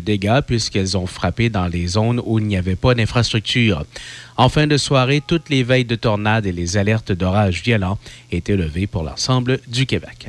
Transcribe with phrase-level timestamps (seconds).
[0.00, 3.84] dégâts puisqu'elles ont frappé dans les zones où il n'y avait pas d'infrastructure.
[4.36, 7.98] En fin de soirée, toutes les veilles de tornades et les alertes d'orages violents
[8.30, 10.28] étaient levées pour l'ensemble du Québec.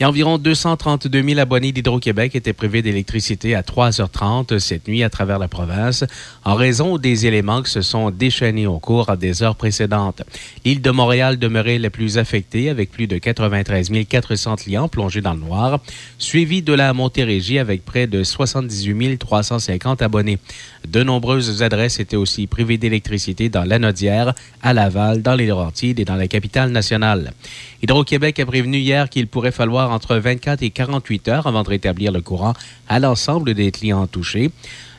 [0.00, 5.40] Et environ 232 000 abonnés d'Hydro-Québec étaient privés d'électricité à 3h30 cette nuit à travers
[5.40, 6.04] la province
[6.44, 10.22] en raison des éléments qui se sont déchaînés au cours des heures précédentes.
[10.64, 15.34] L'île de Montréal demeurait la plus affectée avec plus de 93 400 clients plongés dans
[15.34, 15.80] le noir,
[16.18, 20.38] suivi de la Montérégie avec près de 78 350 abonnés.
[20.86, 26.04] De nombreuses adresses étaient aussi privées d'électricité dans l'Anodière, à Laval, dans les Laurentides et
[26.04, 27.32] dans la capitale nationale.
[27.80, 32.10] Hydro-Québec a prévenu hier qu'il pourrait falloir entre 24 et 48 heures avant de rétablir
[32.10, 32.54] le courant
[32.88, 34.50] à l'ensemble des clients touchés.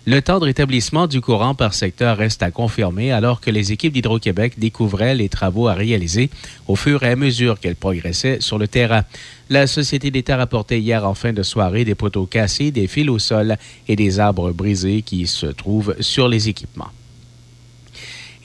[0.06, 3.92] Le temps de rétablissement du courant par secteur reste à confirmer alors que les équipes
[3.92, 6.30] d'Hydro-Québec découvraient les travaux à réaliser
[6.68, 9.04] au fur et à mesure qu'elles progressaient sur le terrain.
[9.50, 13.20] La Société d'État rapportait hier en fin de soirée des poteaux cassés, des fils au
[13.20, 13.58] sol
[13.90, 16.92] et des arbres brisés qui se trouvent sur les équipements.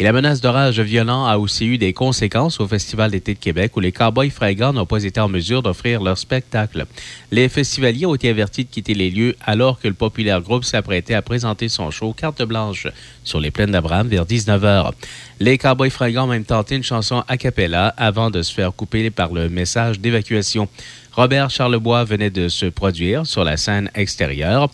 [0.00, 3.76] Et la menace d'orage violent a aussi eu des conséquences au Festival d'été de Québec
[3.76, 6.86] où les Cowboys fringants n'ont pas été en mesure d'offrir leur spectacle.
[7.30, 11.14] Les festivaliers ont été avertis de quitter les lieux alors que le populaire groupe s'apprêtait
[11.14, 12.88] à présenter son show Carte blanche
[13.22, 14.90] sur les plaines d'Abraham vers 19h.
[15.38, 19.10] Les Cowboys fringants ont même tenté une chanson a cappella avant de se faire couper
[19.10, 20.68] par le message d'évacuation.
[21.12, 24.68] Robert Charlebois venait de se produire sur la scène extérieure.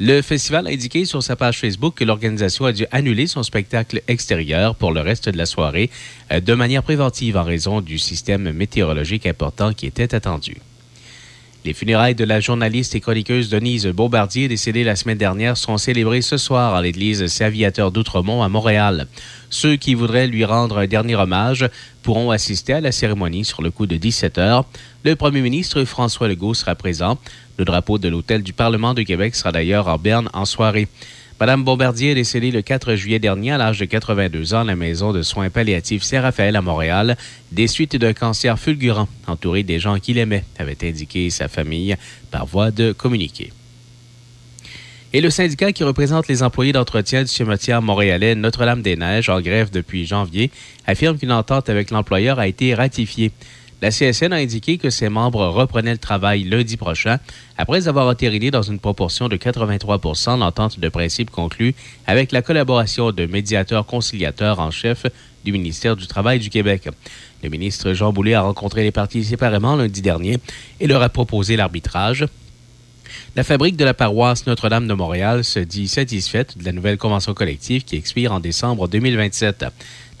[0.00, 4.02] Le festival a indiqué sur sa page Facebook que l'organisation a dû annuler son spectacle
[4.08, 5.88] extérieur pour le reste de la soirée
[6.32, 10.56] euh, de manière préventive en raison du système météorologique important qui était attendu.
[11.66, 16.20] Les funérailles de la journaliste et chroniqueuse Denise Beaubardier, décédée la semaine dernière, seront célébrées
[16.20, 19.06] ce soir à l'église Saviateur d'Outremont à Montréal.
[19.48, 21.66] Ceux qui voudraient lui rendre un dernier hommage
[22.02, 24.66] pourront assister à la cérémonie sur le coup de 17 heures.
[25.04, 27.18] Le premier ministre François Legault sera présent.
[27.56, 30.86] Le drapeau de l'Hôtel du Parlement de Québec sera d'ailleurs en berne en soirée.
[31.44, 34.76] Madame Bombardier est décédée le 4 juillet dernier à l'âge de 82 ans à la
[34.76, 37.18] maison de soins palliatifs Saint-Raphaël à Montréal,
[37.52, 41.96] des suites d'un cancer fulgurant, entouré des gens qu'il aimait, avait indiqué sa famille
[42.30, 43.52] par voie de communiqué.
[45.12, 50.06] Et le syndicat qui représente les employés d'entretien du cimetière montréalais Notre-Dame-des-Neiges, en grève depuis
[50.06, 50.50] janvier,
[50.86, 53.32] affirme qu'une entente avec l'employeur a été ratifiée.
[53.84, 57.18] La CSN a indiqué que ses membres reprenaient le travail lundi prochain
[57.58, 61.74] après avoir entériné dans une proportion de 83% l'entente de principe conclue
[62.06, 65.04] avec la collaboration de médiateurs conciliateurs en chef
[65.44, 66.88] du ministère du Travail du Québec.
[67.42, 70.38] Le ministre Jean Boulet a rencontré les partis séparément lundi dernier
[70.80, 72.24] et leur a proposé l'arbitrage.
[73.36, 77.34] La fabrique de la paroisse Notre-Dame de Montréal se dit satisfaite de la nouvelle convention
[77.34, 79.66] collective qui expire en décembre 2027.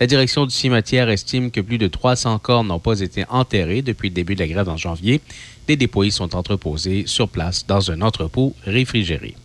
[0.00, 4.08] La direction du cimetière estime que plus de 300 corps n'ont pas été enterrés depuis
[4.08, 5.20] le début de la grève en janvier.
[5.68, 9.36] Des dépôts sont entreposés sur place dans un entrepôt réfrigéré.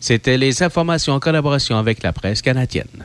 [0.00, 3.04] C'était les informations en collaboration avec la presse canadienne.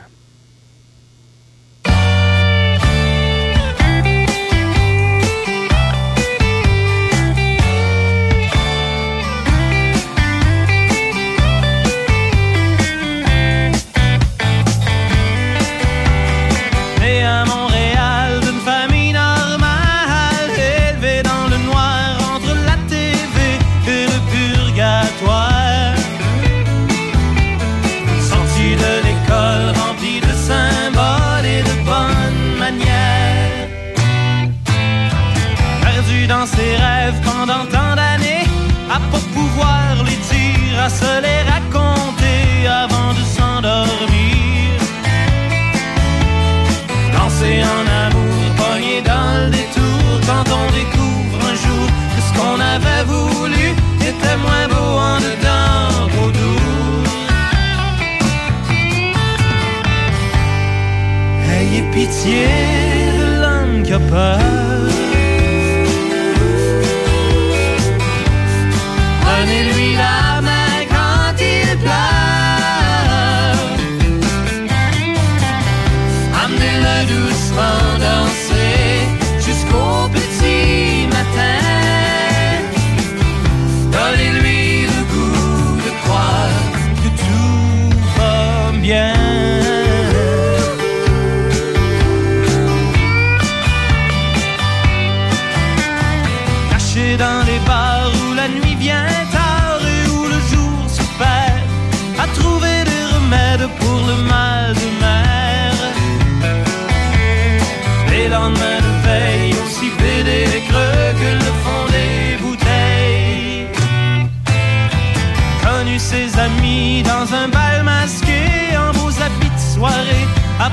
[61.98, 62.46] Pitié
[63.88, 64.57] de peur.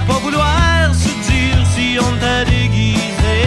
[0.07, 3.37] pas vouloir se dire si on t'a déguisé.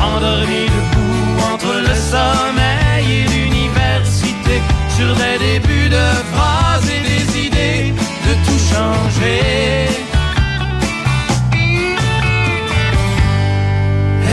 [0.00, 4.56] Endormi debout entre le sommeil et l'université,
[4.96, 7.94] sur des débuts de phrases et des idées
[8.26, 9.88] de tout changer.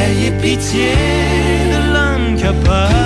[0.03, 0.91] Ayez pitié
[1.71, 3.04] de l'homme qui a peur.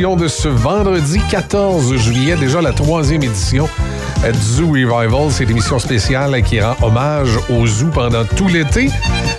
[0.00, 3.68] De ce vendredi 14 juillet, déjà la troisième édition
[4.24, 8.88] euh, du Zoo Revival, cette émission spéciale qui rend hommage au zoo pendant tout l'été,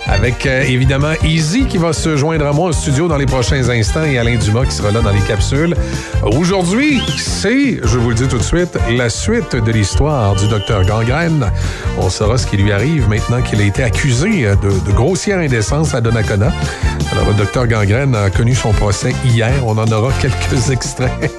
[0.06, 3.68] avec euh, évidemment Easy qui va se joindre à moi au studio dans les prochains
[3.70, 5.74] instants et Alain Dumas qui sera là dans les capsules.
[6.22, 10.84] Aujourd'hui, c'est, je vous le dis tout de suite, la suite de l'histoire du docteur
[10.84, 11.50] Gangrène.
[11.98, 15.38] On saura ce qui lui arrive maintenant qu'il a été accusé euh, de, de grossière
[15.38, 16.52] indécence à Donnacona.
[17.12, 19.52] Alors, le docteur Gangrène a connu son procès hier.
[19.66, 21.30] On en aura quelques extraits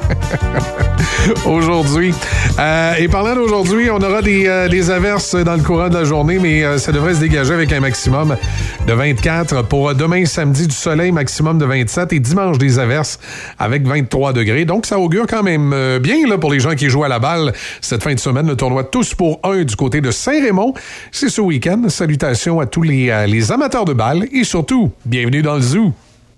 [1.47, 2.13] aujourd'hui.
[2.59, 6.37] Euh, et parlant d'aujourd'hui, on aura des, euh, averses dans le courant de la journée,
[6.39, 8.37] mais euh, ça devrait se dégager avec un maximum
[8.87, 9.63] de 24.
[9.63, 12.13] Pour demain, samedi, du soleil, maximum de 27.
[12.13, 13.19] Et dimanche, des averses
[13.57, 14.65] avec 23 degrés.
[14.65, 17.53] Donc, ça augure quand même euh, bien pour les gens qui jouent à la balle
[17.81, 18.47] cette fin de semaine.
[18.47, 20.73] Le tournoi Tous pour un du côté de Saint-Raymond.
[21.11, 21.83] C'est ce week-end.
[21.87, 25.93] Salutations à tous les, euh, les amateurs de balles et surtout, bienvenue dans le zoo.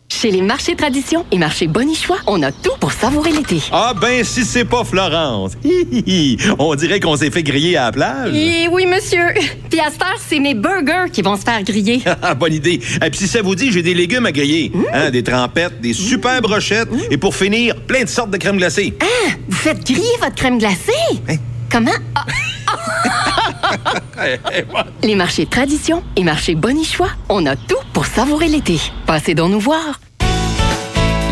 [0.07, 3.59] Chez les marchés tradition et marchés Bonichois, on a tout pour savourer l'été.
[3.71, 5.53] Ah ben, si c'est pas Florence.
[5.65, 6.37] Hi, hi, hi.
[6.59, 8.33] On dirait qu'on s'est fait griller à la plage.
[8.35, 9.33] Et oui, monsieur.
[9.69, 12.01] Puis à cette heure, c'est mes burgers qui vont se faire griller.
[12.21, 12.79] Ah, Bonne idée.
[13.03, 14.71] Et puis si ça vous dit, j'ai des légumes à griller.
[14.93, 18.93] Hein, des trempettes, des super brochettes et pour finir, plein de sortes de crème glacée.
[19.01, 20.91] Ah, vous faites griller votre crème glacée?
[21.29, 21.35] Hein?
[21.71, 21.91] Comment?
[22.15, 22.25] Ah.
[25.03, 28.79] les marchés tradition et marchés Bonichois, on a tout pour savourer l'été.
[29.05, 29.99] Passez donc nous voir.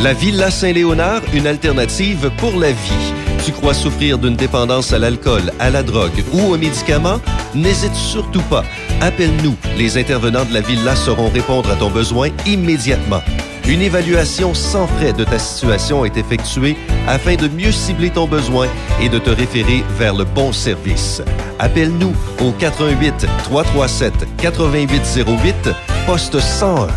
[0.02, 3.14] La Villa Saint-Léonard, une alternative pour la vie.
[3.46, 7.20] Tu crois souffrir d'une dépendance à l'alcool, à la drogue ou aux médicaments?
[7.54, 8.64] N'hésite surtout pas.
[9.02, 9.56] Appelle-nous.
[9.78, 13.22] Les intervenants de la Villa sauront répondre à ton besoin immédiatement.
[13.68, 16.76] Une évaluation sans frais de ta situation est effectuée
[17.08, 18.68] afin de mieux cibler ton besoin
[19.02, 21.22] et de te référer vers le bon service.
[21.60, 25.70] Appelle-nous au 88 337 8808
[26.06, 26.88] poste 101.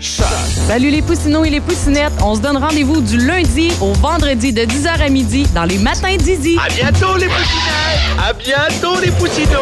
[0.00, 2.12] Salut les poussinots et les poussinettes.
[2.22, 6.16] On se donne rendez-vous du lundi au vendredi de 10h à midi dans les matins
[6.16, 6.56] d'Izzy.
[6.64, 8.18] À bientôt les poussinettes!
[8.18, 9.58] À bientôt les poussinots!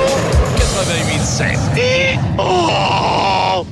[0.59, 1.79] 88.5.
[1.79, 2.19] Et...
[2.39, 3.65] Oh!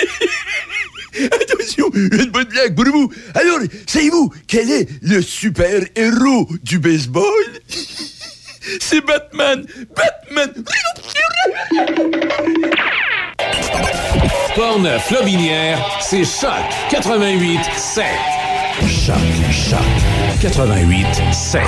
[1.32, 3.10] Attention, une bonne blague pour vous.
[3.34, 7.24] Alors, savez-vous quel est le super-héros du baseball?
[8.80, 9.64] C'est Batman.
[9.96, 10.64] Batman.
[14.54, 16.50] Portneuf, Lobinière, c'est Choc
[16.90, 18.04] 88 7.
[18.86, 19.16] Choc,
[19.50, 19.78] Choc
[20.42, 21.62] 88 7.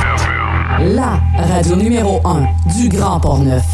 [0.95, 2.47] La radio numéro 1
[2.77, 3.65] du Grand Portneuf.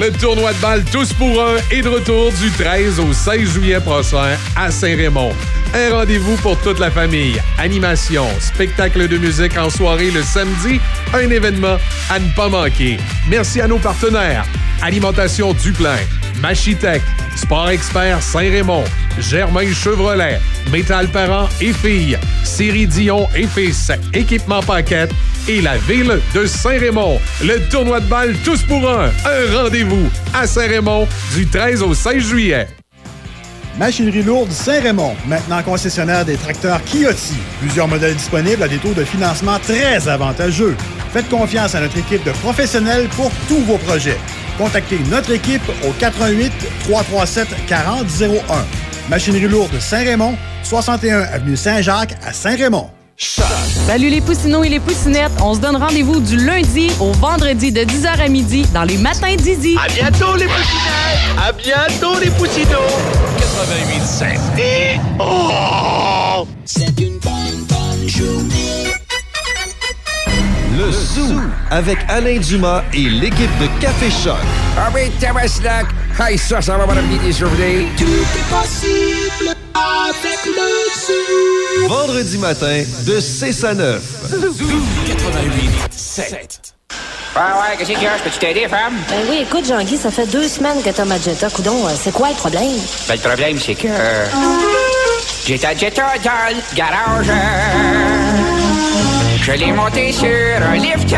[0.00, 3.80] Le tournoi de balle Tous pour un est de retour du 13 au 16 juillet
[3.80, 5.34] prochain à Saint-Raymond.
[5.74, 7.38] Un rendez-vous pour toute la famille.
[7.58, 10.80] Animation, spectacle de musique en soirée le samedi,
[11.12, 11.76] un événement
[12.08, 12.96] à ne pas manquer.
[13.28, 14.46] Merci à nos partenaires.
[14.80, 15.98] Alimentation Duplain,
[16.40, 17.02] Machitech,
[17.36, 18.84] Sport Expert Saint-Raymond,
[19.18, 20.40] Germain Chevrolet,
[20.72, 25.12] Métal Parents et Filles, Série Dion et Fils, Équipement Paquette
[25.48, 27.20] et la ville de Saint-Raymond.
[27.42, 29.06] Le tournoi de balle Tous pour un.
[29.24, 32.68] Un rendez-vous à Saint-Raymond du 13 au 16 juillet.
[33.78, 37.34] Machinerie lourde Saint-Raymond, maintenant concessionnaire des tracteurs Kioti.
[37.60, 40.76] Plusieurs modèles disponibles à des taux de financement très avantageux.
[41.12, 44.18] Faites confiance à notre équipe de professionnels pour tous vos projets.
[44.58, 46.52] Contactez notre équipe au 88
[46.84, 48.64] 337 4001.
[49.08, 52.90] Machinerie lourde Saint-Raymond, 61 avenue Saint-Jacques à Saint-Raymond.
[53.70, 55.32] Salut les poussinots et les poussinettes.
[55.42, 59.36] On se donne rendez-vous du lundi au vendredi de 10h à midi dans les matins
[59.36, 59.76] d'Izzy.
[59.78, 61.38] À bientôt les poussinettes!
[61.38, 62.78] À bientôt les poussinots!
[63.38, 64.38] 88.7.
[64.58, 65.00] Et...
[65.18, 66.46] Oh!
[66.64, 68.92] C'est une bonne, bonne journée.
[70.76, 74.38] Le Zoo avec Alain Dumas et l'équipe de Café Choc.
[74.76, 75.86] Ah oui, Tabaslac!
[76.22, 77.86] Hey, ça, ça va, madame Guidi Surveillé.
[77.96, 80.52] Tout est possible avec le
[81.06, 81.88] zoo.
[81.88, 84.02] Vendredi matin de 6 à 9.
[85.06, 86.72] 88.7.
[87.34, 88.18] Ouais, ouais, qu'est-ce qu'il y a?
[88.18, 88.94] Je peux-tu t'aider, femme?
[89.08, 91.48] Ben oui, écoute, Jean-Guy, ça fait deux semaines que t'as ma Jetta.
[91.48, 92.68] Coudon, euh, c'est quoi le problème?
[93.08, 93.88] Ben, le problème, c'est que.
[95.46, 97.30] J'ai ta Jetta dans le garage.
[99.42, 101.16] Je l'ai monté sur un lifter.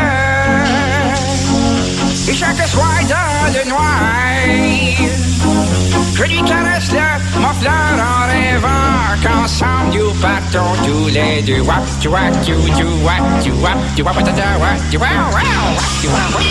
[2.29, 4.01] Et chaque soir dans le noir,
[6.15, 11.63] je lui caresse le muffleur en rêvant qu'ensemble nous partons tous les deux.
[11.63, 15.43] Wap, tu wap, tu tu wap, tu wap, tu wap, patata, wap, tu wap, wap,
[16.01, 16.43] tu wap, wap.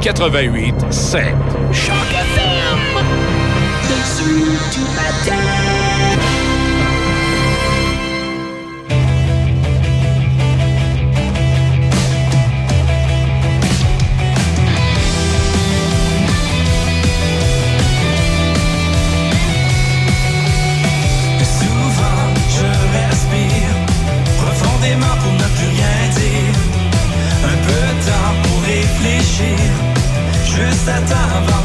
[0.00, 1.34] 88 7.
[1.72, 1.94] Choc
[30.92, 31.59] Un peu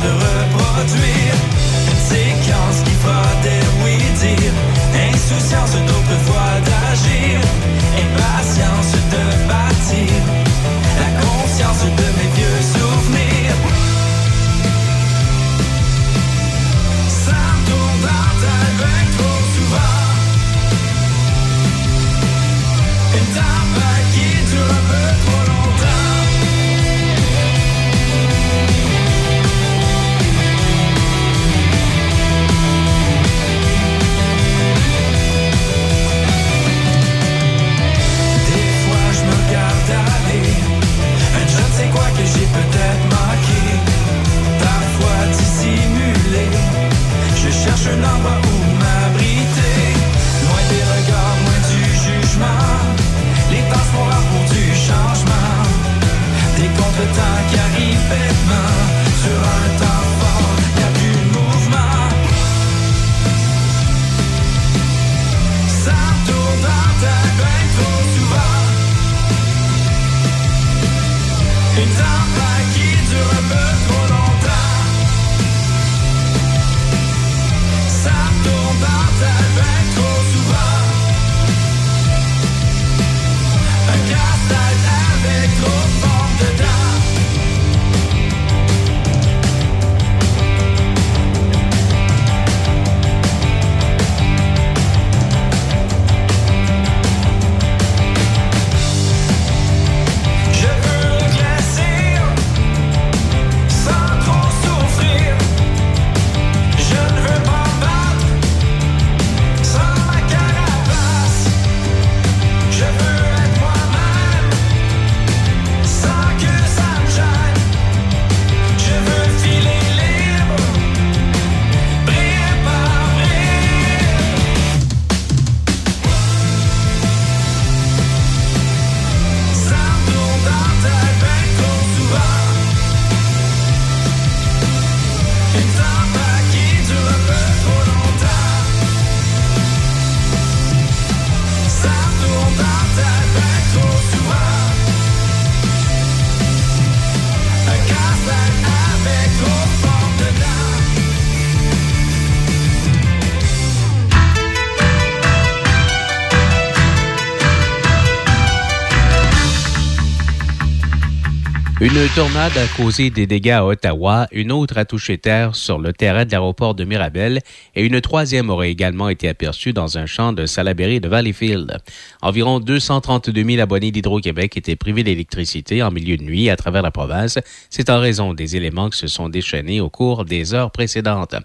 [162.15, 166.23] tornade a causé des dégâts à Ottawa, une autre a touché terre sur le terrain
[166.23, 167.41] de l'aéroport de Mirabel
[167.75, 171.77] et une troisième aurait également été aperçue dans un champ de Salaberry de Valleyfield.
[172.21, 176.91] Environ 232 000 abonnés d'Hydro-Québec étaient privés d'électricité en milieu de nuit à travers la
[176.91, 177.37] province.
[177.69, 181.35] C'est en raison des éléments qui se sont déchaînés au cours des heures précédentes.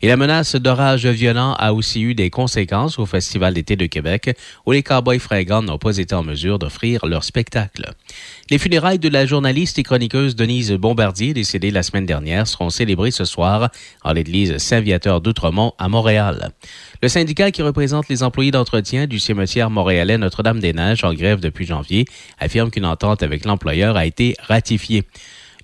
[0.00, 4.34] Et la menace d'orage violent a aussi eu des conséquences au Festival d'été de Québec
[4.64, 7.92] où les Cowboys fringants n'ont pas été en mesure d'offrir leur spectacle.
[8.50, 13.10] Les funérailles de la journaliste et chroniqueuse Denise Bombardier, décédée la semaine dernière, seront célébrées
[13.10, 13.70] ce soir
[14.02, 16.50] en l'église Saint-Viateur d'Outremont à Montréal.
[17.00, 22.04] Le syndicat qui représente les employés d'entretien du cimetière montréalais Notre-Dame-des-Neiges en grève depuis janvier
[22.38, 25.04] affirme qu'une entente avec l'employeur a été ratifiée.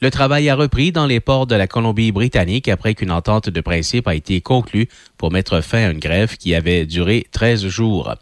[0.02, 4.08] Le travail a repris dans les ports de la Colombie-Britannique après qu'une entente de principe
[4.08, 8.14] a été conclue pour mettre fin à une grève qui avait duré 13 jours.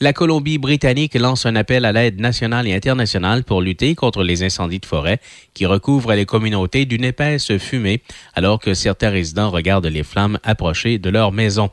[0.00, 4.78] La Colombie-Britannique lance un appel à l'aide nationale et internationale pour lutter contre les incendies
[4.78, 5.18] de forêt
[5.54, 8.02] qui recouvrent les communautés d'une épaisse fumée
[8.34, 11.70] alors que certains résidents regardent les flammes approcher de leur maison.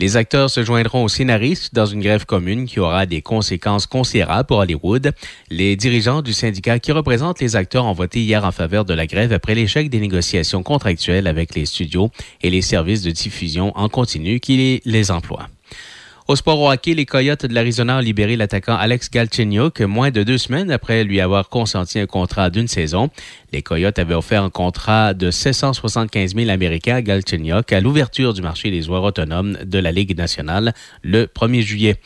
[0.00, 4.46] Les acteurs se joindront aux scénaristes dans une grève commune qui aura des conséquences considérables
[4.46, 5.12] pour Hollywood.
[5.50, 9.08] Les dirigeants du syndicat qui représentent les acteurs ont voté hier en faveur de la
[9.08, 12.10] grève après l'échec des négociations contractuelles avec les studios
[12.42, 15.48] et les services de diffusion en continu qui les emploient.
[16.28, 20.22] Au sport au hockey, les Coyotes de l'Arizona ont libéré l'attaquant Alex Galchenyuk moins de
[20.24, 23.08] deux semaines après lui avoir consenti un contrat d'une saison.
[23.50, 28.42] Les Coyotes avaient offert un contrat de 775 000 Américains à Galchenyuk à l'ouverture du
[28.42, 31.96] marché des joueurs autonomes de la Ligue nationale le 1er juillet.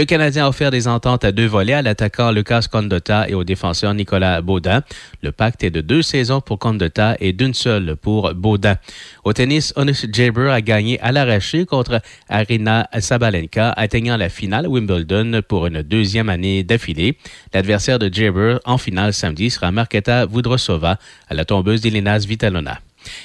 [0.00, 3.44] Le Canadien a offert des ententes à deux volets à l'attaquant Lucas Condotta et au
[3.44, 4.80] défenseur Nicolas Baudin.
[5.22, 8.76] Le pacte est de deux saisons pour Condotta et d'une seule pour Baudin.
[9.24, 15.42] Au tennis, Honus Jaber a gagné à l'arraché contre Arina Sabalenka, atteignant la finale Wimbledon
[15.46, 17.18] pour une deuxième année d'affilée.
[17.52, 20.96] L'adversaire de Jaber en finale samedi sera Marketa Vudrosova
[21.28, 22.80] à la tombeuse d'Elena Vitalona.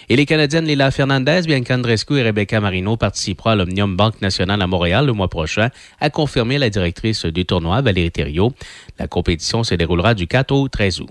[0.10, 4.62] Et les Canadiennes Lila Fernandez, Bianca Andrescu et Rebecca Marino participeront à l'Omnium Banque Nationale
[4.62, 5.70] à Montréal le mois prochain,
[6.00, 8.54] a confirmé la directrice du tournoi, Valérie Thériault.
[9.00, 11.10] La compétition se déroulera du 4 au 13 août.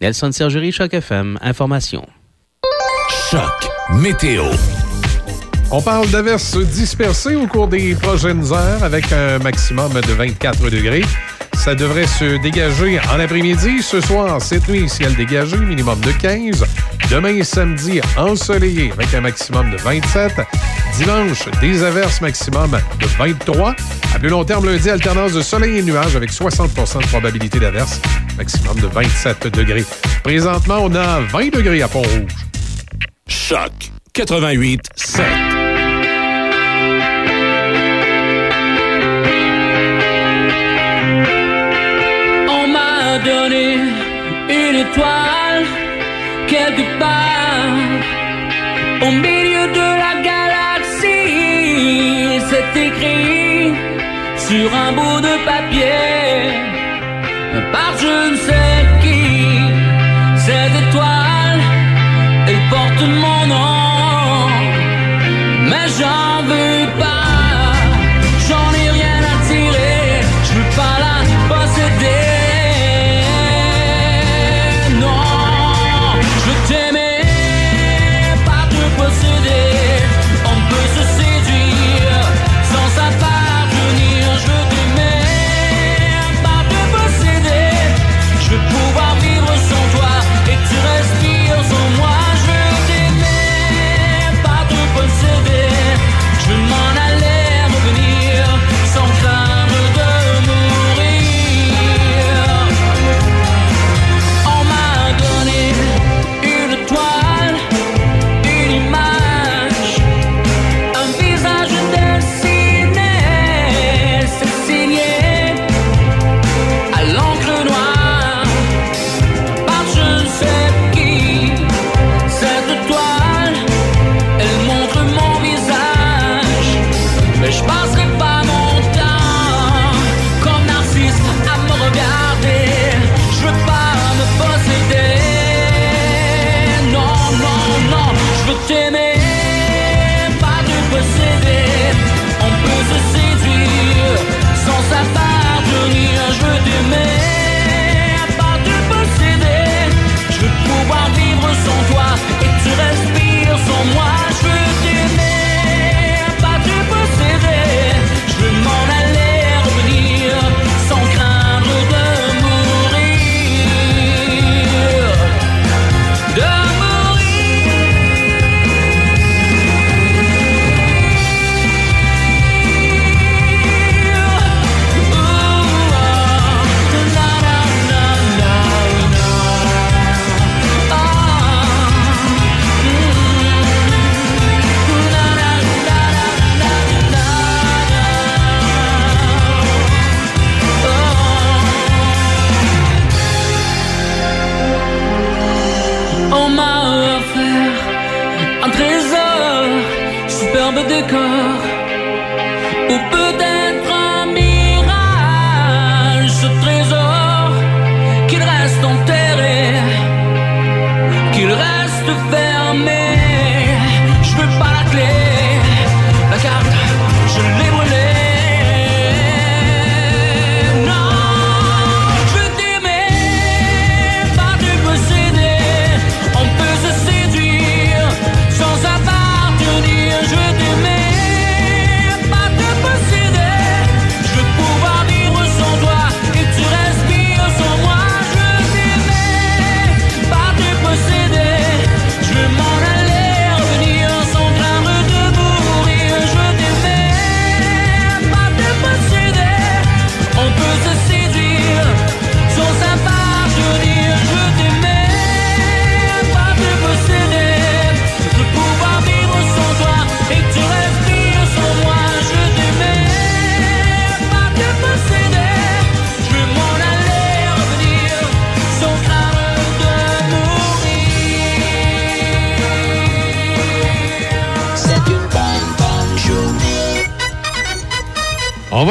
[0.00, 2.06] Nelson Sergerie, Choc FM, Information.
[3.30, 4.44] Choc Météo.
[5.70, 11.04] On parle d'averses dispersées au cours des prochaines heures avec un maximum de 24 degrés.
[11.58, 13.82] Ça devrait se dégager en après-midi.
[13.82, 16.64] Ce soir, cette nuit, ciel dégagé, minimum de 15.
[17.10, 20.32] Demain, samedi, ensoleillé avec un maximum de 27.
[20.96, 23.74] Dimanche, des averses maximum de 23.
[24.14, 28.00] À plus long terme, lundi, alternance de soleil et nuages avec 60% de probabilité d'averse,
[28.36, 29.84] maximum de 27 degrés.
[30.22, 32.32] Présentement, on a 20 degrés à Pont-Rouge.
[33.26, 33.72] Choc
[34.14, 35.67] 88 7.
[49.06, 51.28] Au milieu de la galaxie.
[52.50, 53.72] C'est écrit
[54.36, 56.38] sur un bout de papier
[57.72, 58.57] par je ne sais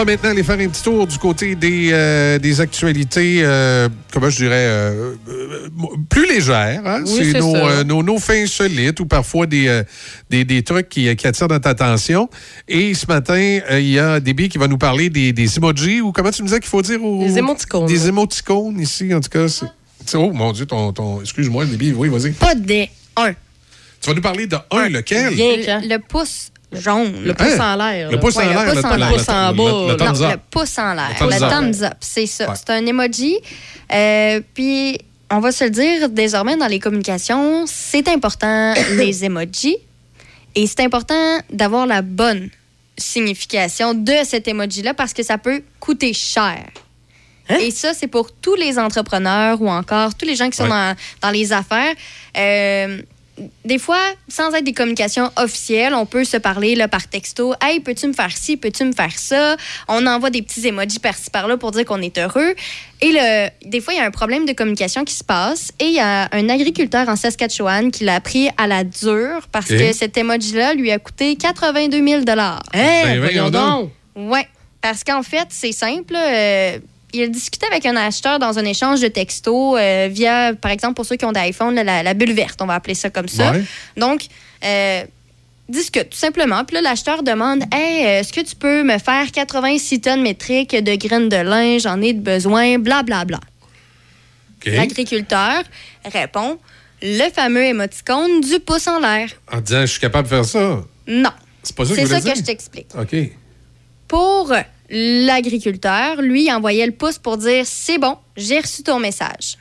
[0.07, 4.37] maintenant aller faire un petit tour du côté des, euh, des actualités, euh, comment je
[4.37, 5.13] dirais, euh,
[6.09, 6.81] plus légères.
[6.85, 7.03] hein?
[7.05, 7.65] Oui, c'est nos, ça.
[7.67, 9.83] euh, nos, nos faits insolites ou parfois des, euh,
[10.29, 12.29] des, des trucs qui, qui attirent notre attention.
[12.67, 16.01] Et ce matin, euh, il y a Déby qui va nous parler des, des emojis
[16.01, 17.03] ou comment tu me disais qu'il faut dire?
[17.03, 17.85] Aux, Des émoticônes.
[17.85, 19.45] Des émoticônes ici, en tout cas.
[20.15, 22.31] Oh mon Dieu, ton, ton, excuse-moi, Déby, oui, vas-y.
[22.31, 23.33] Pas des 1.
[23.99, 25.33] Tu vas nous parler de un, lequel?
[25.35, 27.23] Le, le pouce jaune.
[27.23, 28.09] Le pouce en l'air.
[28.09, 28.21] Le là.
[28.21, 29.09] pouce en l'air, le pouce le- en l'air.
[29.11, 30.31] le- pouce en bas, le- thumbs up.
[30.31, 31.09] le pouce en l'air.
[31.21, 31.93] Le thumbs up.
[32.01, 32.53] c'est ça.
[32.55, 33.37] C'est un emoji.
[33.93, 34.97] Euh, puis,
[35.31, 39.77] on va se le dire, désormais, dans les communications, c'est important, les emojis.
[40.55, 42.49] Et c'est important d'avoir la bonne
[42.97, 46.63] signification de cet emoji-là parce que ça peut coûter cher.
[47.61, 50.69] Et ça, c'est pour tous les entrepreneurs ou encore tous les gens qui sont Ouais.
[50.69, 51.93] dans, dans les affaires.
[52.37, 53.01] Euh,
[53.65, 57.53] des fois, sans être des communications officielles, on peut se parler là, par texto.
[57.61, 59.55] Hey, peux-tu me faire ci, peux-tu me faire ça?
[59.87, 62.55] On envoie des petits emojis par-ci par-là pour dire qu'on est heureux.
[63.01, 65.71] Et le, des fois, il y a un problème de communication qui se passe.
[65.79, 69.67] Et il y a un agriculteur en Saskatchewan qui l'a pris à la dure parce
[69.67, 73.91] que cet emoji-là lui a coûté 82 000 Hein, Ben, voyons donc.
[74.15, 74.39] oui,
[74.81, 76.15] parce qu'en fait, c'est simple.
[76.15, 76.79] euh,
[77.17, 80.93] il a discuté avec un acheteur dans un échange de textos euh, via, par exemple,
[80.93, 83.51] pour ceux qui ont là, la, la bulle verte, on va appeler ça comme ça.
[83.51, 83.63] Ouais.
[83.95, 84.27] Donc,
[84.63, 85.03] euh,
[85.67, 86.63] discute tout simplement.
[86.63, 90.75] Puis là, l'acheteur demande Hey, euh, est-ce que tu peux me faire 86 tonnes métriques
[90.75, 93.39] de graines de lin J'en ai de besoin, blablabla.
[94.57, 94.73] OK.
[94.73, 95.63] L'agriculteur
[96.05, 96.57] répond
[97.01, 99.29] Le fameux émoticône du pouce en l'air.
[99.51, 100.83] En disant, je suis capable de faire ça.
[101.07, 101.31] Non.
[101.63, 102.87] C'est pas ça que ça que je t'explique.
[102.97, 103.15] OK.
[104.07, 104.53] Pour
[104.89, 109.57] l'agriculteur, lui, envoyait le pouce pour dire c'est bon, j'ai reçu ton message.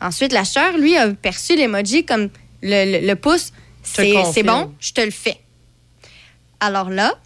[0.00, 2.30] Ensuite, l'acheteur, lui, a perçu l'emoji comme
[2.62, 3.52] le, le- le pouce,
[4.34, 5.38] c'est bon, je te le fais.
[6.60, 7.18] Alors là,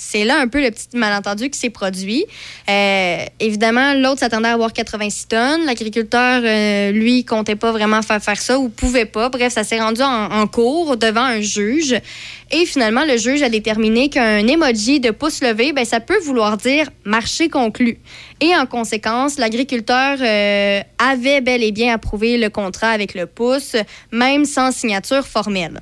[0.00, 2.24] c'est là un peu le petit malentendu qui s'est produit.
[2.68, 5.64] Euh, évidemment, l'autre s'attendait à avoir 86 tonnes.
[5.66, 9.28] L'agriculteur, euh, lui, comptait pas vraiment faire, faire ça ou pouvait pas.
[9.28, 11.96] Bref, ça s'est rendu en, cours devant un juge.
[12.52, 16.56] Et finalement, le juge a déterminé qu'un emoji de pouce levé, ben, ça peut vouloir
[16.56, 17.98] dire marché conclu.
[18.40, 23.74] Et en conséquence, l'agriculteur euh, avait bel et bien approuvé le contrat avec le pouce,
[24.12, 25.80] même sans signature formelle.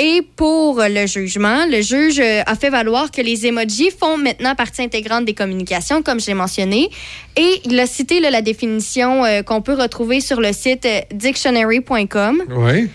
[0.00, 4.54] Et pour le jugement, le juge euh, a fait valoir que les emojis font maintenant
[4.54, 6.88] partie intégrante des communications, comme je l'ai mentionné.
[7.36, 11.00] Et il a cité là, la définition euh, qu'on peut retrouver sur le site euh,
[11.12, 12.88] dictionary.com Oui.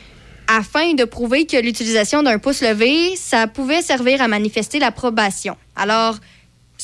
[0.48, 5.58] afin de prouver que l'utilisation d'un pouce levé, ça pouvait servir à manifester l'approbation.
[5.76, 6.16] Alors,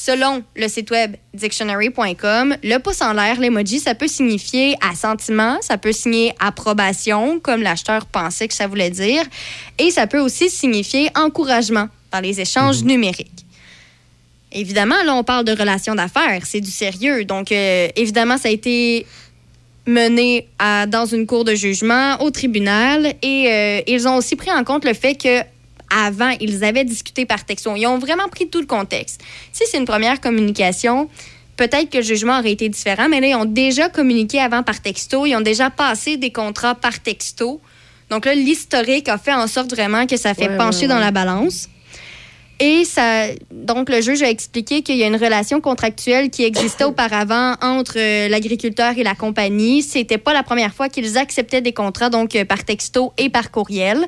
[0.06, 5.78] selon le site web dictionary.com, le pouce en l'air, l'emoji, ça peut signifier assentiment, ça
[5.78, 9.24] peut signifier approbation, comme l'acheteur pensait que ça voulait dire,
[9.78, 13.46] et ça peut aussi signifier encouragement dans les échanges numériques.
[14.52, 17.26] Évidemment, là, on parle de relations d'affaires, c'est du sérieux.
[17.26, 19.06] Donc, euh, évidemment, ça a été
[19.86, 24.52] mené à- dans une cour de jugement au tribunal et euh, ils ont aussi pris
[24.52, 25.42] en compte le fait que
[25.96, 27.76] avant ils avaient discuté par texto.
[27.76, 29.22] Ils ont vraiment pris tout le contexte.
[29.52, 31.10] Si c'est une première communication,
[31.58, 34.82] peut-être que le jugement aurait été différent, mais là ils ont déjà communiqué avant par
[34.82, 37.60] texto, ils ont déjà passé des contrats par texto.
[38.10, 41.00] Donc là l'historique a fait en sorte vraiment que ça fait Ouais, pencher ouais, dans
[41.00, 41.70] la balance.
[42.62, 46.84] Et ça, donc le juge a expliqué qu'il y a une relation contractuelle qui existait
[46.94, 49.82] auparavant entre euh, l'agriculteur et la compagnie.
[49.82, 53.52] C'était pas la première fois qu'ils acceptaient des contrats, donc euh, par texto et par
[53.52, 54.06] courriel.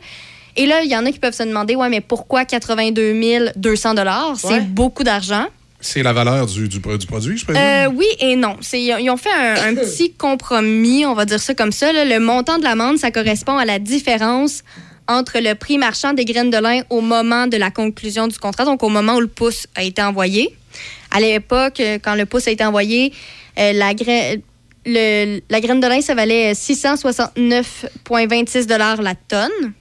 [0.58, 3.14] Et là, il y en a qui peuvent se demander, ouais, mais pourquoi 82
[3.56, 4.34] 200 dollars?
[4.38, 4.62] C'est Ouais.
[4.62, 5.46] beaucoup d'argent.
[5.80, 7.62] C'est la valeur du, du, pro- du produit, je présume?
[7.64, 8.56] Euh, oui et non.
[8.74, 11.92] Ils ont- fait un, un petit compromis, on va dire ça comme ça.
[11.92, 12.06] là.
[12.06, 14.62] Le montant de l'amende, ça correspond à la différence
[15.08, 18.64] entre le prix marchand des graines de lin au moment de la conclusion du contrat,
[18.66, 20.56] donc au moment où le pouce a été envoyé.
[21.10, 23.12] À l'époque, euh, quand le pouce a été envoyé,
[23.58, 24.40] euh, la, gra-
[24.86, 29.74] le- la graine de lin, ça valait 669,26 la tonne.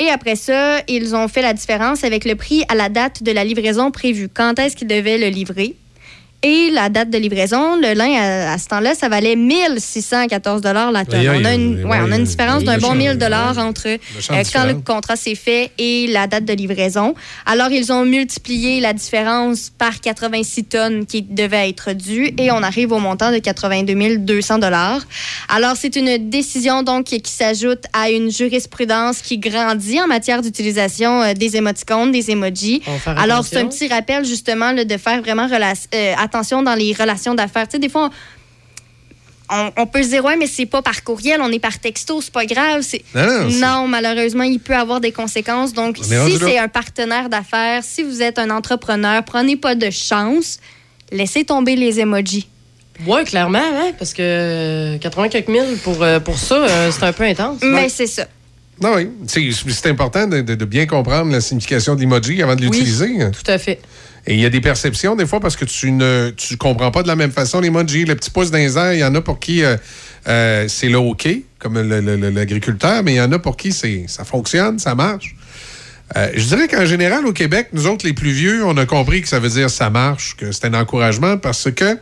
[0.00, 3.32] Et après ça, ils ont fait la différence avec le prix à la date de
[3.32, 4.30] la livraison prévue.
[4.30, 5.76] Quand est-ce qu'ils devaient le livrer?
[6.42, 11.04] Et la date de livraison, le lin, à, à ce temps-là, ça valait 1614 la
[11.04, 11.20] tonne.
[11.28, 13.98] On, a une, ouais, on a une différence d'un bon méchant, 1000 entre euh,
[14.52, 17.14] quand le contrat s'est fait et la date de livraison.
[17.44, 22.62] Alors, ils ont multiplié la différence par 86 tonnes qui devaient être dues et on
[22.62, 24.60] arrive au montant de 82 200
[25.48, 31.22] Alors, c'est une décision donc qui s'ajoute à une jurisprudence qui grandit en matière d'utilisation
[31.22, 32.80] euh, des émoticônes, des emojis.
[33.18, 36.92] Alors, c'est un petit rappel justement là, de faire vraiment rela- euh, attention dans les
[36.92, 37.66] relations d'affaires.
[37.68, 38.10] Tu sais, des fois,
[39.52, 42.20] on, on peut se dire, ouais, mais c'est pas par courriel, on est par texto,
[42.22, 42.84] c'est pas grave.
[43.14, 45.72] Non, non, malheureusement, il peut avoir des conséquences.
[45.72, 50.58] Donc, si c'est un partenaire d'affaires, si vous êtes un entrepreneur, prenez pas de chance,
[51.10, 52.46] laissez tomber les emojis.
[53.06, 57.02] Oui, clairement, hein, parce que euh, 80 quelques mille pour, euh, pour ça, euh, c'est
[57.04, 57.58] un peu intense.
[57.62, 58.26] Mais c'est ça.
[58.80, 59.08] Non, oui.
[59.26, 63.08] C'est important de, de- de bien comprendre la signification de l'emoji avant de l'utiliser.
[63.32, 63.80] Tout à fait.
[64.26, 67.02] Et il y a des perceptions, des fois, parce que tu ne tu comprends pas
[67.02, 68.04] de la même façon l'emoji.
[68.04, 69.76] Le petit pouce dans les il y en a pour qui euh,
[70.28, 74.78] euh, c'est le OK, comme l'agriculteur, mais il y en a pour qui ça fonctionne,
[74.78, 75.34] ça marche.
[76.16, 79.22] Euh, je dirais qu'en général, au Québec, nous autres, les plus vieux, on a compris
[79.22, 81.98] que ça veut dire ça marche, que c'est un encouragement, parce que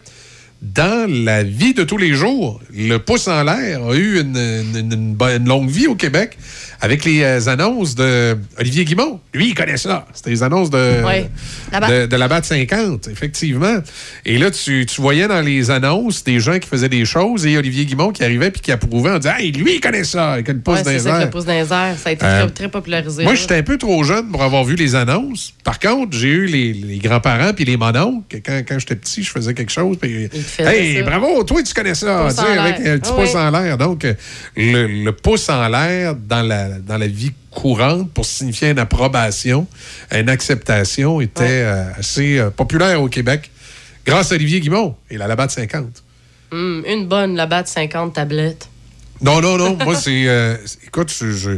[0.61, 5.17] dans la vie de tous les jours, le pouce en l'air a eu une, une-
[5.21, 6.37] une longue vie au Québec
[6.81, 9.21] avec les euh, annonces de Olivier Guimont.
[9.35, 10.07] Lui, il connaît ça.
[10.15, 13.77] C'était les annonces de, de, de la BAT 50, effectivement.
[14.25, 17.57] Et là, tu, tu voyais dans les annonces des gens qui faisaient des choses et
[17.59, 20.49] Olivier Guimont qui arrivait puis qui approuvait en disant Hey, lui, il connaît ça, avec
[20.49, 21.25] le pouce Ouais, dans c'est les ça, airs.
[21.25, 21.97] le pouce dans les airs.
[21.99, 23.25] Ça a été Euh, très, très popularisé.
[23.25, 25.53] Moi, j'étais un peu trop jeune pour avoir vu les annonces.
[25.65, 28.41] Par contre, j'ai eu les, les grands-parents puis les mononcles.
[28.45, 29.97] Quand, quand j'étais petit, je faisais quelque chose.
[30.01, 31.03] Puis, hey, ça.
[31.03, 32.27] bravo, toi, tu connais ça.
[32.29, 33.41] Avec un petit Ah pouce oui.
[33.41, 33.79] en l'air.
[33.79, 34.07] Donc,
[34.57, 39.67] le, le pouce en l'air dans la, dans la vie courante pour signifier une approbation,
[40.13, 43.51] une acceptation était euh, assez euh, populaire au Québec
[44.07, 46.03] grâce à Olivier Guimont et la Labatte 50.
[46.53, 48.69] Hum, une bonne, la batte 50 tablettes.
[49.21, 49.77] Non, non, non.
[49.85, 50.29] Moi, c'est.
[50.29, 50.57] euh,
[50.87, 51.51] écoute, je, je,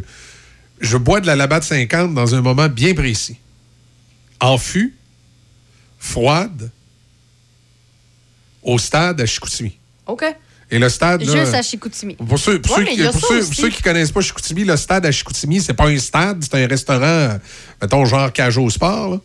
[0.80, 3.36] je bois de la Labatte 50 dans un moment bien précis.
[4.40, 4.96] En fût,
[5.98, 6.70] froide,
[8.62, 9.76] au stade à Chicoutimi.
[10.06, 10.24] OK.
[10.72, 11.22] Et le stade.
[11.24, 12.14] là, Juste à Chicoutimi.
[12.14, 13.46] Pour ceux, pour Ouais, ceux mais qui, pour ça ceux- aussi.
[13.50, 16.62] pour ceux qui connaissent pas Chicoutimi, le stade à Chicoutimi, c'est pas un stade, c'est
[16.62, 17.38] un restaurant,
[17.82, 19.10] mettons, genre au sport.
[19.10, 19.16] là.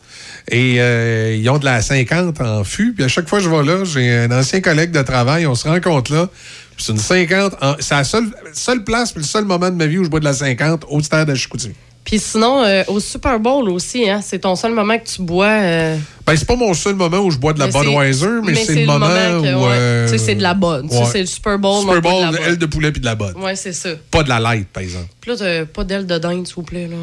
[0.49, 2.93] Et euh, ils ont de la 50 en fût.
[2.93, 5.55] Puis à chaque fois que je vais là, j'ai un ancien collègue de travail, on
[5.55, 6.29] se rencontre là.
[6.77, 7.53] C'est une 50.
[7.61, 10.09] en- C'est la seule, seule place, puis le seul moment de ma vie où je
[10.09, 11.75] bois de la 50 au stade à Chicoutimi.
[12.05, 15.47] Puis sinon, euh, au Super Bowl aussi, hein, c'est ton seul moment que tu bois.
[15.47, 18.53] euh, Ben, c'est pas mon seul moment où je bois de la mais Budweiser, mais,
[18.55, 19.65] c'est le moment, que, où.
[19.65, 20.87] euh, tu sais, c'est de la bonne.
[20.87, 21.09] Tu sais, ouais.
[21.11, 21.81] c'est le Super Bowl.
[21.81, 23.35] Super Bowl, aile de poulet puis de la bonne.
[23.37, 23.89] Ouais, c'est ça.
[24.11, 25.07] Pas de la light, par exemple.
[25.19, 26.87] Puis là, pas d'aile de dinde, s'il vous plaît.
[26.87, 26.95] Là.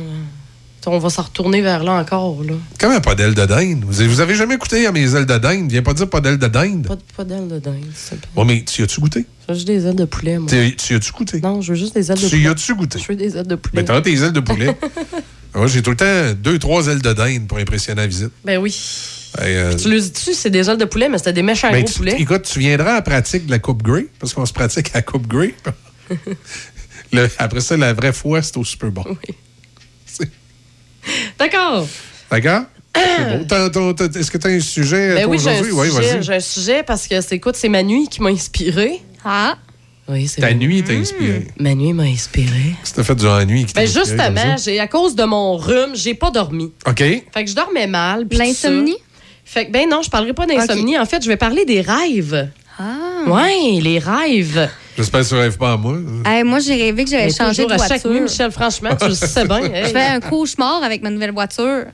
[0.86, 2.42] On va s'en retourner vers là encore.
[2.42, 2.54] Là.
[2.78, 3.84] Comment pas d'aile de dinde?
[3.86, 5.70] Vous avez, vous avez jamais goûté à mes ailes de dinde?
[5.70, 6.86] Viens pas dire pas d'aile de dinde.
[6.88, 7.84] Pas, pas d'aile de dinde.
[7.94, 8.30] s'il te plaît.
[8.34, 9.24] Bon, mais tu y as-tu goûté?
[9.46, 10.50] Je veux juste des ailes de poulet, moi.
[10.50, 11.40] Tu tu as-tu goûté?
[11.40, 12.42] Non, je veux juste des ailes de Tu poulet.
[12.42, 12.98] y as-tu goûté?
[12.98, 13.82] Je veux des ailes de poulet.
[13.82, 14.76] Mais t'as tes ailes de poulet.
[15.54, 18.30] Moi, j'ai tout le temps deux, trois ailes de dinde pour impressionner la visite.
[18.44, 18.74] Ben oui.
[19.40, 21.92] Euh, Tu le dis-tu, c'est des ailes de poulet, mais c'était des méchants ben, gros
[21.92, 22.16] tu- poulets.
[22.18, 24.98] écoute, tu viendras à la pratique de la Coupe Grey, parce qu'on se pratique à
[24.98, 25.54] la Coupe Grey.
[27.12, 29.16] Le- après ça, la vraie foi, c'est au Super Bowl.
[31.38, 31.86] D'accord.
[32.30, 32.62] D'accord?
[32.94, 35.72] Est-ce que tu as un sujet Ben oui, aujourd'hui?
[35.72, 36.22] Oui, vas-y.
[36.22, 39.00] j'ai un sujet parce que, c'est écoute, c'est ma nuit qui m'a inspiré.
[39.24, 39.56] Ah.
[40.08, 40.58] Oui, c'est Ta bon.
[40.58, 41.46] nuit t'a inspiré.
[41.58, 42.74] Ma nuit m'a inspiré.
[42.94, 45.92] T'as fait durant la nuit qui t'a Ben justement, j'ai à cause de mon rhume,
[45.94, 46.72] j'ai pas dormi.
[46.86, 46.98] OK.
[46.98, 48.26] Fait que je dormais mal.
[48.30, 48.96] L'insomnie?
[49.44, 50.98] Fait que ben non, je parlerai pas d'insomnie.
[50.98, 52.48] En fait, je vais parler des rêves.
[52.78, 53.22] Ah.
[53.26, 54.68] Ouais, les rêves.
[54.96, 55.96] J'espère que tu rêves pas à moi.
[56.26, 58.10] Hey, moi, j'ai rêvé que j'avais Mais changé de toujours à chaque voiture.
[58.10, 59.62] nuit, Michel, franchement, tu le sais bien.
[59.74, 59.84] hey.
[59.84, 61.84] Je fais un cauchemar avec ma nouvelle voiture.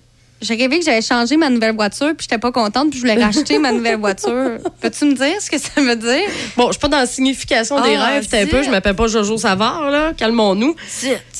[0.40, 3.22] J'ai rêvé que j'avais changé ma nouvelle voiture, puis j'étais pas contente, puis je voulais
[3.22, 4.58] racheter ma nouvelle voiture.
[4.80, 6.28] Peux-tu me dire ce que ça veut dire?
[6.56, 8.94] Bon, je suis pas dans la signification des Ah, rêves, t'es un peu, je m'appelle
[8.94, 10.76] pas Jojo Savard, là, calmons-nous.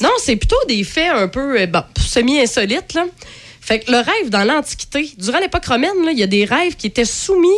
[0.01, 3.05] Non, c'est plutôt des faits un peu, euh, bon, semi-insolites, là.
[3.61, 6.87] Fait que le rêve dans l'Antiquité, durant l'époque romaine, il y a des rêves qui
[6.89, 7.49] étaient soumis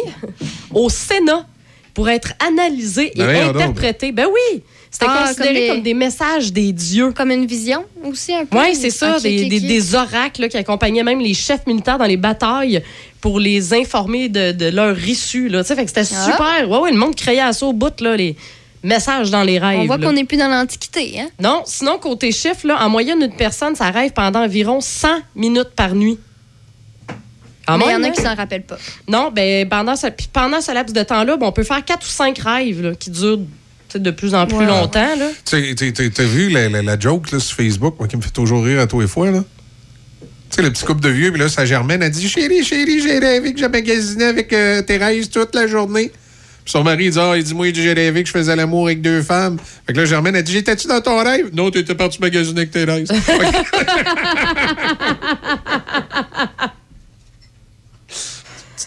[0.74, 1.46] au Sénat
[1.94, 3.62] pour être analysés et Ben voyons donc.
[3.62, 4.12] interprétés.
[4.12, 4.62] Ben oui!
[4.92, 7.12] C'était Ah, considéré comme comme des- messages des dieux.
[7.12, 8.58] Comme une vision aussi, un peu?
[8.58, 12.16] Oui, c'est ça, des, des- oracles là, qui accompagnaient même les chefs militaires dans les
[12.16, 12.82] batailles
[13.20, 15.48] pour les informer de, de leur issue.
[15.48, 15.62] Là.
[15.62, 16.30] Tu sais, Fait que c'était Ah.
[16.32, 16.68] super.
[16.70, 18.34] Ouais, ouais, le monde créait à ça au bout, là, les
[18.82, 19.78] messages dans les rêves.
[19.80, 20.06] On voit là.
[20.08, 21.28] qu'on n'est plus dans l'Antiquité, hein?
[21.40, 25.70] Non, sinon, côté chiffre, là, en moyenne, une personne, ça rêve pendant environ 100 minutes
[25.76, 26.18] par nuit.
[27.78, 28.10] Mais il y en a hein?
[28.10, 28.78] qui s'en rappellent pas.
[29.08, 32.10] Non, ben pendant ce, pendant ce laps de temps-là, ben, on peut faire quatre ou
[32.10, 33.40] cinq rêves là, qui durent
[33.94, 35.14] de plus en plus longtemps.
[35.18, 35.28] Là.
[35.44, 38.64] Tu t'as vu la, la- la joke là, sur Facebook, moi, qui me fait toujours
[38.64, 39.42] rire à tous les fois, là?
[40.50, 43.00] Tu sais, le petit couple de vieux, puis là, sa Germaine a dit Chérie, chérie,
[43.00, 46.10] j'ai rêvé que je magasinais avec euh, Thérèse toute la journée.
[46.64, 48.32] Puis son mari, il dit Ah, il dit Moi, il dit, j'ai rêvé que je
[48.32, 49.58] faisais l'amour avec deux femmes.
[49.86, 51.50] Fait que là, Germaine a dit J'étais-tu dans ton rêve?
[51.52, 53.12] Non, t'étais parti magasiner avec Thérèse.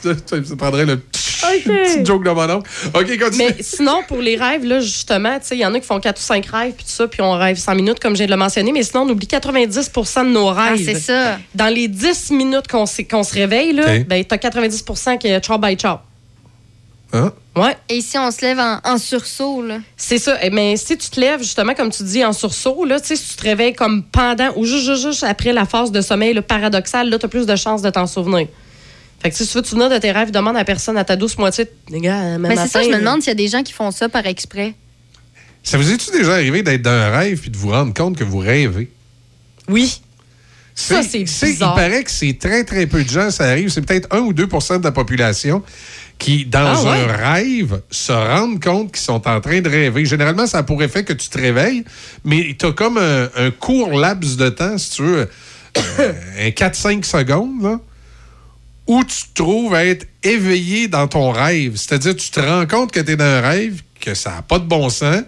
[0.15, 0.97] tu, tu- tu prendrais le
[1.43, 2.69] petit joke de mon oncle.
[2.93, 3.45] OK, continue.
[3.49, 5.99] Mais sinon, pour les rêves, là, justement, tu sais, il y en a qui font
[5.99, 8.27] quatre ou cinq rêves, puis tout ça, puis on rêve 100 minutes, comme je viens
[8.27, 8.71] de le mentionner.
[8.71, 10.79] Mais sinon, on oublie 90% de nos rêves.
[10.79, 11.37] Ah, c'est ça.
[11.55, 15.61] Dans les 10 minutes qu'on qu'on se réveille, là, ben, t'as 90% qui est chop
[15.61, 15.99] by chop.
[17.15, 17.31] Hein?
[17.55, 17.77] Ouais.
[17.89, 19.77] Et si on se lève en, en sursaut, là?
[19.95, 20.37] C'est ça.
[20.41, 23.15] Eh, Mais si tu te lèves, justement, comme tu dis, en sursaut, là, tu sais,
[23.15, 26.33] si tu te réveilles comme pendant ou juste, juste, juste après la phase de sommeil
[26.33, 28.47] là, paradoxal, là, tu as plus de chances de t'en souvenir.
[29.23, 31.15] Fait que si tu veux te souvenir de tes rêves, demande à personne, à ta
[31.15, 33.47] douce moitié, les gars, même Mais c'est ça, je me demande s'il y a des
[33.47, 34.73] gens qui font ça par exprès.
[35.63, 38.25] Ça vous est-tu déjà arrivé d'être dans un rêve puis de vous rendre compte que
[38.25, 38.91] vous rêvez?
[39.69, 40.01] Oui.
[40.75, 41.75] Ça, c'est Il bizarre.
[41.75, 43.69] paraît que c'est très, très peu de gens, ça arrive.
[43.69, 45.63] C'est peut-être 1 ou 2% de la population
[46.19, 46.89] qui, dans Ah, ouais?
[47.09, 50.03] un rêve, se rendent compte qu'ils sont en train de rêver.
[50.03, 51.85] Généralement, ça a pour effet que tu te réveilles,
[52.25, 55.29] mais tu as comme un, un court laps de temps, si tu veux,
[55.99, 57.79] euh, un 4-5 secondes, là,
[58.87, 61.75] où tu te trouves à être éveillé dans ton rêve.
[61.77, 64.59] C'est-à-dire, tu te rends compte que tu es dans un rêve, que ça n'a pas
[64.59, 65.21] de bon sens.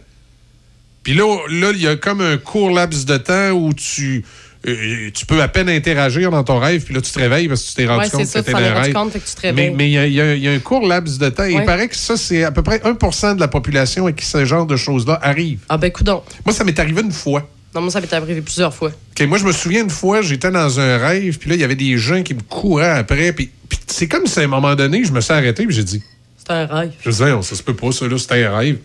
[1.03, 4.26] Puis là, là, il y a comme un court laps de temps où tu,
[4.68, 7.62] euh, tu peux à peine interagir dans ton rêve, puis là, tu te réveilles parce
[7.62, 8.93] que tu t'es rendu Ouais, compte ça, que tu dans un rêve.
[8.93, 10.51] compte, fait que tu te mais il y, a- il y a- il y a
[10.51, 11.43] un court laps de temps.
[11.45, 11.53] et.
[11.53, 14.43] Il paraît que ça, c'est à peu près 1% de la population à qui ce
[14.45, 15.60] genre de choses-là arrive.
[15.70, 16.24] Ah ben, coudon.
[16.43, 17.47] Moi, ça m'est arrivé une fois.
[17.76, 18.89] Non, moi, ça m'est arrivé plusieurs fois.
[18.89, 21.63] OK, moi, je me souviens une fois, j'étais dans un rêve, puis là, il y
[21.65, 24.76] avait des gens qui me couraient après, puis, puis c'est comme si à un moment
[24.76, 26.01] donné, je me suis arrêté, puis j'ai dit,
[26.38, 26.93] C'est un rêve.
[27.03, 28.78] je disais, Non, ça se peut pas, ça, là, c'était un rêve.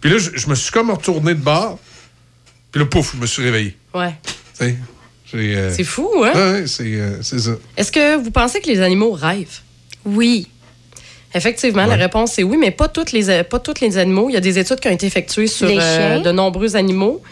[0.00, 1.78] Puis là, je, je me suis comme retourné de bord,
[2.70, 3.76] puis là, pouf, je me suis réveillé.
[3.94, 4.14] Ouais.
[4.26, 4.34] Tu
[4.66, 4.76] sais,
[5.32, 6.32] j'ai, euh, C'est fou, hein?
[6.34, 7.52] Ouais, ouais, c'est, euh, c'est ça.
[7.78, 9.60] Est-ce que vous pensez que les animaux rêvent?
[10.04, 10.48] Oui.
[11.34, 14.28] Effectivement, la réponse est oui, mais pas toutes les pas tous les animaux.
[14.28, 17.22] Il y a des études qui ont été effectuées sur euh, de nombreux animaux.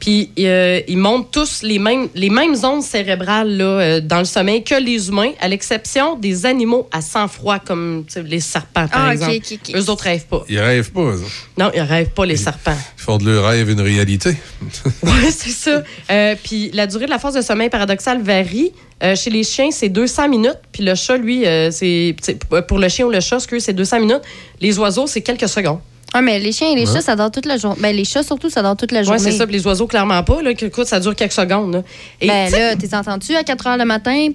[0.00, 4.24] Puis euh, ils montrent tous les mêmes les mêmes ondes cérébrales là, euh, dans le
[4.24, 9.06] sommeil que les humains, à l'exception des animaux à sang froid comme les serpents par
[9.08, 9.34] Ah, exemple.
[9.74, 10.44] Eux autres rêvent pas.
[10.48, 11.48] Ils rêvent pas, eux autres.
[11.58, 12.76] Non, ils rêvent pas les serpents.
[12.96, 14.34] Ils font de leur rêve une réalité.
[15.02, 15.82] Oui, c'est ça.
[16.10, 18.72] Euh, puis la durée de la phase de sommeil paradoxal varie.
[19.02, 20.58] Euh, chez les chiens, c'est 200 minutes.
[20.72, 23.58] Puis le chat, lui, euh, c'est c'est- pour le chien ou le chat, ce que
[23.60, 24.22] c'est 200 minutes.
[24.60, 25.78] Les oiseaux, c'est quelques secondes.
[26.14, 26.94] Ah, mais les chiens et les Ouais.
[26.94, 27.78] chats, ça dort toute la journée.
[27.80, 29.18] Ben, les chats, surtout, ça dort toute la Oui, journée.
[29.20, 29.46] c'est ça.
[29.46, 30.40] Puis les oiseaux, clairement pas.
[30.42, 31.74] Là, écoute, ça dure quelques secondes.
[31.74, 31.82] Là.
[32.20, 34.28] Et, ben là, t'es entendu à 4 h le matin?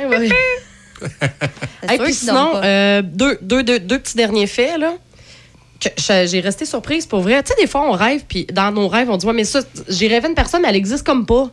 [0.00, 0.28] Ouais, ouais.
[1.88, 4.94] Hey, sûr puis sinon, euh, deux, deux, deux, deux petits derniers faits, là.
[6.24, 7.42] J'ai resté surprise pour vrai.
[7.42, 9.60] Tu sais, des fois, on rêve, puis dans nos rêves, on dit, ouais, mais ça,
[9.88, 11.50] j'ai rêvé une personne, mais elle existe comme pas.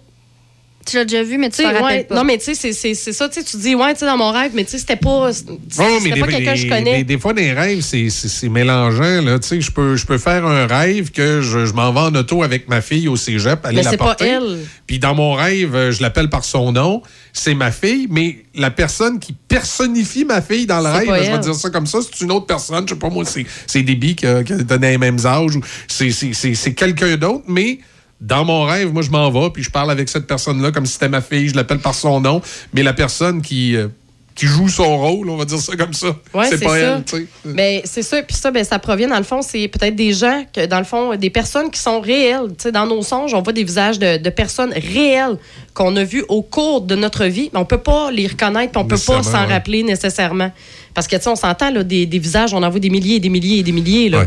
[0.86, 2.16] Tu l'as déjà vu, mais tu sais, ouais, pas.
[2.16, 4.06] Non, mais tu sais, c'est- c'est c'est ça, tu sais, tu dis, ouais, tu sais,
[4.08, 6.58] dans mon rêve, mais tu sais, c'était pas, c'était Oh, mais pas des, quelqu'un que
[6.58, 6.98] je des- connais.
[6.98, 9.22] Des, des fois, des rêves, c'est- c'est c'est mélangeant.
[9.22, 9.38] Là.
[9.38, 12.16] Tu sais, Je peux, je peux faire un rêve que je, je m'en vais en
[12.16, 14.26] auto avec ma fille au cégep, aller Mais la c'est pas porter.
[14.28, 14.58] elle.
[14.88, 17.04] Puis dans mon rêve, euh, je l'appelle par son nom.
[17.34, 21.40] C'est ma fille, mais la personne qui personnifie ma fille dans le rêve, je vais
[21.40, 22.86] dire ça comme ça, c'est une autre personne.
[22.88, 25.54] Je sais pas moi, c'est c'est Déby qui a, qui a donné les mêmes âges
[25.88, 27.80] c'est quelqu'un d'autre, mais.
[28.22, 30.94] Dans mon rêve, moi, je m'en vais, puis je parle avec cette personne-là comme si
[30.94, 32.40] c'était ma fille, je l'appelle par son nom,
[32.72, 33.88] mais la personne qui, euh,
[34.36, 36.98] qui joue son rôle, on va dire ça comme ça, Ouais, c'est pas ça.
[36.98, 37.28] elle, tu sais.
[37.46, 40.46] Mais c'est ça, puis ça, ben, ça provient, dans le fond, c'est peut-être des gens,
[40.54, 42.50] que, dans le fond, des personnes qui sont réelles.
[42.50, 45.38] Tu sais, dans nos songes, on voit des visages de, de personnes réelles
[45.74, 48.82] qu'on a vues au cours de notre vie, mais on peut pas les reconnaître, puis
[48.82, 49.54] on peut pas s'en ouais.
[49.54, 50.52] rappeler nécessairement.
[50.94, 53.16] Parce que, tu sais, on s'entend, là, des, des visages, on en voit des milliers
[53.16, 54.26] et des milliers et des milliers, là.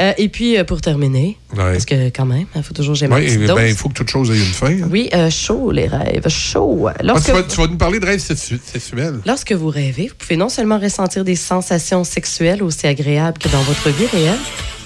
[0.00, 1.72] Euh, et puis, euh, pour terminer, Ouais.
[1.72, 4.30] parce que quand même, il faut toujours j'aime Ouais, ben, il faut que toute chose
[4.30, 4.70] ait une fin.
[4.72, 4.88] hein.
[4.90, 6.88] Oui, euh, chaud, les rêves, chaud.
[6.88, 9.20] Ah, Lorsque, tu, vas, tu vas nous parler de rêves sexu- sexuels.
[9.26, 13.62] lorsque vous rêvez, vous pouvez non seulement ressentir des sensations sexuelles aussi agréables que dans
[13.62, 14.38] votre vie réelle,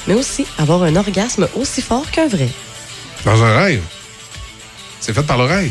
[0.08, 2.48] mais aussi avoir un orgasme aussi fort qu'un vrai.
[3.24, 3.82] Dans un rêve.
[5.00, 5.70] C'est fait par l'oreille.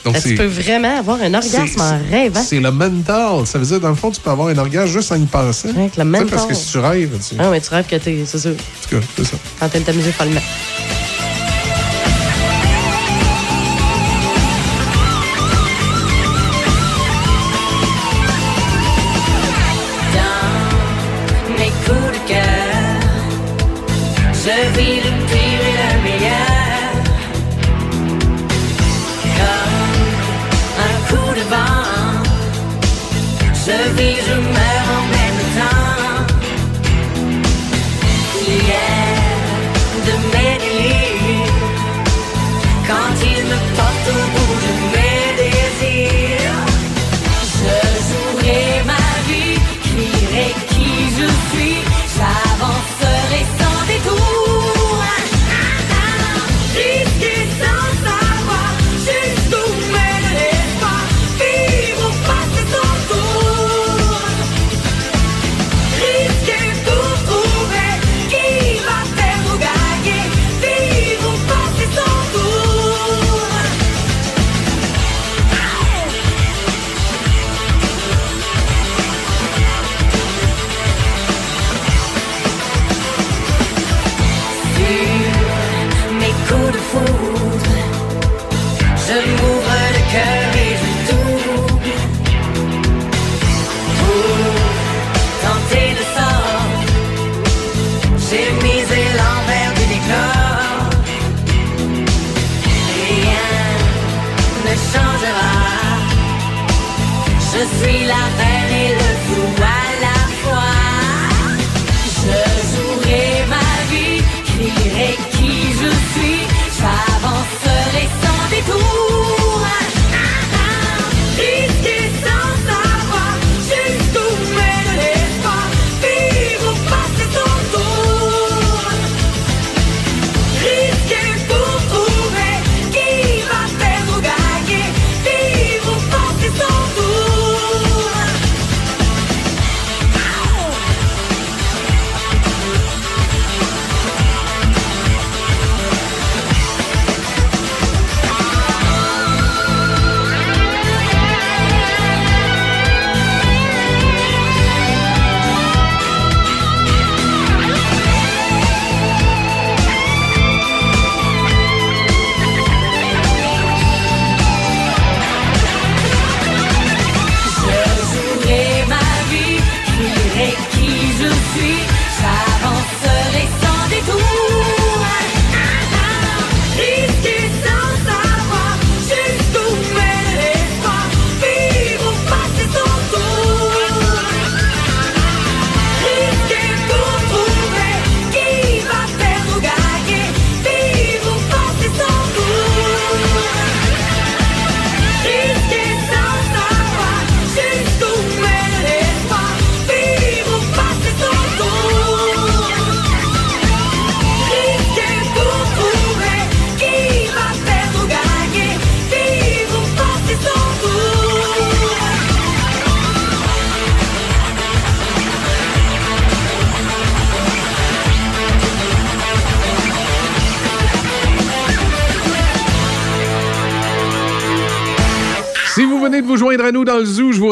[0.00, 0.12] Hein?
[0.12, 2.42] Donc, Ben, tu peux vraiment avoir un orgasme en rêvant?
[2.42, 3.46] C'est le mental.
[3.46, 5.68] Ça veut dire, dans le fond, tu peux avoir un orgasme juste en y pensant.
[5.68, 6.28] Avec le mental.
[6.28, 7.34] Parce que si tu rêves, tu...
[7.38, 8.24] Ah, mais tu rêves que t'es.
[8.26, 8.52] C'est sûr.
[8.52, 8.54] En
[8.88, 9.36] tout cas, c'est ça.
[9.60, 10.40] En train de t'amuser follement.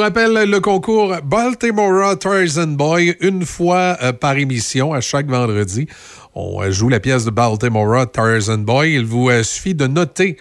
[0.09, 5.87] Rappelle le concours Baltimore Tarzan Boy, une fois euh, par émission, à chaque vendredi.
[6.35, 8.95] On euh, joue la pièce de Baltimore Tarzan Boy.
[8.95, 10.39] Il vous euh, suffit de noter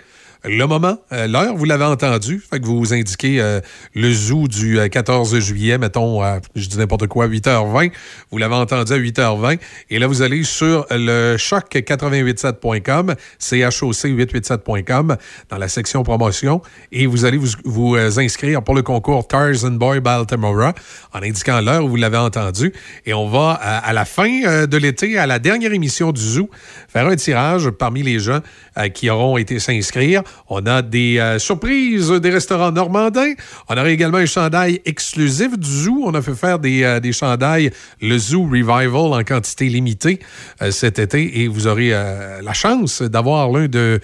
[0.48, 2.40] le moment, euh, l'heure, vous l'avez entendu.
[2.40, 3.60] Fait vous indiquez euh,
[3.94, 7.92] le zoo du euh, 14 juillet, mettons, à, je dis n'importe quoi, 8h20.
[8.32, 9.60] Vous l'avez entendu à 8h20.
[9.90, 15.18] Et là, vous allez sur le choc887.com, choc887.com,
[15.50, 19.72] dans la section promotion, et vous allez vous, vous euh, inscrire pour le concours Tarzan
[19.72, 20.74] Boy Baltimore
[21.14, 22.74] en indiquant l'heure où vous l'avez entendu.
[23.06, 26.50] Et on va, à, la fin euh, de l'été, à la dernière émission du zoo,
[26.88, 28.40] faire un tirage parmi les gens
[28.78, 30.24] euh, qui auront été s'inscrire.
[30.50, 33.34] On a des euh, surprises des restaurants normandins.
[33.70, 36.04] On aura également un chandail exclusif du zoo.
[36.06, 37.72] On a fait faire des, euh, chandails,
[38.02, 40.20] le Zoo Revival en quantité limitée
[40.62, 41.42] euh, cet été.
[41.42, 44.00] Et vous aurez la chance d'avoir l'un de,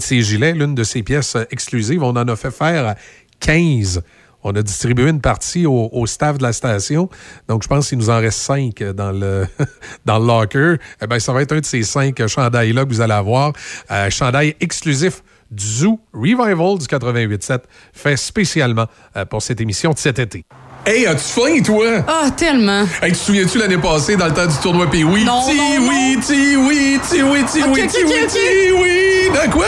[0.00, 2.02] ces gilets, l'une de ces pièces exclusives.
[2.02, 2.94] On en a fait faire
[3.40, 4.02] 15.
[4.44, 7.08] On a distribué une partie au, au staff de la station.
[7.48, 9.46] Donc, je pense qu'il nous en reste cinq dans le,
[10.04, 10.76] dans le locker.
[11.02, 13.52] Eh bien, ça va être un de ces cinq chandails-là que vous allez avoir.
[13.90, 17.60] Euh, chandail exclusif du Zoo Revival du 88.7
[17.92, 18.86] fait spécialement
[19.16, 20.44] euh, pour cette émission de cet été.
[20.86, 21.86] Hey, as-tu faim, toi?
[22.06, 22.84] Ah, tellement.
[23.02, 25.56] Hey, tu te souviens-tu l'année passée, dans le temps du tournoi Pee oui Non, Ti
[25.56, 29.28] non, oui, ti oui, ti oui, ti oui, ti oui, ti oui.
[29.28, 29.64] De quoi?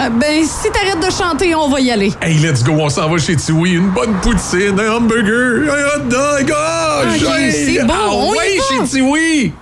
[0.00, 2.12] Euh, ben, si t'arrêtes de chanter, on va y aller.
[2.20, 3.74] Hey, let's go, on s'en va chez Tiwi.
[3.74, 6.52] Une bonne poutine, un hamburger, un hot dog.
[6.52, 8.64] Oh, Ok, hey, c'est bon, ah on y ouais, va.
[8.86, 9.52] chez Tiwi.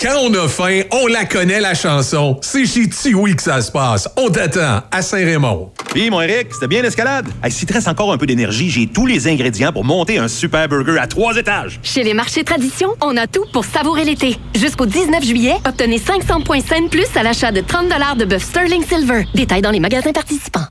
[0.00, 2.38] Quand on a faim, on la connaît, la chanson.
[2.40, 4.08] C'est chez Tiwi que ça se passe.
[4.16, 5.72] On t'attend à Saint-Raymond.
[5.92, 7.26] Puis, mon Eric, c'était bien l'escalade?
[7.42, 10.28] Hey, S'il te reste encore un peu d'énergie, j'ai tous les ingrédients pour monter un
[10.28, 11.80] super burger à trois étages.
[11.82, 14.38] Chez les marchés Tradition, on a tout pour savourer l'été.
[14.54, 17.88] Jusqu'au 19 juillet, obtenez 500 points scène plus à l'achat de 30
[18.18, 19.24] de bœuf Sterling Silver.
[19.34, 20.66] Détails dans les magasins participants.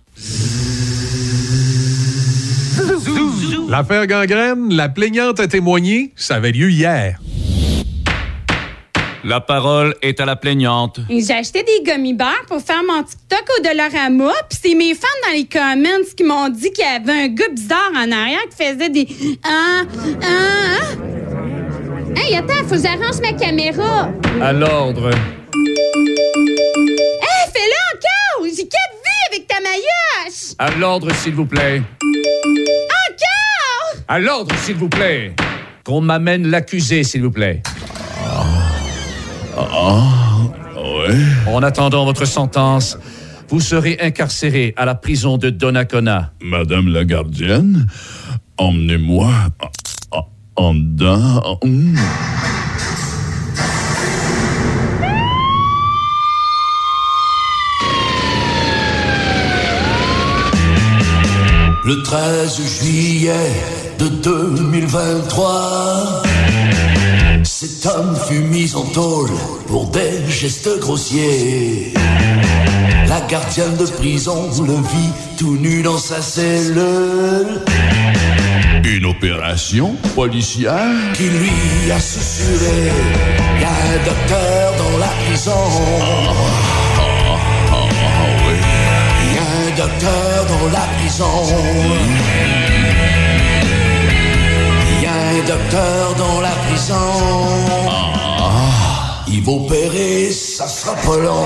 [3.67, 7.19] L'affaire gangrène, la plaignante a témoigné, ça avait lieu hier.
[9.27, 11.01] La parole est à la plaignante.
[11.09, 15.07] J'ai acheté des gummy bears pour faire mon TikTok au Dollarama, puis c'est mes fans
[15.25, 18.55] dans les comments qui m'ont dit qu'il y avait un gars bizarre en arrière qui
[18.55, 19.05] faisait des
[19.43, 19.81] ah
[20.23, 20.95] ah ah.
[22.15, 24.09] Hey, attends, faut que j'arrange ma caméra.
[24.41, 25.09] À l'ordre.
[25.09, 25.17] Hey,
[27.53, 28.45] fais-le encore!
[28.45, 30.53] J'ai quatre vies avec ta maillotche!
[30.57, 31.81] À l'ordre, s'il vous plaît.
[33.11, 34.03] Encore!
[34.07, 35.33] À l'ordre, s'il vous plaît.
[35.83, 37.61] Qu'on m'amène l'accusé, s'il vous plaît.
[39.57, 40.03] Ah,
[40.75, 41.15] ouais.
[41.51, 42.97] En attendant votre sentence,
[43.49, 46.31] vous serez incarcéré à la prison de Donnacona.
[46.41, 47.87] Madame la gardienne,
[48.57, 49.31] emmenez-moi
[50.11, 51.57] en- en- dedans.
[51.63, 51.95] Hum.
[61.83, 63.31] Le 13 juillet
[63.99, 66.21] de 2023,
[67.59, 69.31] cet homme fut mis en tôle
[69.65, 71.91] pour des gestes grossiers.
[73.07, 77.63] La gardienne de prison le vit tout nu dans sa cellule.
[78.83, 80.85] Une opération policière?
[81.15, 82.91] Qui lui a susurré
[83.59, 85.65] Y a un docteur dans la prison.
[89.33, 92.76] Y a un docteur dans la prison.
[95.47, 96.93] Docteur dans la prison.
[99.29, 101.45] Il va opérer, ça sera pas long.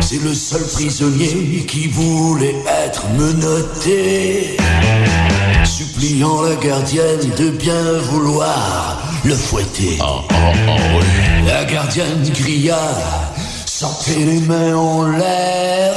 [0.00, 4.56] C'est le seul prisonnier qui voulait être menotté,
[5.62, 9.98] suppliant la gardienne de bien vouloir le fouetter.
[11.46, 12.80] La gardienne cria,
[13.66, 15.94] sortez les mains en l'air.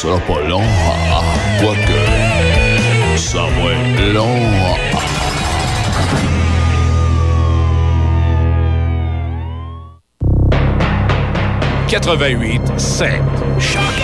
[0.00, 0.62] Sera pas long.
[1.12, 1.20] Ah,
[3.16, 4.38] ça va être long.
[4.94, 5.00] Ah,
[11.88, 13.10] 88 7.
[13.58, 13.99] Choc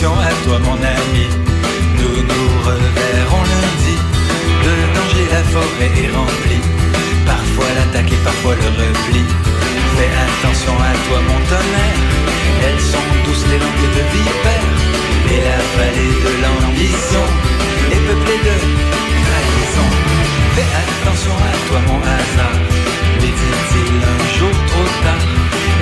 [0.00, 1.26] attention à toi mon ami,
[1.98, 3.96] nous nous reverrons lundi.
[4.64, 6.64] De danger la forêt est remplie,
[7.26, 9.22] parfois l'attaque et parfois le repli.
[9.96, 12.00] Fais attention à toi mon tonnerre,
[12.64, 14.68] elles sont douces les langues de vipère.
[15.32, 17.26] Et la vallée de l'ambition
[17.92, 18.56] est peuplée de
[19.26, 19.88] trahison.
[20.56, 22.58] Fais attention à toi mon hasard,
[23.20, 25.26] lui dit-il un jour trop tard?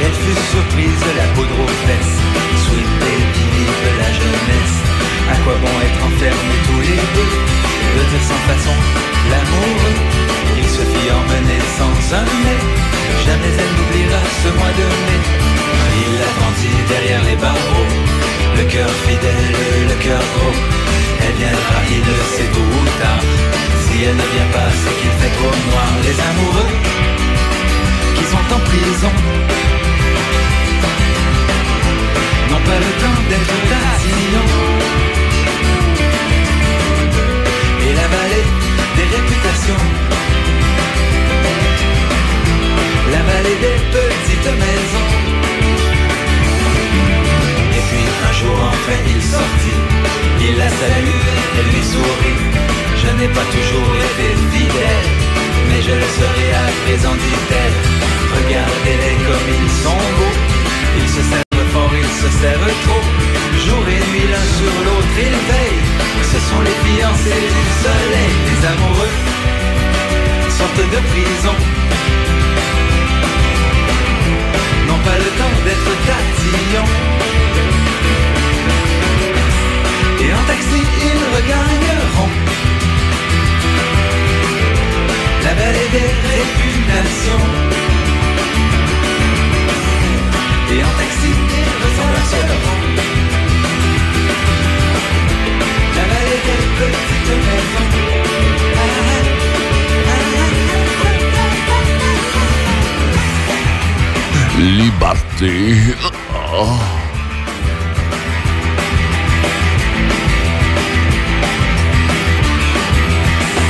[0.02, 2.18] Elle fut surprise de la poudre aux fesses,
[4.24, 4.76] jeunesse.
[5.32, 7.32] À quoi bon être enfermés tous les deux,
[7.96, 8.76] de dire sans façon
[9.30, 9.80] l'amour.
[10.58, 12.60] Il se fit emmener sans un mais,
[13.26, 15.20] jamais elle n'oubliera ce mois de mai.
[16.02, 17.90] Il attendit derrière les barreaux,
[18.56, 19.50] le cœur fidèle,
[19.90, 20.58] le cœur gros.
[21.24, 23.24] Elle viendra, il le sait tôt ou tard.
[23.84, 25.90] Si elle ne vient pas, c'est qu'il fait trop noir.
[26.06, 26.72] Les amoureux
[28.16, 29.12] qui sont en prison
[32.50, 34.48] non pas le temps d'être tatillon.
[37.86, 38.48] Et la vallée
[38.96, 39.84] des réputations,
[43.14, 45.10] la vallée des petites maisons.
[47.76, 49.82] Et puis un jour enfin il sortit,
[50.46, 51.24] il la salue
[51.58, 52.42] et lui sourit.
[53.02, 55.08] Je n'ai pas toujours été fidèle,
[55.68, 57.76] mais je le serai à présent, dit-elle.
[58.36, 60.38] Regardez-les comme ils sont beaux,
[61.00, 61.47] ils se
[61.90, 63.04] ils se servent trop,
[63.66, 65.84] jour et nuit l'un sur l'autre ils veillent.
[66.32, 69.14] Ce sont les fiancés du soleil, les amoureux
[70.58, 71.56] sortent de prison.
[74.86, 76.92] N'ont pas le temps d'être tatillons.
[80.20, 82.32] Et en taxi ils regagneront
[85.44, 87.46] la vallée des répugnations.
[90.70, 91.07] Et en taxi
[104.58, 105.94] Liberté.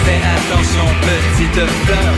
[0.04, 2.14] Fais attention, petite fleur,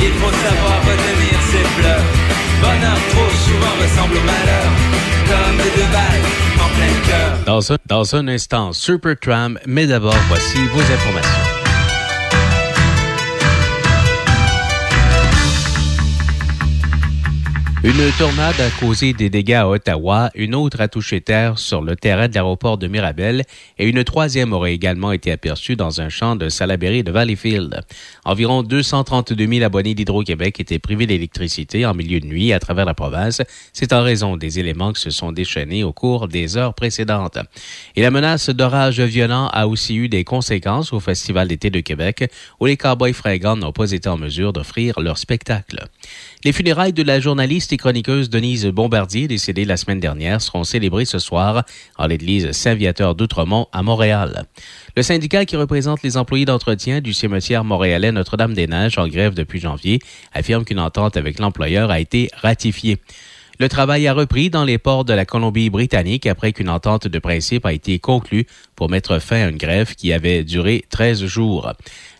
[0.00, 2.31] il faut savoir retenir ses pleurs.
[2.62, 4.70] Bonheur trop souvent ressemble au malheur,
[5.26, 6.24] comme deux balles
[6.64, 7.38] en plein cœur.
[7.44, 11.41] Dans un, dans un instant, Supertram, mais d'abord, voici vos informations.
[17.84, 21.96] Une tornade a causé des dégâts à Ottawa, une autre a touché terre sur le
[21.96, 23.42] terrain de l'aéroport de Mirabel
[23.76, 27.80] et une troisième aurait également été aperçue dans un champ de Salaberry de Valleyfield.
[28.24, 32.94] Environ 232 000 abonnés d'Hydro-Québec étaient privés d'électricité en milieu de nuit à travers la
[32.94, 33.42] province.
[33.72, 37.38] C'est en raison des éléments qui se sont déchaînés au cours des heures précédentes.
[37.96, 42.30] Et la menace d'orage violent a aussi eu des conséquences au Festival d'été de Québec
[42.60, 45.84] où les Cowboys fringants n'ont pas été en mesure d'offrir leur spectacle.
[46.44, 51.04] Les funérailles de la journaliste et chroniqueuse Denise Bombardier, décédée la semaine dernière, seront célébrées
[51.04, 51.62] ce soir
[51.96, 54.46] en l'église Saint-Viateur d'Outremont à Montréal.
[54.96, 60.00] Le syndicat qui représente les employés d'entretien du cimetière montréalais Notre-Dame-des-Neiges en grève depuis janvier
[60.32, 62.98] affirme qu'une entente avec l'employeur a été ratifiée.
[63.60, 67.64] Le travail a repris dans les ports de la Colombie-Britannique après qu'une entente de principe
[67.64, 71.72] a été conclue pour mettre fin à une grève qui avait duré 13 jours.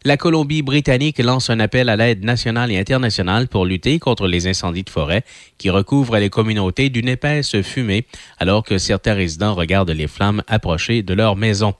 [0.04, 4.82] La Colombie-Britannique lance un appel à l'aide nationale et internationale pour lutter contre les incendies
[4.82, 5.22] de forêt
[5.58, 8.04] qui recouvrent les communautés d'une épaisse fumée
[8.40, 11.74] alors que certains résidents regardent les flammes approcher de leur maison.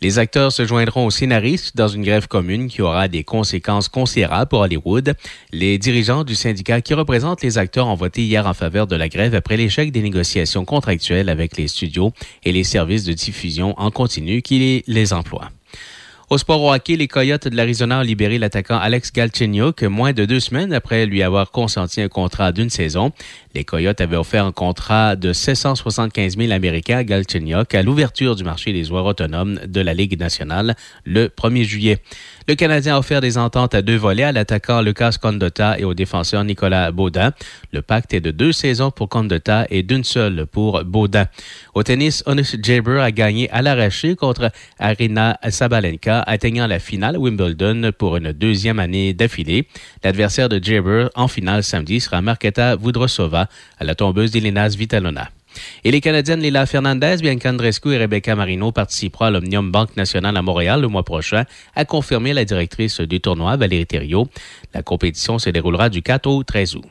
[0.00, 4.50] Les acteurs se joindront aux scénaristes dans une grève commune qui aura des conséquences considérables
[4.50, 5.16] pour Hollywood.
[5.50, 9.08] Les dirigeants du syndicat qui représentent les acteurs ont voté hier en faveur de la
[9.08, 12.12] grève après l'échec des négociations contractuelles avec les studios
[12.44, 15.50] et les services de diffusion en continu qui les emploient.
[16.30, 20.24] Au sport au hockey, les Coyotes de l'Arizona ont libéré l'attaquant Alex Galchenyuk moins de
[20.24, 23.12] deux semaines après lui avoir consenti un contrat d'une saison.
[23.54, 28.42] Les Coyotes avaient offert un contrat de 775 000 Américains à Galchenyuk à l'ouverture du
[28.42, 31.98] marché des joueurs autonomes de la Ligue nationale le 1er juillet.
[32.46, 35.94] Le Canadien a offert des ententes à deux volets à l'attaquant Lucas Condotta et au
[35.94, 37.32] défenseur Nicolas Baudin.
[37.72, 41.24] Le pacte est de deux saisons pour Condotta et d'une seule pour Baudin.
[41.72, 47.92] Au tennis, Honus Jaber a gagné à l'arraché contre Arina Sabalenka, atteignant la finale Wimbledon
[47.96, 49.66] pour une deuxième année d'affilée.
[50.02, 55.30] L'adversaire de Jaber en finale samedi sera Marketa Vudrosova à la tombeuse d'Elena Vitalona.
[55.84, 60.36] Et les Canadiennes Lila Fernandez, Bianca Andreescu et Rebecca Marino participeront à l'Omnium Banque Nationale
[60.36, 61.44] à Montréal le mois prochain,
[61.74, 64.28] a confirmé la directrice du tournoi, Valérie Thériault.
[64.72, 66.84] La compétition se déroulera du 4 au 13 août.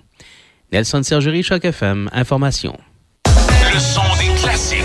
[0.71, 2.77] Nelson Sergerie, Choc FM, information.
[3.25, 4.79] Le son des classiques.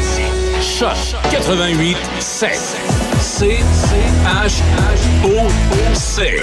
[0.61, 0.97] Choc
[1.31, 2.51] 88 7.
[3.20, 3.59] C
[4.24, 4.62] H
[5.24, 5.49] O
[5.95, 6.41] C.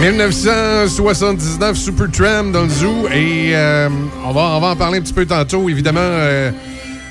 [0.00, 3.08] 1979, Supertram dans le zoo.
[3.12, 3.88] Et euh,
[4.24, 5.68] on, va, on va en parler un petit peu tantôt.
[5.68, 6.52] Évidemment, euh,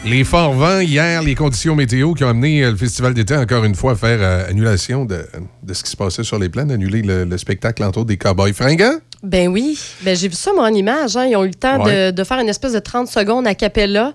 [0.05, 3.65] les forts vents hier, les conditions météo qui ont amené euh, le Festival d'été, encore
[3.65, 5.25] une fois, à faire annulation de,
[5.63, 8.17] de ce qui se passait sur les plaines, annuler le, le spectacle, entre autres, des
[8.17, 8.99] Cowboys fringants.
[9.21, 9.77] Ben oui.
[10.03, 11.17] Ben, j'ai vu ça, moi, en image.
[11.17, 11.25] hein.
[11.25, 12.11] Ils ont eu le temps Ouais.
[12.11, 14.13] de, de faire une espèce de 30 secondes à Capella,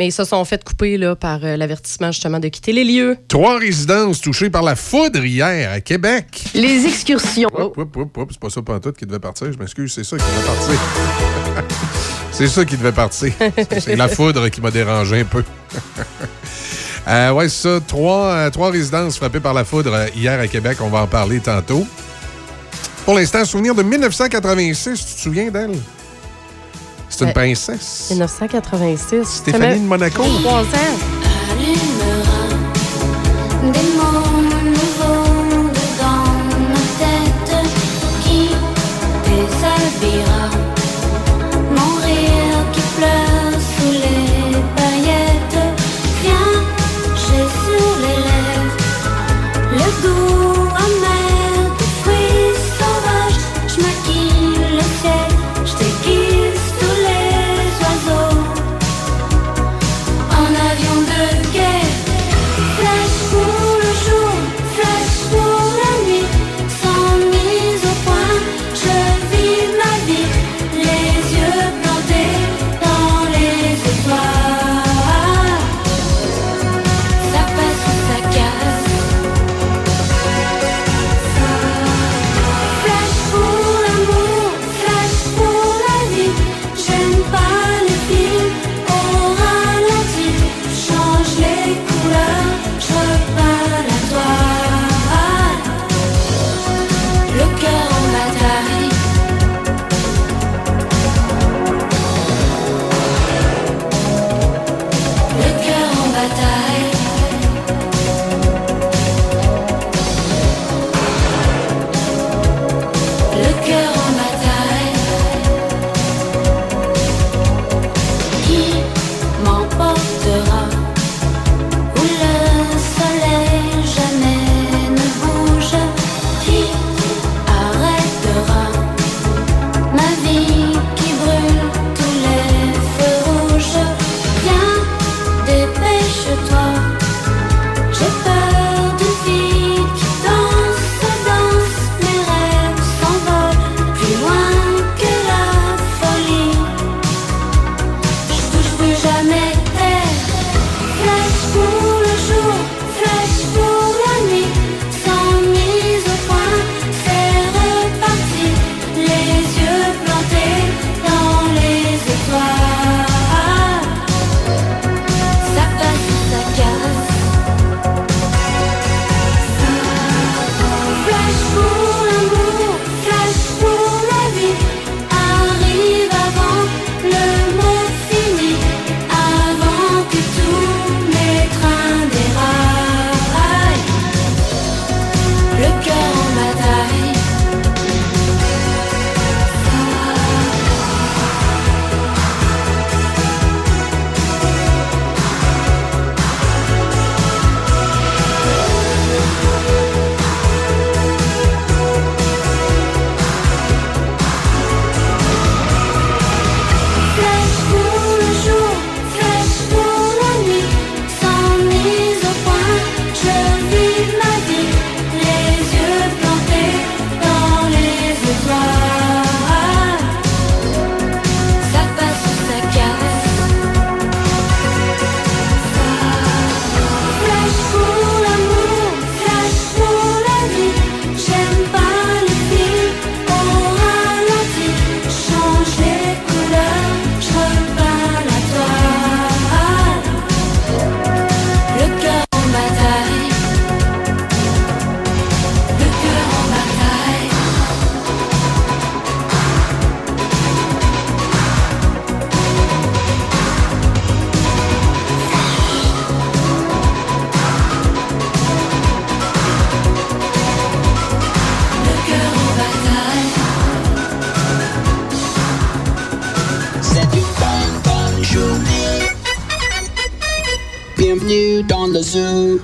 [0.00, 3.18] mais ils se sont fait couper là, par euh, l'avertissement, justement, de quitter les lieux.
[3.28, 6.42] Trois résidences touchées par la foudre hier à Québec.
[6.54, 7.50] Les excursions.
[7.52, 9.52] Hop, hop, hop, hop, c'est pas ça pantoute qui devait partir.
[9.52, 11.76] Je m'excuse, c'est ça qui devait partir.
[12.32, 13.30] c'est ça qui devait partir.
[13.78, 15.44] C'est la foudre qui m'a dérangé un peu.
[17.08, 17.80] Euh, ouais, c'est ça.
[17.80, 20.78] Trois, euh, trois résidences frappées par la foudre euh, hier à Québec.
[20.82, 21.86] On va en parler tantôt.
[23.06, 25.06] Pour l'instant, souvenir de 1986.
[25.06, 25.72] Tu te souviens d'elle?
[27.10, 28.06] C'est une Euh, princesse.
[28.10, 29.24] 1986.
[29.28, 30.22] Stéphanie de Monaco.
[30.40, 30.64] Trois ans.
[33.62, 35.70] Des mots nouveaux
[36.00, 36.24] dans
[36.70, 37.66] ma tête
[38.22, 38.48] qui
[39.24, 40.48] déshabillera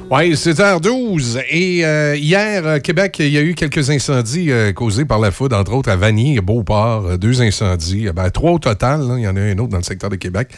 [0.08, 4.52] Oui, c'est h 12 Et euh, hier, à Québec, il y a eu quelques incendies
[4.52, 7.06] euh, causés par la foudre, entre autres à Vanier et Beauport.
[7.06, 8.06] euh, deux incendies.
[8.06, 9.02] Euh, Ben, trois au total.
[9.16, 10.48] Il y en a un autre dans le secteur de Québec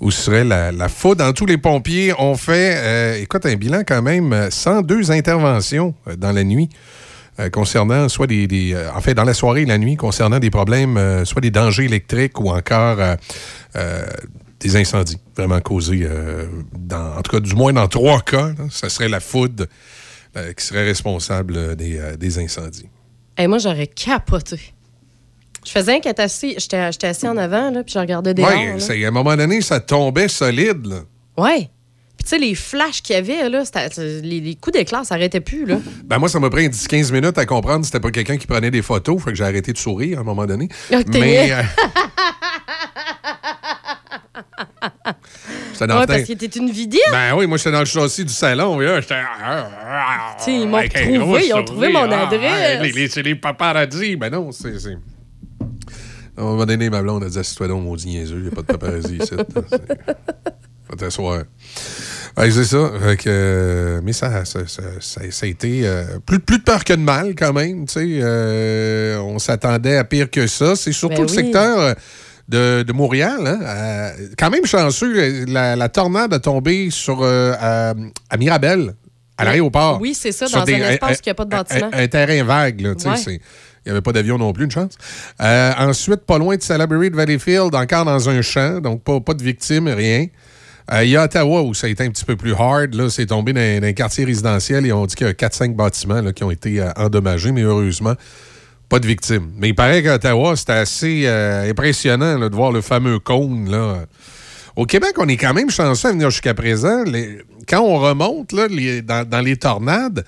[0.00, 1.24] où serait la, la foudre.
[1.24, 5.94] Dans tous les pompiers ont fait, euh, écoute, un bilan quand même, euh, 102 interventions
[6.06, 6.68] euh, dans la nuit.
[7.40, 10.38] euh, concernant soit des, des, euh, en fait dans la soirée et la nuit concernant
[10.38, 13.16] des problèmes euh, soit des dangers électriques ou encore euh,
[13.74, 14.04] euh,
[14.64, 18.64] des incendies vraiment causés euh, dans en tout cas du moins dans trois cas là,
[18.70, 19.66] ça serait la foudre
[20.36, 22.88] euh, qui serait responsable euh, des, euh, des incendies
[23.36, 24.60] Hey, moi, j'aurais capoté.
[25.66, 26.54] Je faisais un qu'être assis.
[26.56, 28.48] J'étais assis en avant, là, puis je regardais dehors.
[28.48, 31.00] Oui, à un moment donné ça tombait solide là.
[31.36, 31.68] Ouais.
[32.16, 33.64] Puis, tu sais, les flashs qu'il y avait, là,
[33.98, 35.78] les, les coups d'éclair, ça arrêtait plus, là.
[36.04, 38.70] Ben moi, ça m'a pris 10-15 minutes à comprendre que c'était pas quelqu'un qui prenait
[38.70, 39.20] des photos.
[39.20, 40.68] Fait que j'ai arrêté de sourire à un moment donné.
[41.08, 41.52] Mais.
[45.86, 47.00] dans Ouais, parce qu'il était une vidéo.
[47.12, 48.80] Ben oui, moi, j'étais dans le châssis du salon.
[48.80, 49.14] et là, j'étais.
[50.38, 53.10] Tu sais, ils m'ont gros ils ont trouvé mon Ah, adresse.
[53.10, 54.16] C'est les paparazzi.
[54.16, 54.74] Ben non, c'est.
[56.36, 58.50] À un moment donné, ma blonde a dit Assis-toi donc, maudit niaiseux, il n'y a
[58.50, 59.30] pas de paparazzi ici.
[60.90, 61.44] Faut t'asseoir.
[62.36, 62.90] Ouais, c'est ça.
[63.16, 66.82] Que, euh, mais ça, ça, ça, ça- ça a été euh, plus, plus de peur
[66.84, 67.86] que de mal, quand même.
[67.96, 70.74] Euh, on s'attendait à pire que ça.
[70.76, 71.34] C'est surtout Ben le oui.
[71.36, 71.94] secteur euh,
[72.48, 73.40] de, de Montréal.
[73.46, 73.58] hein.
[73.62, 77.94] Euh, quand même chanceux, la, la tornade a tombé sur, euh, à,
[78.30, 78.94] à Mirabel,
[79.38, 79.98] à l'aéroport.
[80.00, 81.90] Oui, c'est ça, dans des- un espace où il n'y a pas de bâtiment.
[81.92, 83.40] un, un terrain vague, là, tu sais, Il
[83.86, 84.92] n'y avait pas d'avion non plus, une chance.
[85.42, 89.34] Euh, ensuite, pas loin de Salaberry de Valleyfield, encore dans un champ, donc pas, pas
[89.34, 90.26] de victimes, rien.
[90.92, 92.94] Euh, Il y a Ottawa où ça a été un petit peu plus hard.
[92.94, 95.74] Là, c'est tombé dans, dans un quartier résidentiel et on dit qu'il y a 4-5
[95.74, 98.12] bâtiments là, qui ont été euh, endommagés, mais heureusement,
[98.94, 99.50] pas de victimes.
[99.56, 103.68] Mais il paraît qu'à Ottawa, c'était assez euh, impressionnant de voir le fameux cône.
[103.68, 104.04] Là.
[104.76, 107.02] Au Québec, on est quand même chanceux à venir jusqu'à présent.
[107.68, 108.68] Quand on remonte là,
[109.24, 110.24] dans, les tornades,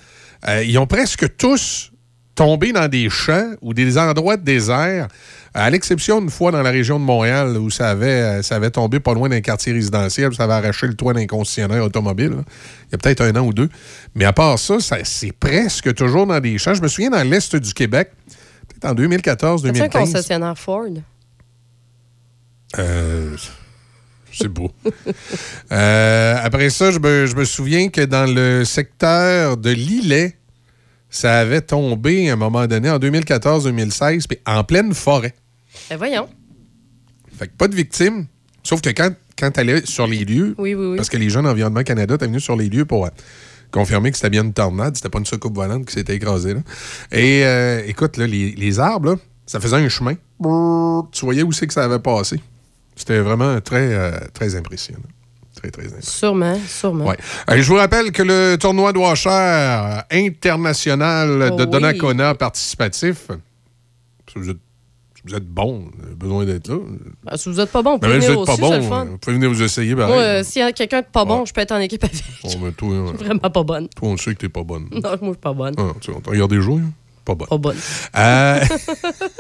[0.49, 1.93] euh, ils ont presque tous
[2.35, 5.07] tombé dans des champs ou des endroits de désert,
[5.55, 8.71] à l'exception d'une fois dans la région de Montréal où ça avait, euh, ça avait
[8.71, 12.33] tombé pas loin d'un quartier résidentiel, ça avait arraché le toit d'un concessionnaire automobile.
[12.89, 13.69] Il y a peut-être un an ou deux.
[14.17, 16.75] Mais à part ça- c'est presque toujours dans des champs.
[16.75, 18.11] Je me souviens dans l'Est du Québec,
[18.69, 19.91] peut-être en C'est un 2014-2015.
[19.91, 20.87] concessionnaire Ford?
[22.79, 23.37] Euh,
[24.33, 24.71] c'est beau.
[25.73, 30.37] Euh, après ça, je me, je me souviens que dans le secteur de Lillet,
[31.11, 35.35] ça avait tombé à un moment donné en 2014-2016, puis en pleine forêt.
[35.91, 36.29] Ben voyons.
[37.37, 38.27] Fait que pas de victimes.
[38.63, 40.97] Sauf que quand, quand tu allais sur les lieux, Oui, oui, oui.
[40.97, 43.09] parce que les gens d'Environnement Canada étaient venus sur les lieux pour
[43.77, 46.55] confirmer que c'était bien une tornade, c'était pas une soucoupe volante qui s'était écrasée.
[46.55, 46.61] Là.
[47.13, 50.15] Et euh, écoute, là, les, les arbres, là, ça faisait un chemin.
[51.13, 52.41] Tu voyais où c'est que ça avait passé.
[52.95, 55.01] C'était vraiment très, euh, très impressionnant.
[55.55, 56.19] Très, très impressionnant.
[56.19, 57.07] Sûrement, sûrement.
[57.07, 57.19] Ouais.
[57.51, 61.71] Euh, je vous rappelle que le tournoi de Washer international Oh de oui.
[61.71, 63.29] Donnacona participatif,
[64.33, 64.57] si vous êtes,
[65.27, 65.87] vous êtes bon,
[66.17, 66.79] besoin d'être là.
[67.25, 69.05] Ben, si vous n'êtes pas bon, vous pouvez venir vous aussi, bon, le fun.
[69.07, 69.95] vous pouvez venir vous essayer.
[69.95, 72.23] Moi, euh, s'il y a quelqu'un de pas bon, je peux être en équipe avec.
[72.45, 73.89] Bon, ben, toi, euh, Vraiment pas bonne.
[73.89, 74.89] toi, on sait que t'es pas bonne.
[74.93, 75.75] Non, moi, je suis pas bonne.
[75.79, 76.91] Ah, tu on t'a regardé jouer, hein?
[77.27, 77.49] Pas bonne.
[77.49, 77.77] Pas bonne.
[78.17, 78.61] Euh,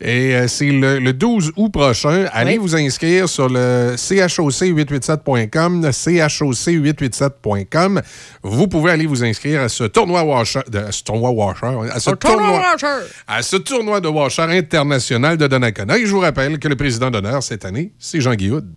[0.00, 2.26] Et euh, c'est le, le 12 août prochain.
[2.32, 2.58] Allez Oui.
[2.58, 8.02] vous inscrire sur le choc887.com, choc887.com.
[8.42, 12.00] Vous pouvez aller vous inscrire à ce tournoi Washer, de- à ce tournoi Washer, à
[12.00, 13.06] ce Un tournoi tournoi, Washer.
[13.26, 15.98] à ce tournoi de Washer international de Donnacona.
[15.98, 18.72] Et je vous rappelle que le président d'honneur cette année, c'est Jean Guillaume.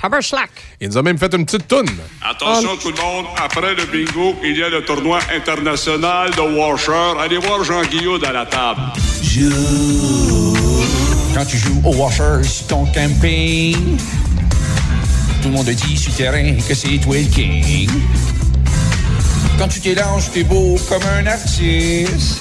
[0.00, 0.50] Taberslack.
[0.80, 1.88] Il nous a même fait une petite toune.
[2.22, 7.18] Attention tout le monde, après le bingo, il y a le tournoi international de Washer.
[7.20, 8.80] Allez voir Jean Guillaume à la table.
[11.34, 13.98] Quand tu joues au washer sur ton camping,
[15.42, 17.90] tout le monde dit sur terrain que c'est toi le king.
[19.58, 22.40] Quand tu t'élanges, t'es beau comme un artiste.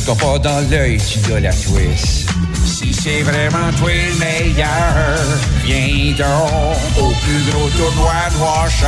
[0.00, 2.28] Qu'on pas dans l'œil, tu dois la twist.
[2.66, 4.66] Si c'est vraiment toi le meilleur,
[5.64, 8.86] viens donc au plus gros tournoi de washer.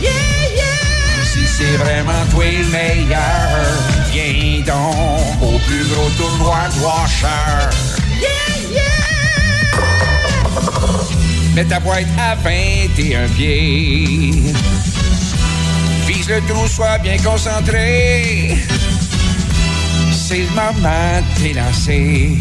[0.00, 0.10] Yeah,
[0.56, 1.22] yeah!
[1.22, 3.20] Si c'est vraiment toi le meilleur,
[4.10, 7.68] viens donc au plus gros tournoi de washer.
[8.18, 8.82] Yeah, yeah!
[11.54, 14.54] Mets ta boîte à 21 pieds.
[16.06, 18.56] Vise le trou, sois bien concentré.
[20.28, 22.36] C'est le moment de t'élancer.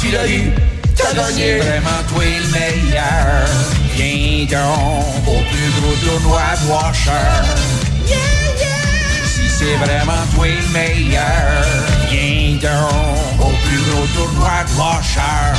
[0.00, 0.52] Tu l'as eu,
[0.94, 1.56] t'as gagné.
[1.56, 3.48] Vraiment toi le meilleur.
[3.96, 7.10] Viens donc au plus gros tournoi de Washer.
[9.26, 11.64] Si c'est vraiment toi le meilleur,
[12.08, 15.58] viens donc au plus gros tournoi de Washer.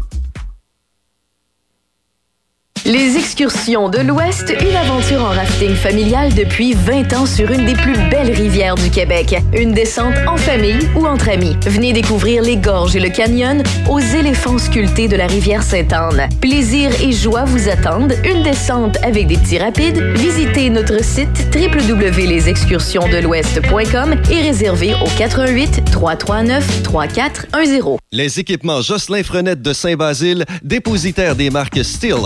[2.83, 7.75] Les excursions de l'Ouest, une aventure en rafting familial depuis 20 ans sur une des
[7.75, 9.35] plus belles rivières du Québec.
[9.53, 11.55] Une descente en famille ou entre amis.
[11.67, 16.27] Venez découvrir les gorges et le canyon aux éléphants sculptés de la rivière Sainte-Anne.
[16.41, 18.15] Plaisir et joie vous attendent.
[18.25, 20.01] Une descente avec des petits rapides.
[20.15, 27.83] Visitez notre site www.lesexcursionsdelouest.com et réservez au 88 339 3410.
[28.11, 32.21] Les équipements Jocelyn Frenette de Saint-Basile, dépositaire des marques Steel,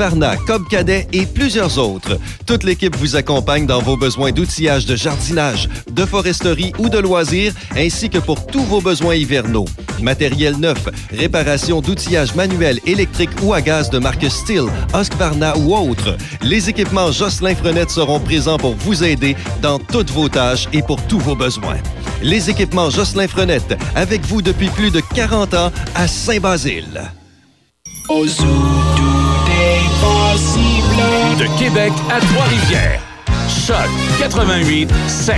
[0.00, 2.18] Husqvarna, Cobb Cadet et plusieurs autres.
[2.46, 7.52] Toute l'équipe vous accompagne dans vos besoins d'outillage de jardinage, de foresterie ou de loisirs,
[7.76, 9.66] ainsi que pour tous vos besoins hivernaux.
[10.00, 14.64] Matériel neuf, réparation d'outillage manuel, électrique ou à gaz de marque Steel,
[14.94, 16.16] Husqvarna ou autres.
[16.40, 21.02] Les équipements Jocelyn Frenette seront présents pour vous aider dans toutes vos tâches et pour
[21.08, 21.76] tous vos besoins.
[22.22, 27.02] Les équipements Jocelyn Frenette, avec vous depuis plus de 40 ans à Saint-Basile.
[31.38, 33.00] De Québec à Trois-Rivières.
[33.48, 33.88] Choc
[34.18, 35.36] 88 7.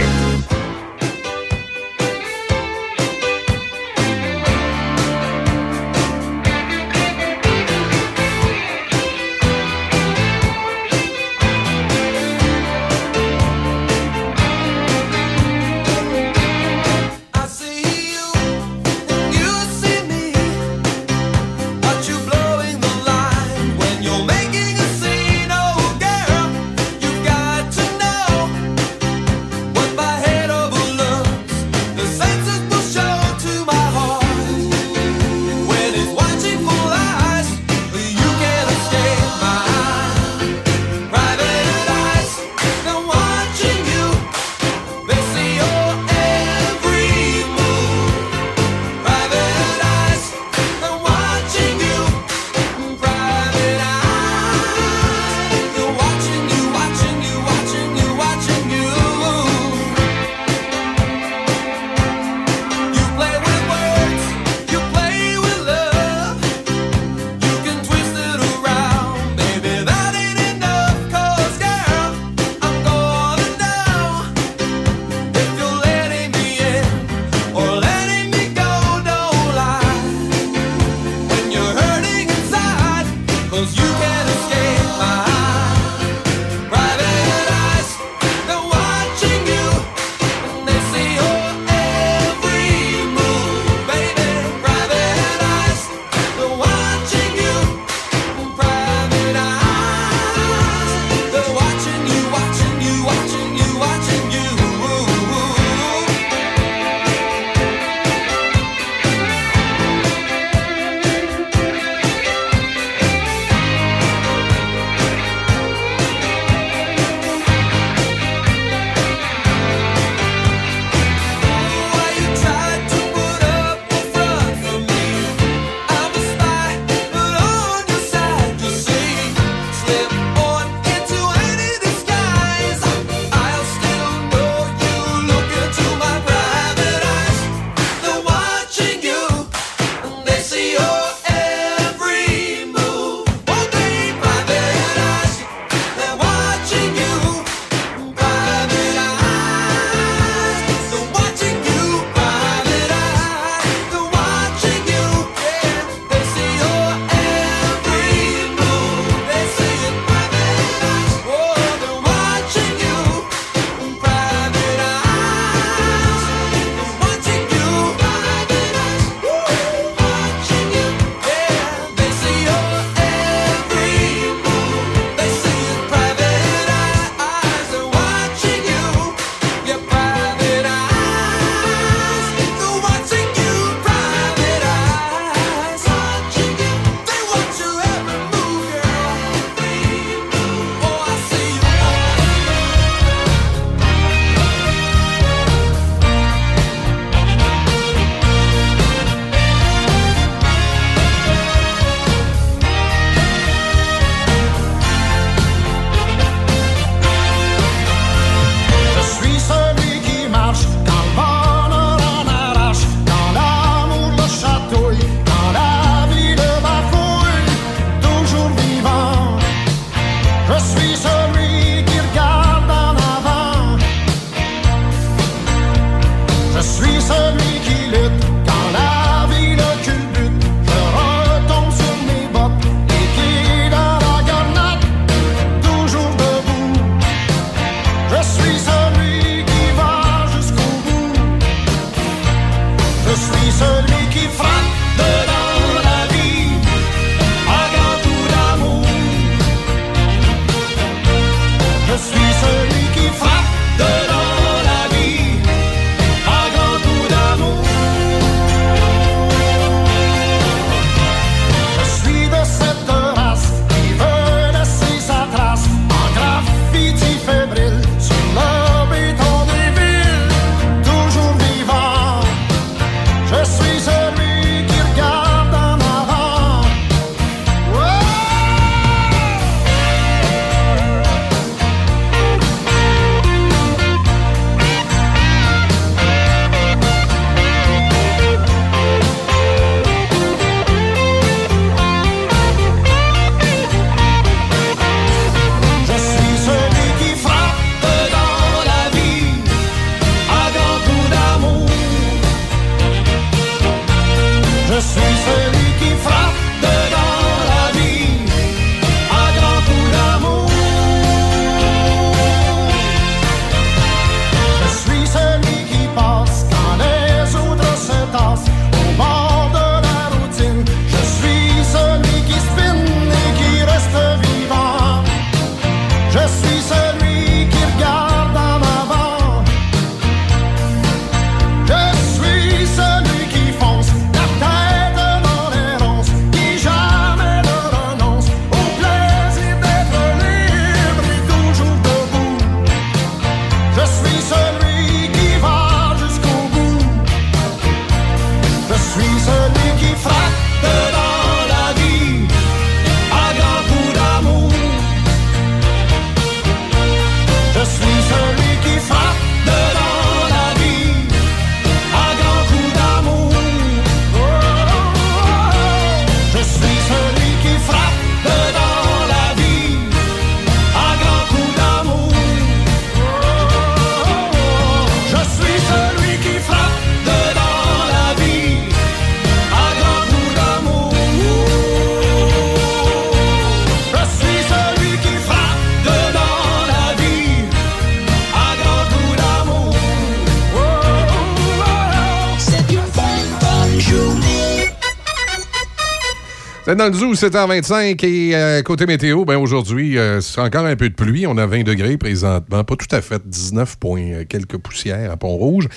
[396.83, 400.89] Dans le zoo, 7h25 et euh, côté météo, ben aujourd'hui, euh, c'est encore un peu
[400.89, 401.29] de pluie.
[401.29, 405.17] On a 20 degrés présentement, pas tout à fait, 19 points, euh, quelques poussières à
[405.17, 405.69] Pont-Rouge.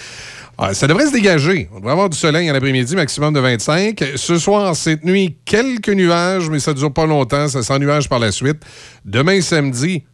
[0.57, 1.69] Ah, ça devrait se dégager.
[1.73, 4.03] On devrait avoir du soleil en après-midi, maximum de 25.
[4.15, 7.47] Ce soir, cette nuit, quelques nuages, mais ça ne dure pas longtemps.
[7.49, 8.63] Ça s'ennuage par la suite.
[9.03, 10.05] Demain, samedi,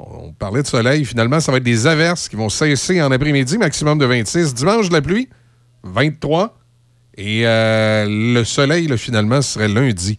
[0.00, 1.04] on parlait de soleil.
[1.04, 4.54] Finalement, ça va être des averses qui vont cesser en après-midi, maximum de 26.
[4.54, 5.28] Dimanche, la pluie,
[5.84, 6.58] 23.
[7.18, 10.18] Et le soleil, là, finalement, serait lundi,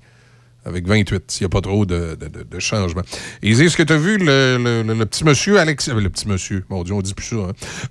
[0.66, 3.02] avec 28, s'il n'y a pas trop de, de, de- de changements.
[3.42, 5.90] Est-ce que tu as vu le, le- le- le petit monsieur Alex...
[5.90, 7.36] euh, Le petit monsieur, mon Dieu, on dit plus ça.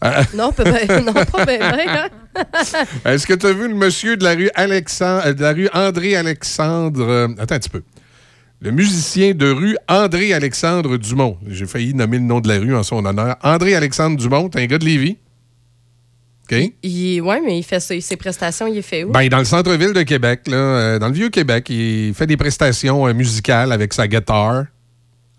[0.03, 0.23] hein?
[0.35, 1.59] Non, peut- ben, non, pas bien.
[1.61, 2.09] hein?
[3.05, 5.69] Est-ce que tu as vu le monsieur de la rue Alexandre, euh, de la rue
[5.73, 7.01] André-Alexandre...
[7.09, 7.83] euh, attends un petit peu.
[8.61, 11.39] Le musicien de rue André-Alexandre Dumont.
[11.49, 13.37] J'ai failli nommer le nom de la rue en son honneur.
[13.43, 15.17] André-Alexandre Dumont, t'es un gars de Lévis.
[16.53, 19.11] Ouais, mais il fait ça, ses prestations, il est fait où?
[19.13, 22.37] Ben, dans le centre-ville de Québec, là, euh, dans le vieux Québec, il fait des
[22.37, 24.65] prestations euh, musicales avec sa guitare.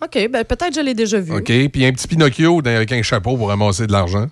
[0.04, 1.32] OK, ben peut-être je l'ai déjà vu.
[1.32, 1.46] OK?
[1.72, 4.28] Puis un petit Pinocchio avec un chapeau pour ramasser de l'argent.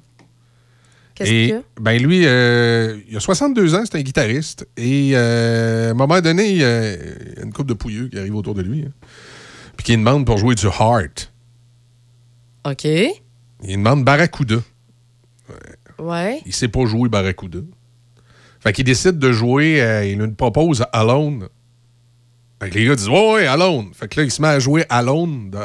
[1.14, 1.62] Qu'est-ce qu'il a?
[1.80, 4.68] ben lui, euh, il a 62 ans, c'est un guitariste.
[4.78, 7.74] Et euh, à un moment donné, il y a il y a une coupe de
[7.74, 8.84] pouilleux qui arrive autour de lui.
[8.88, 8.92] hein.
[9.78, 11.32] Puis qui demande pour jouer du Heart.
[12.66, 12.86] OK.
[12.86, 13.12] Il
[13.78, 14.58] demande Barracuda.
[16.00, 16.42] Ouais.
[16.46, 17.60] Il sait pas jouer Barracuda.
[18.60, 21.48] Fait qu'il décide de jouer, euh, il lui propose Alone.
[22.62, 23.92] Fait que les gars disent Ouais, ouais, Alone.
[23.94, 25.60] Fait que là, il se met à jouer Alone de,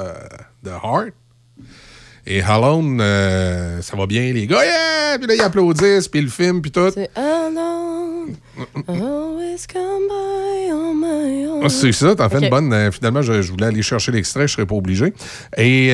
[0.63, 1.13] de Heart.
[2.27, 5.19] Et Alone, euh, ça va bien, les gars, yeah!
[5.19, 6.91] Puis là, ils applaudissent, puis le film, puis tout.
[6.95, 8.35] C'est Alone,
[8.89, 11.61] always come by on my own.
[11.65, 12.43] Ah, c'est ça, t'en fais OK.
[12.45, 12.73] une bonne.
[12.73, 15.13] Euh, finalement, je, je voulais aller chercher l'extrait, je serais pas obligé.
[15.59, 15.91] Et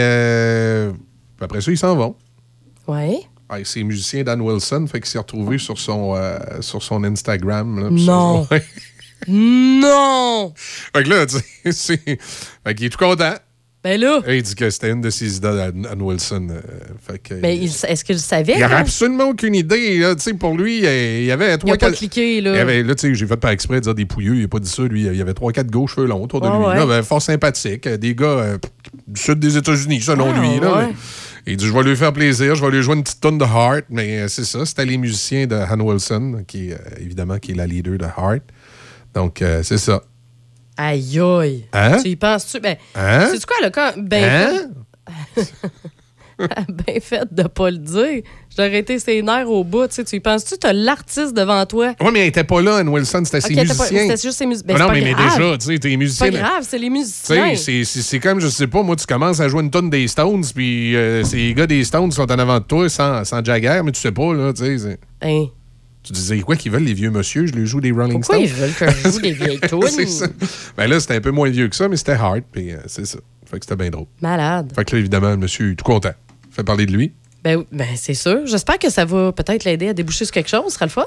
[1.41, 2.15] après ça, ils s'en vont.
[2.87, 3.21] Ouais.
[3.53, 7.83] Ah, c'est musicien Dan Wilson, fait qu'il s'est retrouvé sur son, euh, sur son Instagram.
[7.83, 8.47] là, Non.
[9.29, 10.53] Non!
[10.57, 11.39] Fait que là, tu
[11.73, 12.01] sais.
[12.65, 13.35] Fait qu'il est tout content.
[13.83, 14.21] Ben là.
[14.27, 16.49] Et il dit que c'était une de ses idoles, Dan Wilson.
[16.51, 16.61] euh,
[17.07, 17.35] fait que.
[17.35, 18.53] Mais il- est-ce qu'il le savait?
[18.59, 18.81] il avait là?
[18.81, 19.99] absolument aucune idée.
[19.99, 20.15] là.
[20.15, 22.55] Tu sais, pour lui, il y avait Il trois a pas quatre- cliqué, là.
[22.57, 24.49] Il avait, là, tu sais, j'ai fait par exprès de dire des pouilleux, il n'a
[24.49, 25.07] pas dit ça, lui.
[25.07, 26.65] Il y avait trois, quatre aux cheveux longs autour de Ah lui.
[26.67, 26.75] ouais.
[26.77, 27.87] là, ben, fort sympathique.
[27.87, 28.59] euh, Des gars euh,
[29.09, 30.61] du sud des États-Unis, selon Ah, lui.
[30.61, 30.87] Là, ouais.
[30.89, 30.95] mais-
[31.51, 33.45] il dit Je vais lui faire plaisir, je vais lui jouer une petite tonne de
[33.45, 33.87] Heart.
[33.91, 37.55] Mais euh, c'est ça, c'était les musiciens de Han Wilson, qui, euh, évidemment, qui est
[37.55, 38.43] la leader de Heart.
[39.15, 40.03] Donc, euh, c'est ça.
[40.77, 41.67] Aïe, aïe.
[41.73, 41.99] Hein?
[42.03, 42.61] Tu y penses-tu?
[42.61, 43.29] Ben, Hein?
[43.33, 43.95] c'est quoi, le cas?
[43.99, 44.71] Ben,
[45.07, 45.13] Hein?
[46.87, 48.23] bien fait de pas le dire.
[48.57, 49.87] J'aurais été ses nerfs au bout.
[49.89, 50.57] Tu sais, tu y penses-tu?
[50.59, 51.95] T'as l'artiste devant toi.
[52.01, 53.87] Oui, mais elle n'était pas là, Ann Wilson, c'était Ok, ses musiciens.
[54.09, 55.91] c'était juste ses mus- ben, Ah c'est non, pas mais, mais déjà, tu sais, t'es
[55.91, 56.31] C'est musicien.
[56.33, 57.55] pas grave, c'est les musiciens.
[57.57, 60.09] c'est- c'est c'est comme, je sais pas, moi, tu commences à jouer une tonne des
[60.09, 63.81] Stones, puis euh, ces gars des Stones sont en avant de toi sans, sans Jagger,
[63.85, 64.79] mais tu sais pas, là, tu sais.
[64.79, 65.47] c'est- Hein?
[66.03, 67.45] Tu disais, quoi qu'ils veulent, les vieux monsieur?
[67.47, 68.47] Je les joue des Rolling Pourquoi Stones.
[68.47, 69.83] ils veulent que je joue des vieilles tunes?
[69.87, 70.27] c'est ça.
[70.77, 73.05] Ben là, c'était un peu moins vieux que ça, mais c'était hard, puis euh, c'est
[73.07, 73.19] ça.
[73.45, 74.07] Fait que c'était bien drôle.
[74.23, 74.73] Malade.
[74.75, 76.13] Fait que là, évidemment, le monsieur est tout content.
[76.51, 77.13] Fait parler de lui.
[77.43, 78.47] Ben, ben c'est sûr.
[78.47, 80.65] J'espère que ça va peut-être l'aider à déboucher sur quelque chose.
[80.69, 81.07] Ce sera le fun.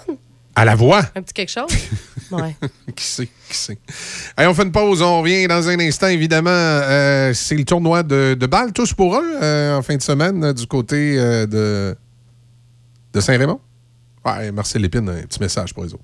[0.56, 1.02] À la voix.
[1.16, 1.66] Un petit quelque chose.
[2.32, 2.56] Ouais.
[2.96, 3.78] qui sait, qui sait.
[4.36, 6.50] Allez, on fait une pause, on revient dans un instant, évidemment.
[6.50, 10.44] euh, c'est le tournoi de, de balles, tous pour un, euh, en fin de semaine,
[10.44, 11.96] euh, du côté de,
[13.14, 13.60] de Saint-Raymond.
[14.26, 16.04] Ouais, Marcel Lépine, un petit message pour les autres.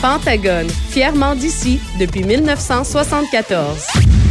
[0.00, 4.27] Pentagone, fièrement d'ici depuis 1974.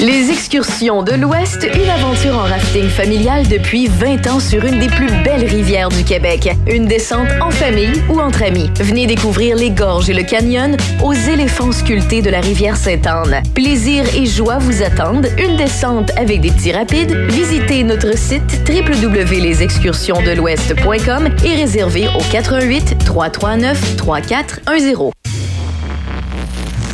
[0.00, 4.88] Les excursions de l'Ouest, une aventure en rafting familial depuis 20 ans sur une des
[4.88, 6.50] plus belles rivières du Québec.
[6.66, 8.68] Une descente en famille ou entre amis.
[8.80, 13.40] Venez découvrir les gorges et le canyon aux éléphants sculptés de la rivière Sainte-Anne.
[13.54, 15.28] Plaisir et joie vous attendent.
[15.38, 17.14] Une descente avec des petits rapides.
[17.30, 25.13] Visitez notre site www.lesexcursionsdelouest.com et réservez au 88 339 3410.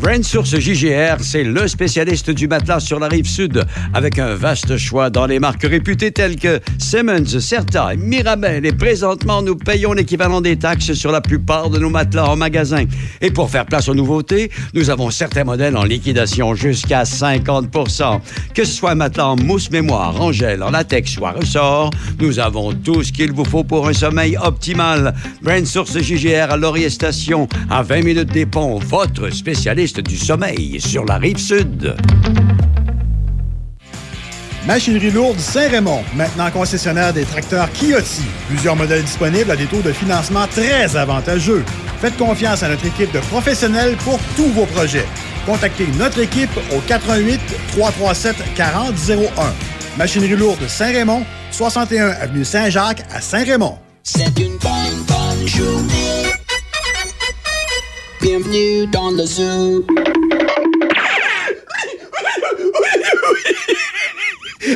[0.00, 4.78] Brand Source JGR, c'est le spécialiste du matelas sur la rive sud, avec un vaste
[4.78, 8.64] choix dans les marques réputées telles que Simmons, Certa, Mirabel.
[8.64, 12.84] Et présentement, nous payons l'équivalent des taxes sur la plupart de nos matelas en magasin.
[13.20, 18.20] Et pour faire place aux nouveautés, nous avons certains modèles en liquidation jusqu'à 50%
[18.54, 21.90] Que ce soit un matelas en mousse mémoire, en gel, en latex ou à ressort,
[22.18, 25.14] nous avons tout ce qu'il vous faut pour un sommeil optimal.
[25.42, 30.80] Brand Source JGR à Laurier Station, à 20 minutes des ponts, votre spécialiste du sommeil
[30.80, 31.96] sur la rive sud.
[34.66, 38.22] Machinerie lourde Saint-Raymond, maintenant concessionnaire des tracteurs Kioti.
[38.48, 41.64] Plusieurs modèles disponibles à des taux de financement très avantageux.
[42.00, 45.06] Faites confiance à notre équipe de professionnels pour tous vos projets.
[45.46, 47.40] Contactez notre équipe au 88
[47.72, 49.28] 337 4001.
[49.98, 53.78] Machinerie lourde Saint-Raymond, 61 avenue Saint-Jacques à Saint-Raymond.
[54.02, 56.29] C'est une bonne, bonne journée.
[58.20, 59.84] Bienvenue dans le zoo.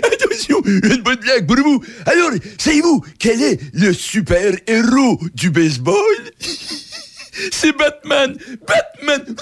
[0.02, 1.82] Attention, une bonne blague pour vous.
[2.06, 5.94] Alors, savez-vous quel est le super-héros du baseball?
[7.52, 9.36] C'est Batman Batman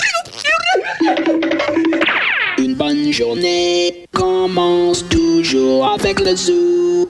[2.58, 7.08] Une bonne journée commence toujours avec le zoo.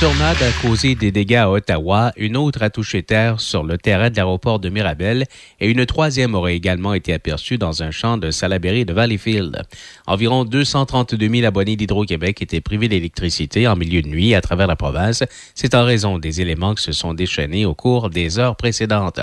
[0.00, 4.08] Tornade a causé des dégâts à Ottawa, une autre a touché terre sur le terrain
[4.08, 5.26] de l'aéroport de Mirabel
[5.60, 9.60] et une troisième aurait également été aperçue dans un champ de Salaberry de Valleyfield.
[10.06, 14.76] Environ 232 000 abonnés d'Hydro-Québec étaient privés d'électricité en milieu de nuit à travers la
[14.76, 15.22] province.
[15.54, 19.20] C'est en raison des éléments qui se sont déchaînés au cours des heures précédentes.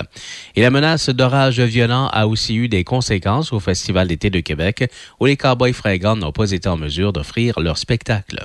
[0.56, 4.90] Et la menace d'orage violent a aussi eu des conséquences au Festival d'été de Québec
[5.20, 8.44] où les Cowboys fringants n'ont pas été en mesure d'offrir leur spectacle.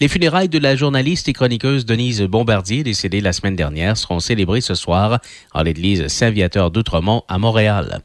[0.00, 4.60] Les funérailles de la journaliste et chroniqueuse Denise Bombardier, décédée la semaine dernière, seront célébrées
[4.60, 5.20] ce soir
[5.52, 8.00] en l'église Saint-Viateur d'Outremont à Montréal.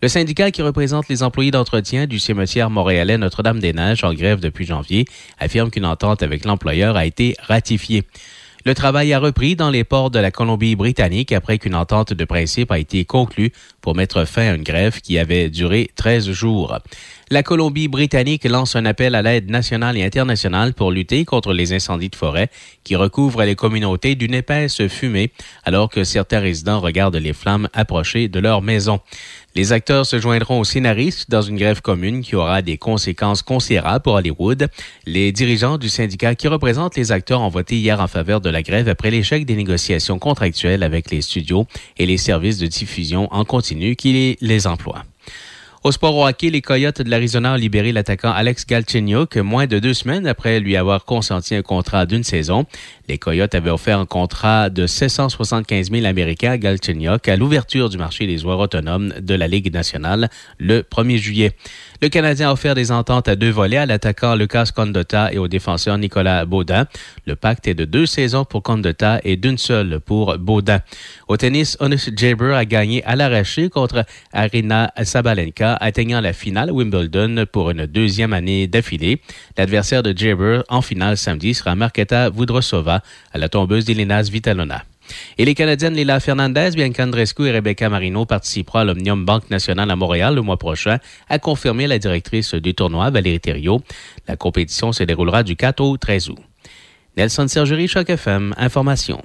[0.00, 5.04] Le syndicat qui représente les employés d'entretien du cimetière montréalais Notre-Dame-des-Neiges en grève depuis janvier
[5.38, 8.04] affirme qu'une entente avec l'employeur a été ratifiée.
[8.66, 12.72] Le travail a repris dans les ports de la Colombie-Britannique après qu'une entente de principe
[12.72, 16.78] a été conclue pour mettre fin à une grève qui avait duré 13 jours.
[17.30, 22.08] La Colombie-Britannique lance un appel à l'aide nationale et internationale pour lutter contre les incendies
[22.08, 22.48] de forêt
[22.84, 25.30] qui recouvrent les communautés d'une épaisse fumée
[25.64, 29.00] alors que certains résidents regardent les flammes approcher de leur maison.
[29.56, 34.02] Les acteurs se joindront aux scénaristes dans une grève commune qui aura des conséquences considérables
[34.02, 34.66] pour Hollywood.
[35.06, 38.64] Les dirigeants du syndicat qui représentent les acteurs ont voté hier en faveur de la
[38.64, 41.68] grève après l'échec des négociations contractuelles avec les studios
[41.98, 45.04] et les services de diffusion en continu qui les emploient.
[45.84, 49.92] Au sport au les Coyotes de l'Arizona ont libéré l'attaquant Alex Galchenyuk moins de deux
[49.92, 52.64] semaines après lui avoir consenti un contrat d'une saison.
[53.06, 57.98] Les Coyotes avaient offert un contrat de 775 000 Américains à Galchenyuk à l'ouverture du
[57.98, 61.52] marché des joueurs autonomes de la Ligue nationale le 1er juillet.
[62.00, 65.48] Le Canadien a offert des ententes à deux volets à l'attaquant Lucas Condotta et au
[65.48, 66.86] défenseur Nicolas Baudin.
[67.26, 70.80] Le pacte est de deux saisons pour Condotta et d'une seule pour Baudin.
[71.28, 77.44] Au tennis, Honus Jaber a gagné à l'arraché contre Arina Sabalenka, atteignant la finale Wimbledon
[77.52, 79.20] pour une deuxième année d'affilée.
[79.58, 82.93] L'adversaire de Jaber en finale samedi sera Marketa Vudrosova
[83.32, 84.84] à la tombeuse d'Elena Vitalona.
[85.38, 89.90] Et les Canadiennes Lila Fernandez, Bianca Andrescu et Rebecca Marino participeront à l'Omnium Banque Nationale
[89.90, 90.98] à Montréal le mois prochain,
[91.28, 93.82] a confirmé la directrice du tournoi, Valérie Thériault.
[94.28, 96.38] La compétition se déroulera du 4 au 13 août.
[97.16, 99.22] Nelson Sergerie, Choc FM, Information.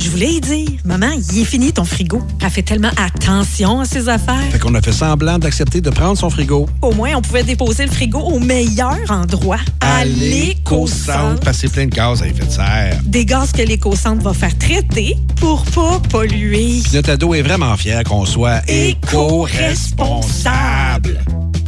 [0.00, 2.22] Je voulais y dire, maman, il est fini ton frigo.
[2.42, 4.40] Elle fait tellement attention à ses affaires.
[4.50, 6.66] Fait qu'on a fait semblant d'accepter de prendre son frigo.
[6.80, 11.40] Au moins, on pouvait déposer le frigo au meilleur endroit, à l'éco-centre.
[11.40, 12.98] Passer plein de gaz à effet de serre.
[13.04, 16.80] Des gaz que l'éco-centre va faire traiter pour pas polluer.
[16.82, 21.20] Puis notre ado est vraiment fier qu'on soit éco-responsable.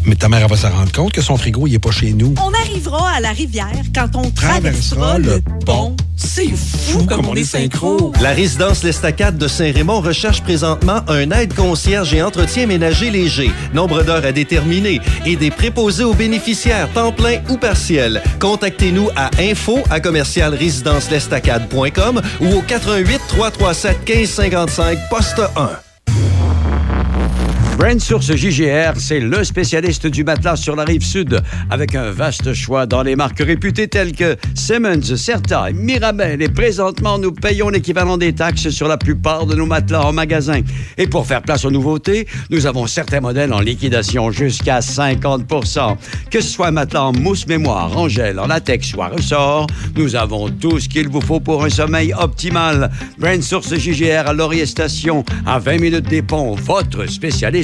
[0.06, 2.12] Mais ta mère elle va se rendre compte que son frigo, il est pas chez
[2.12, 2.35] nous.
[2.43, 5.97] On arrivera à la rivière quand on traversera le pont.
[6.16, 8.12] C'est fou comme on est synchro.
[8.20, 14.02] La résidence L'Estacade de Saint-Raymond recherche présentement un aide concierge et entretien ménager léger, nombre
[14.02, 18.22] d'heures à déterminer et des préposés aux bénéficiaires, temps plein ou partiel.
[18.40, 25.84] Contactez-nous à info à commercialrésidencelestacade.com ou au 88 337 1555 poste 1.
[27.76, 32.55] Brand Source JGR, c'est le spécialiste du matelas sur la rive sud, avec un vaste
[32.55, 36.40] choix dans les marques réputées telles que Simmons, Certa, Mirabel.
[36.40, 40.60] Et présentement, nous payons l'équivalent des taxes sur la plupart de nos matelas en magasin.
[40.98, 45.96] Et pour faire place aux nouveautés, nous avons certains modèles en liquidation jusqu'à 50%
[46.30, 50.14] Que ce soit matelas en mousse mémoire, en gel, en latex ou à ressort, nous
[50.14, 52.90] avons tout ce qu'il vous faut pour un sommeil optimal.
[53.18, 57.64] Brand Source JGR à Laurier Station, à 20 minutes des ponts, votre spécialiste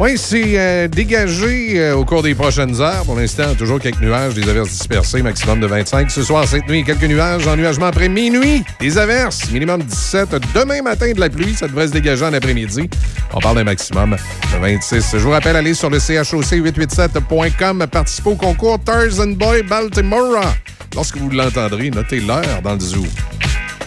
[0.00, 3.04] Oui, c'est euh, dégagé euh, au cours des prochaines heures.
[3.04, 6.10] Pour l'instant, toujours quelques nuages, des averses dispersées, maximum de 25.
[6.10, 8.64] Ce soir, cette nuit, quelques nuages, ennuagement après minuit.
[8.80, 10.36] Des averses, minimum 17.
[10.54, 12.88] Demain matin, de la pluie, ça devrait se dégager en après-midi.
[13.34, 14.16] On parle d'un maximum
[14.54, 15.04] de 26.
[15.12, 20.46] Je vous rappelle, allez sur le CHOC887.com, participez au concours Tarzan Boy Baltimore.
[20.94, 23.04] Lorsque vous l'entendrez, notez l'heure dans le zoo.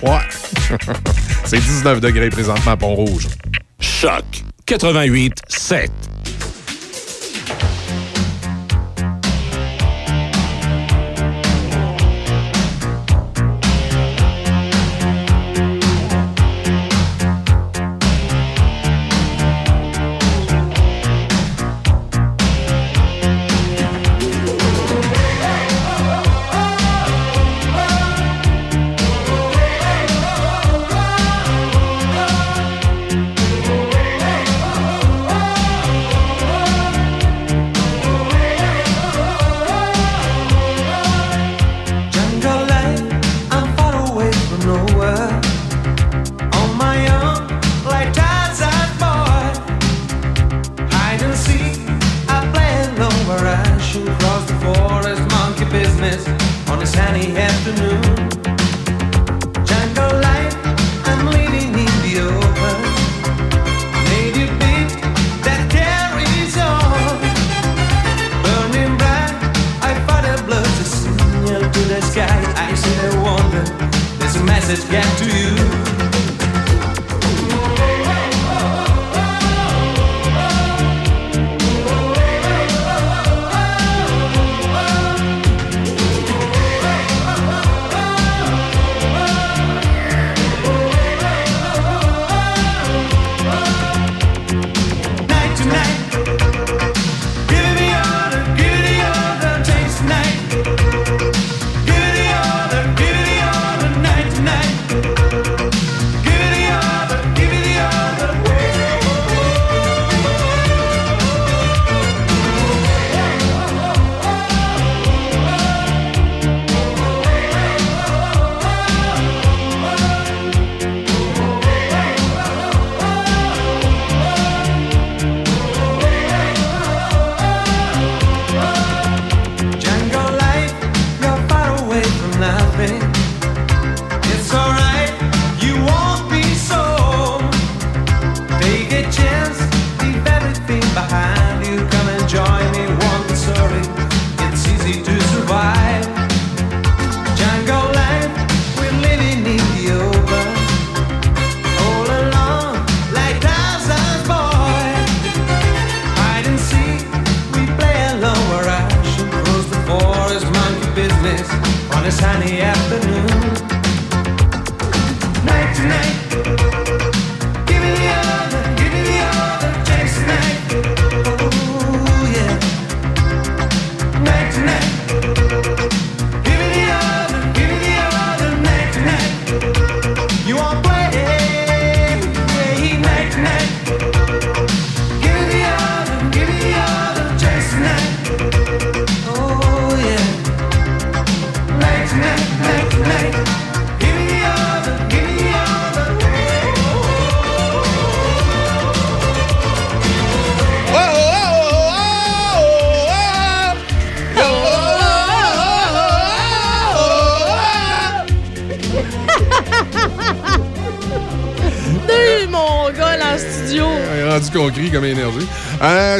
[0.03, 0.19] Ouais.
[1.43, 3.29] c'est 19 degrés présentement à Pont-Rouge.
[3.79, 6.12] Choc 88 7.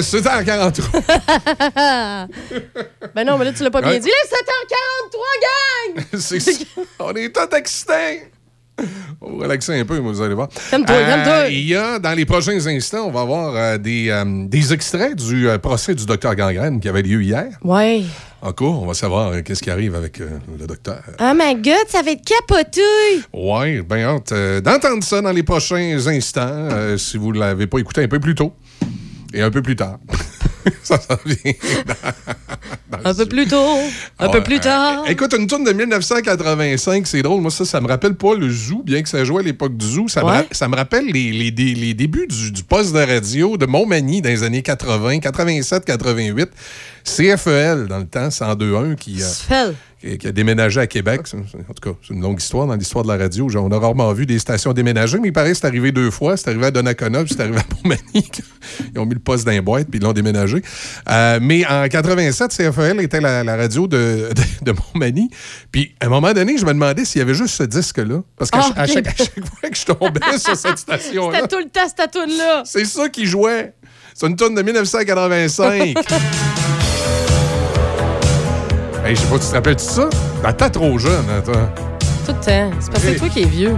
[0.04, 1.02] C'était en 43.
[3.16, 4.08] ben non, mais là, tu l'as pas bien dit.
[4.10, 4.38] Là,
[5.96, 6.06] 7h43, gang!
[6.20, 6.52] C'est ça.
[7.00, 8.24] On est tous excités.
[9.22, 10.50] On va relaxer un peu, vous allez voir.
[10.72, 11.48] Calme-toi, Euh, calme-toi.
[11.50, 15.16] Il y a, dans les prochains instants, on va avoir euh, des, euh, des extraits
[15.16, 17.50] du procès du docteur Gangrène qui avait lieu hier.
[17.64, 18.02] Ouais.
[18.42, 21.02] En cours, on va savoir qu'est-ce qui arrive avec le docteur.
[21.22, 22.82] Oh my god, ça va être capoté!
[23.32, 26.68] Ouais, bien hâte d'entendre ça dans les prochains instants,
[26.98, 28.54] si vous ne l'avez pas écouté un peu plus tôt
[29.34, 30.00] et un peu plus tard.
[30.84, 31.54] ça s'en vient.
[33.04, 33.78] Un peu plus tôt,
[34.20, 35.04] un peu plus tard.
[35.06, 37.42] Euh, écoute, une tourne de 1985, c'est drôle.
[37.42, 39.86] Moi, ça, ça me rappelle pas le zoo, bien que ça jouait à l'époque du
[39.86, 40.08] zoo.
[40.08, 40.32] Ça, me, Ouais.
[40.38, 43.66] ra- ça me rappelle les, les dé- les débuts du, du poste de radio de
[43.66, 46.50] Montmagny dans les années 80, 87, 88.
[47.04, 49.26] CFEL, dans le temps, 102.1, qui, euh.
[50.04, 51.22] Qui, qui a déménagé à Québec.
[51.34, 53.48] En tout cas, c'est une longue histoire dans l'histoire de la radio.
[53.50, 56.12] Genre, on a rarement vu des stations déménager, mais il paraît que c'est arrivé deux
[56.12, 56.36] fois.
[56.38, 58.30] C'est arrivé à Donnacona, puis c'est arrivé à Montmagny.
[58.96, 60.62] Ils ont mis le poste dans les boîtes, puis ils l'ont déménagé.
[61.10, 65.30] Euh, mais en 87, CFL était la, la radio de, de, de Montmagny.
[65.72, 68.22] Puis à un moment donné, je me demandais s'il y avait juste ce disque-là.
[68.38, 71.62] Parce qu'à Ah, chaque, à chaque fois que je tombais sur cette station-là, C'était tout
[71.64, 72.64] le temps, cette toune-là.
[72.66, 73.74] c'est ça qui jouait.
[74.16, 75.94] C'est une tonne de 1985.
[79.06, 80.10] hey, je sais pas, tu te rappelles de ça?
[80.42, 81.70] Ben, T'es trop jeune, hein, toi.
[82.26, 82.72] Tout le temps.
[82.80, 83.76] C'est parce que c'est toi qui es vieux.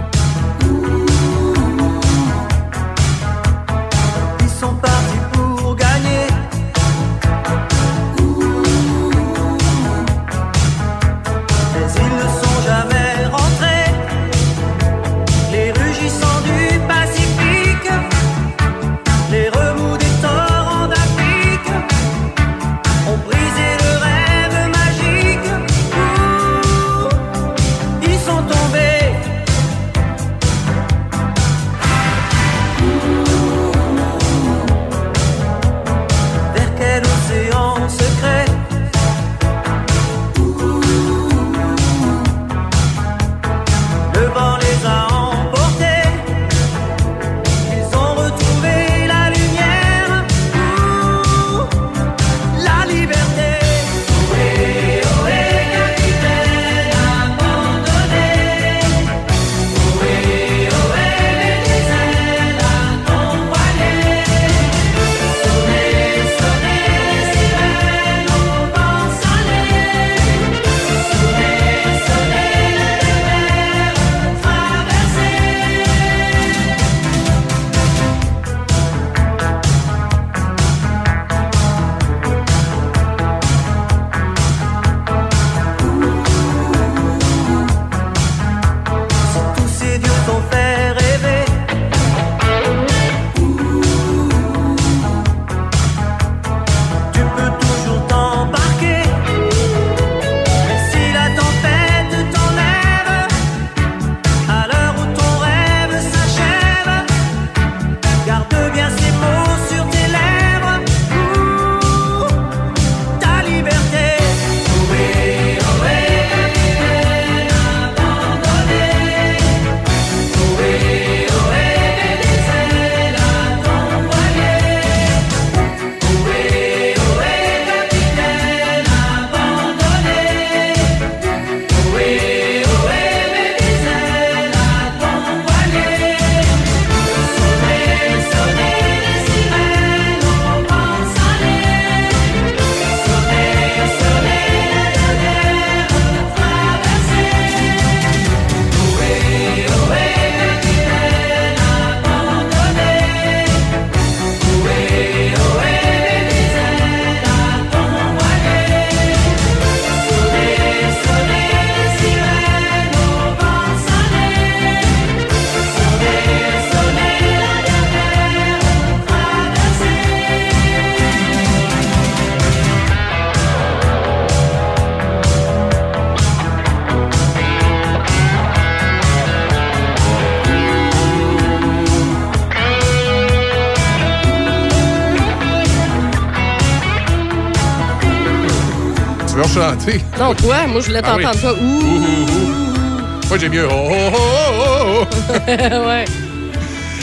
[190.18, 191.22] Non, toi, moi, je voulais Ah oui.
[191.24, 191.54] t'entendre, toi.
[191.54, 191.80] Ouh.
[191.80, 193.28] Ouh, ouh, ouh.
[193.28, 193.66] Moi, j'ai mieux.
[193.70, 195.86] Oh, oh, oh, oh, oh.
[195.88, 196.04] ouais.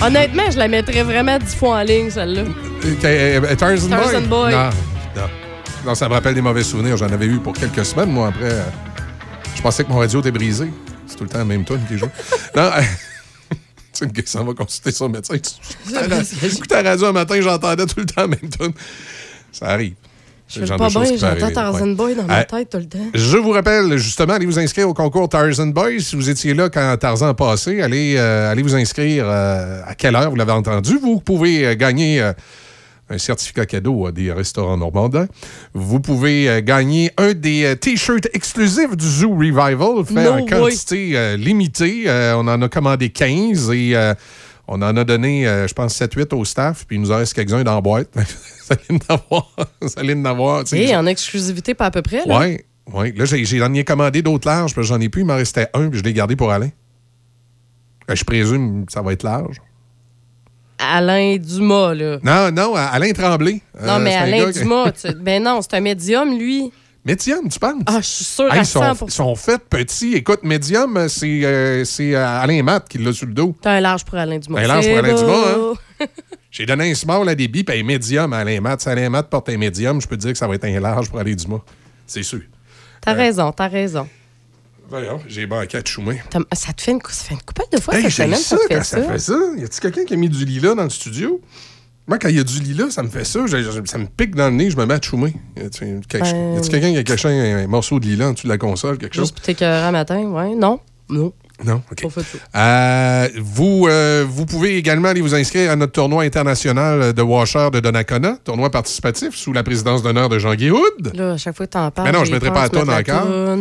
[0.01, 2.41] Honnêtement, je la mettrais vraiment dix fois en ligne, celle-là.
[2.41, 4.21] Euh, euh, Tarzan Boy?
[4.27, 4.51] Boy.
[4.53, 4.69] Non,
[5.15, 5.29] non.
[5.85, 6.97] Non, ça me rappelle des mauvais souvenirs.
[6.97, 8.51] J'en avais eu pour quelques semaines, moi, après.
[8.51, 8.63] euh,
[9.55, 10.69] je pensais que mon radio était brisé.
[11.07, 12.09] C'est tout le temps la même tune qui joue.
[12.55, 12.81] non, euh,
[13.93, 15.35] tu sais, s'en va consulter son médecin.
[16.41, 18.73] J'écoutais la radio un matin, j'entendais tout le temps la même tune.
[19.51, 19.93] Ça arrive.
[20.55, 21.51] Je le pas bien, j'entends.
[21.51, 21.95] Tarzan Ouais.
[21.95, 22.99] Boy dans ma Euh, tête tout le temps.
[23.13, 25.99] Je vous rappelle, justement, allez vous inscrire au concours Tarzan Boys.
[25.99, 29.95] Si vous étiez là quand Tarzan a passé, allez, euh, allez vous inscrire euh, à
[29.95, 30.97] quelle heure vous l'avez entendu?
[31.01, 32.21] Vous pouvez euh, gagner
[33.09, 35.27] un certificat cadeau à des restaurants normandins.
[35.73, 40.45] Vous pouvez gagner un des T-shirts exclusifs du Zoo Revival, fait No en way.
[40.45, 42.05] quantité limitée.
[42.35, 44.13] On en a commandé 15 et euh,
[44.67, 46.85] on en a donné, euh, je pense, 7-8 au staff.
[46.85, 48.09] Puis il nous en reste quelques-uns dans la boîte.
[48.15, 48.21] vous
[48.69, 49.55] allez en avoir.
[49.97, 50.63] Allez en avoir.
[50.73, 52.25] Et en exclusivité, pas à peu près.
[52.25, 52.39] Là?
[52.39, 52.59] oui,
[52.93, 53.13] oui.
[53.15, 55.21] Là, j'en ai commandé d'autres larges, que j'en ai plus.
[55.21, 56.69] Il m'en restait un, puis je l'ai gardé pour Alain.
[58.09, 59.57] Euh, Je présume que ça va être large.
[60.79, 62.17] Alain Dumas, là.
[62.23, 63.61] Non, non, Alain Tremblay.
[63.81, 66.71] non, Euh, mais Alain gars Dumas, tu- ben non, c'est un médium, lui.
[67.05, 67.81] Médium, tu penses?
[67.85, 70.13] Ah, je suis sûre Hey, à ils, sont, 100 ils sont faits petits.
[70.13, 73.53] Écoute, médium, euh, c'est, euh, c'est euh, Alain Matt qui l'a sur le dos.
[73.61, 74.61] T'as un large pour Alain Dumas.
[74.61, 75.13] Un large pour Alain.
[75.15, 76.05] Dumas, hein?
[76.51, 78.81] J'ai donné un small à débit, puis un médium à Alain Matt.
[78.81, 80.79] Si Alain Matt porte un médium, je peux te dire que ça va être un
[80.79, 81.59] large pour Alain Dumas.
[82.07, 82.41] C'est sûr.
[83.01, 84.07] T'as raison, t'as raison.
[84.87, 86.21] Voyons, j'ai banqué à choumer.
[86.53, 88.57] Ça te fait une, ça fait une couple de fois Hey, cette semaine, ça ça
[88.57, 89.11] te fait ça ça.
[89.11, 89.33] fait ça.
[89.57, 91.41] Y a-t-il quelqu'un qui a mis du lilas dans le studio?
[92.07, 93.39] Moi, quand il y a du lilas, ça me fait ça.
[93.47, 95.33] Je- je- ça me pique dans le nez, je me mets à choumer.
[95.55, 98.51] Y a-t-il Ben- quelqu'un qui a caché un, un morceau de lilas en dessous de
[98.51, 99.33] la console, quelque chose?
[99.35, 100.53] Juste un matin, ouais.
[100.55, 101.31] Non, non?
[101.63, 102.01] Non, OK.
[102.55, 107.69] Euh, vous, euh, vous pouvez également aller vous inscrire à notre tournoi international de Washer
[107.71, 111.11] de Donnacona, tournoi participatif sous la présidence d'honneur de Jean Guihoud.
[111.13, 112.07] Là, à chaque fois que t'en parles.
[112.07, 113.57] Mais non, je j'ai mettrai pas la mettre toune encore.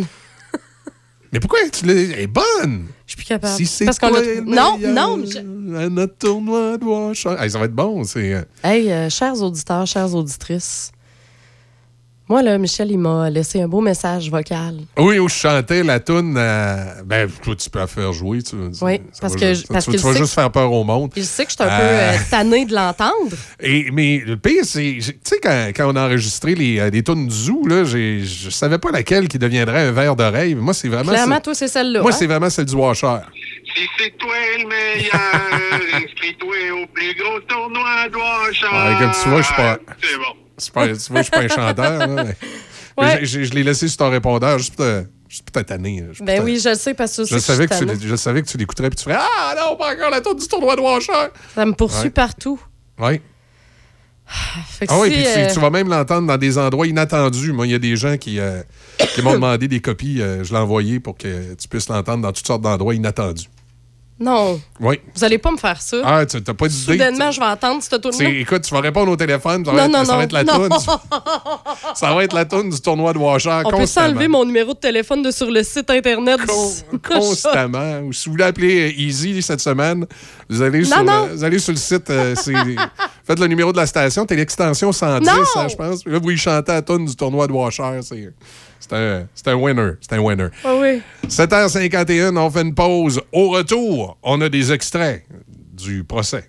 [1.33, 2.87] Mais pourquoi tu l'es elle est bonne?
[3.07, 3.55] Je suis plus capable.
[3.57, 5.17] Si c'est Parce qu'on a- Non, non.
[5.17, 7.35] mais je- À notre tournoi de Washer.
[7.39, 8.05] Hey, ça va être bon.
[8.05, 8.35] C'est.
[8.35, 10.93] euh, Hey, euh, chers auditeurs, chères auditrices,
[12.29, 14.77] moi, là, Michel, il m'a laissé un beau message vocal.
[14.97, 16.35] Oui, où je chantais la toune.
[16.39, 18.43] euh, ben, toi, tu peux la faire jouer.
[18.43, 20.83] Tu, Oui, ça parce que juste- parce tu, qu'il tu vas juste faire peur au
[20.85, 21.11] monde.
[21.15, 23.37] Je sais que je suis un Euh, peu euh, tannée de l'entendre.
[23.61, 24.99] Et, mais le pire, c'est.
[25.01, 28.21] Tu sais, quand, quand on a enregistré les, euh, les tunes du zoo, là, j'ai-
[28.25, 30.55] je savais pas laquelle qui deviendrait un verre d'oreille.
[30.55, 31.11] Moi, c'est vraiment.
[31.13, 32.01] Clairement, toi, c'est celle-là.
[32.01, 32.17] Moi, hein?
[32.19, 33.17] c'est vraiment celle du Washer.
[33.75, 35.13] Si c'est toi le meilleur,
[35.95, 38.67] inscris-toi au plus gros tournoi de Washer.
[38.67, 39.79] Ouais, comme tu vois, je suis pas.
[40.03, 40.37] C'est bon.
[40.71, 41.99] Pas- tu vois, je suis pas un chanteur.
[41.99, 42.37] là, mais-
[42.99, 43.25] Ouais.
[43.25, 46.05] je l'ai laissé sur ton répondeur juste pour te, juste pour te tanner.
[46.09, 48.17] juste pour Ben te- oui, je le sais parce que Je savais, que tu, je
[48.17, 50.77] savais que tu l'écouterais puis tu ferais Ah non, pas encore la tourne du tournoi
[50.77, 51.13] de Washer.
[51.55, 52.11] Ça me poursuit Ouais.
[52.11, 52.61] partout.
[52.99, 53.21] Oui.
[54.89, 57.53] Ah oui, puis tu, euh, tu vas même l'entendre dans des endroits inattendus.
[57.53, 58.63] Moi, il y a des gens qui, euh,
[59.15, 60.21] qui m'ont demandé des copies.
[60.23, 63.49] euh, je l'ai envoyé pour que tu puisses l'entendre dans toutes sortes d'endroits inattendus.
[64.21, 65.01] Non, Oui.
[65.17, 65.97] vous allez pas me faire ça.
[66.05, 66.93] Ah, tu n'as pas d'idée.
[66.93, 69.95] Soudainement, je vais entendre cette sais, Écoute, tu vas répondre au téléphone, ça va, Non,
[69.95, 70.23] être, non, ça va non.
[70.25, 70.69] être la non.
[70.69, 70.79] toune.
[71.95, 74.09] Ça va être la toune du tournoi de Washer On peut constamment.
[74.09, 76.39] s'enlever mon numéro de téléphone de sur le site internet.
[77.09, 78.01] constamment.
[78.01, 80.07] Ou si vous voulez appeler euh, Easy cette semaine,
[80.49, 81.27] vous allez, sur, non.
[81.27, 82.35] Le, vous allez sur le site, euh,
[83.27, 85.33] faites le numéro de la station, t'es l'extension 110, Non.
[85.57, 86.07] hein, je pense.
[86.07, 88.01] Là, vous y chantez la toune du tournoi de Washer.
[88.03, 88.33] C'est
[88.89, 89.93] c'est un, un winner.
[90.01, 90.49] C'est un winner.
[90.65, 91.01] Ah oui.
[91.29, 93.21] 7h51, on fait une pause.
[93.33, 95.25] Au retour, on a des extraits
[95.73, 96.49] du procès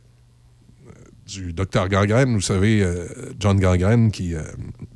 [1.27, 2.33] du docteur Gangrène.
[2.35, 3.07] Vous savez, euh,
[3.39, 4.41] John Gangrène, qui, euh,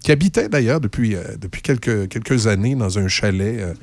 [0.04, 3.76] qui habitait d'ailleurs depuis, euh, depuis quelques, quelques années dans un chalet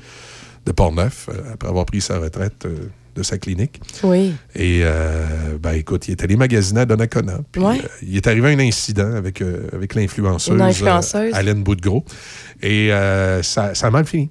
[0.67, 2.67] de Portneuf, après avoir pris sa retraite
[3.15, 3.81] de sa clinique.
[4.03, 4.35] Oui.
[4.57, 7.39] Et, euh, ben écoute, il est allé magasiner à Donnacona.
[7.53, 7.79] Puis, Ouais.
[7.79, 10.61] euh, il est arrivé un incident avec, euh, avec l'influenceuse
[11.33, 12.05] Alaine Boudgros.
[12.63, 14.31] Et euh, ça, ça a mal fini.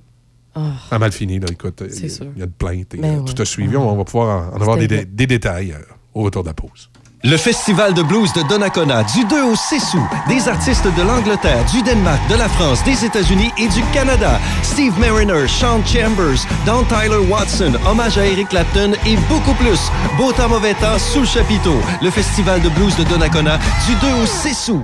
[0.56, 0.60] Ah.
[0.90, 1.48] Ça a mal fini, là.
[1.52, 2.26] Écoute, il y, a- sûr.
[2.36, 3.26] il y a une plainte et Ben euh, ouais.
[3.34, 3.76] tout a suivi.
[3.76, 5.80] On va pouvoir en, en avoir des, C'était dé- des détails euh,
[6.14, 6.90] au retour de la pause.
[7.26, 10.02] Le Festival de blues de Donnacona, du 2 au 6 août.
[10.28, 14.42] Des artistes de l'Angleterre, du Danemark, de la France, des États-Unis et du Canada.
[14.62, 19.80] Steve Mariner, Sean Chambers, Don Tyler Watson, hommage à Eric Clapton et beaucoup plus.
[20.18, 21.78] Beau temps, mauvais temps, sous le chapiteau.
[22.02, 24.84] Le Festival de blues de Donnacona, du 2 au 6 août.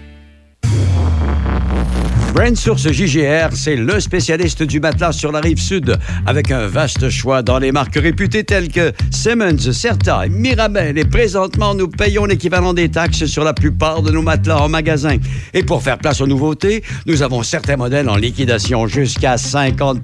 [2.41, 5.95] Brand Source JGR, c'est le spécialiste du matelas sur la rive sud,
[6.25, 10.97] avec un vaste choix dans les marques réputées telles que Simmons, Certa, Mirabel.
[10.97, 15.17] Et présentement, nous payons l'équivalent des taxes sur la plupart de nos matelas en magasin.
[15.53, 20.01] Et pour faire place aux nouveautés, nous avons certains modèles en liquidation jusqu'à 50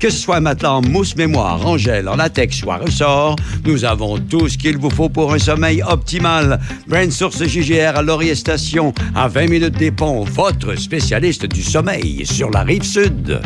[0.00, 3.36] Que ce soit un matelas en mousse mémoire, en gel, en latex ou à ressort,
[3.64, 6.58] nous avons tout ce qu'il vous faut pour un sommeil optimal.
[6.88, 12.24] Brand Source JGR à Laurier Station, à 20 minutes des ponts, votre spécialiste du sommeil
[12.26, 13.40] sur la rive sud.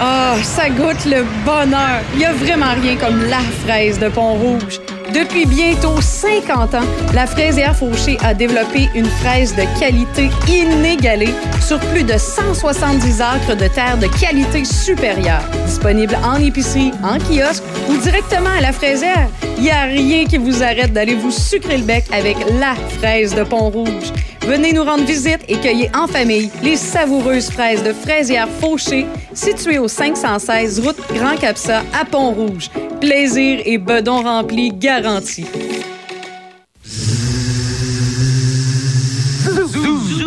[0.00, 2.00] Ah, ça goûte le bonheur.
[2.12, 4.80] Il n'y a vraiment rien comme la fraise de Pont-Rouge.
[5.12, 11.80] Depuis bientôt 50 ans, la fraisière Fauché a développé une fraise de qualité inégalée sur
[11.80, 15.42] plus de 170 acres de terre de qualité supérieure.
[15.66, 20.36] Disponible en épicerie, en kiosque ou directement à la fraisière, il n'y a rien qui
[20.36, 24.12] vous arrête d'aller vous sucrer le bec avec la fraise de Pont-Rouge.
[24.46, 29.78] Venez nous rendre visite et cueillez en famille les savoureuses fraises de fraisière Fauché, situées
[29.78, 32.70] au 516 route Grand Capsa à Pont-Rouge.
[33.00, 35.46] Plaisir et bedon rempli garantis.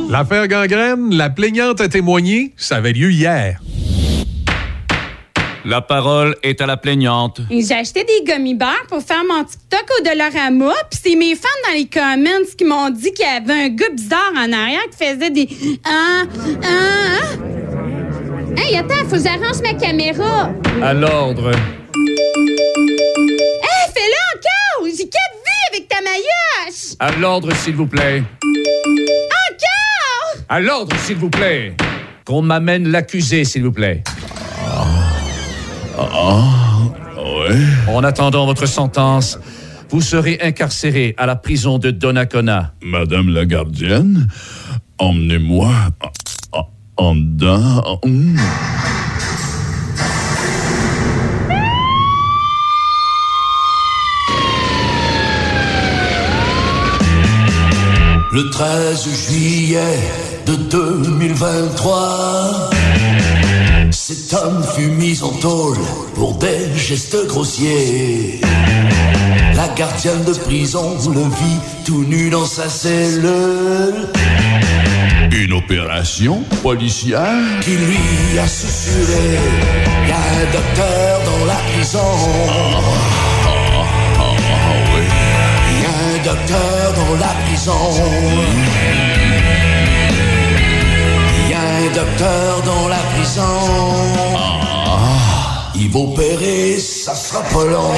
[0.09, 3.61] L'affaire gangrène, la plaignante a témoigné, ça avait lieu hier.
[5.63, 7.41] La parole est à la plaignante.
[7.51, 11.47] J'ai acheté des gummy bears pour faire mon TikTok au Dollarama, puis c'est mes fans
[11.67, 14.97] dans les comments qui m'ont dit qu'il y avait un gars bizarre en arrière qui
[15.05, 15.47] faisait des
[15.85, 17.37] ah ah ah.
[18.57, 20.49] Hey, attends, faut que j'arrange ma caméra.
[20.81, 21.51] À l'ordre.
[21.51, 21.55] Hey,
[23.93, 24.87] fais-le encore!
[24.87, 26.95] J'ai quatre vies avec ta maillotche!
[26.99, 28.23] À l'ordre, s'il vous plaît.
[28.43, 30.41] Encore!
[30.49, 31.75] À l'ordre, s'il vous plaît.
[32.25, 34.03] Qu'on m'amène l'accusé, s'il vous plaît.
[36.13, 36.43] Ah,
[37.17, 37.93] ouais.
[37.93, 39.39] En attendant votre sentence,
[39.89, 42.73] vous serez incarcéré à la prison de Donnacona.
[42.81, 44.27] Madame la gardienne,
[44.99, 45.71] emmenez-moi
[46.53, 46.67] en-
[46.97, 47.99] en dedans.
[58.33, 59.99] Le 13 juillet
[60.47, 62.69] de 2023,
[63.91, 65.77] cet homme fut mis en tôle
[66.15, 68.39] pour des gestes grossiers.
[69.55, 74.07] La gardienne de prison le vit tout nu dans sa cellule.
[75.31, 77.59] Une opération policière?
[77.61, 79.39] Qui lui a susurré
[80.07, 81.99] Y a un docteur dans la prison.
[85.81, 89.10] Y a un docteur dans la prison.
[91.93, 93.41] Docteur dans la prison.
[95.75, 97.93] Il va opérer, ça sera pas long.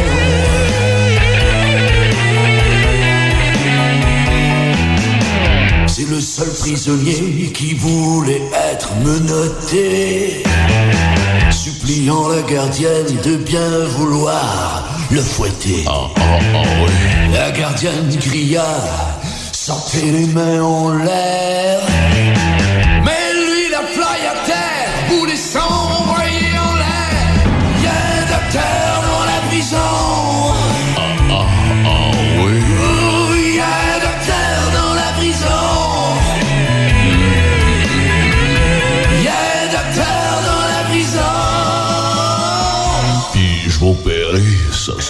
[5.87, 8.41] C'est le seul prisonnier qui voulait
[8.71, 10.43] être menotté.
[11.51, 15.85] Suppliant la gardienne de bien vouloir le fouetter.
[17.31, 18.65] La gardienne cria
[19.65, 21.79] Sortez les mains en l'air.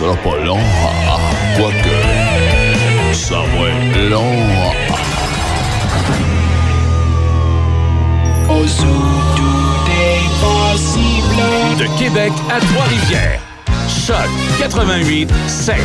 [0.04, 0.60] Sera pas long.
[1.08, 1.18] Ah,
[1.56, 1.96] Quoique,
[3.14, 4.36] ça va être long.
[4.60, 4.74] Ah,
[8.52, 8.86] Au zoo,
[9.36, 11.44] tout est possible.
[11.80, 13.40] De Québec à Trois-Rivières.
[13.88, 15.76] Choc 88 7.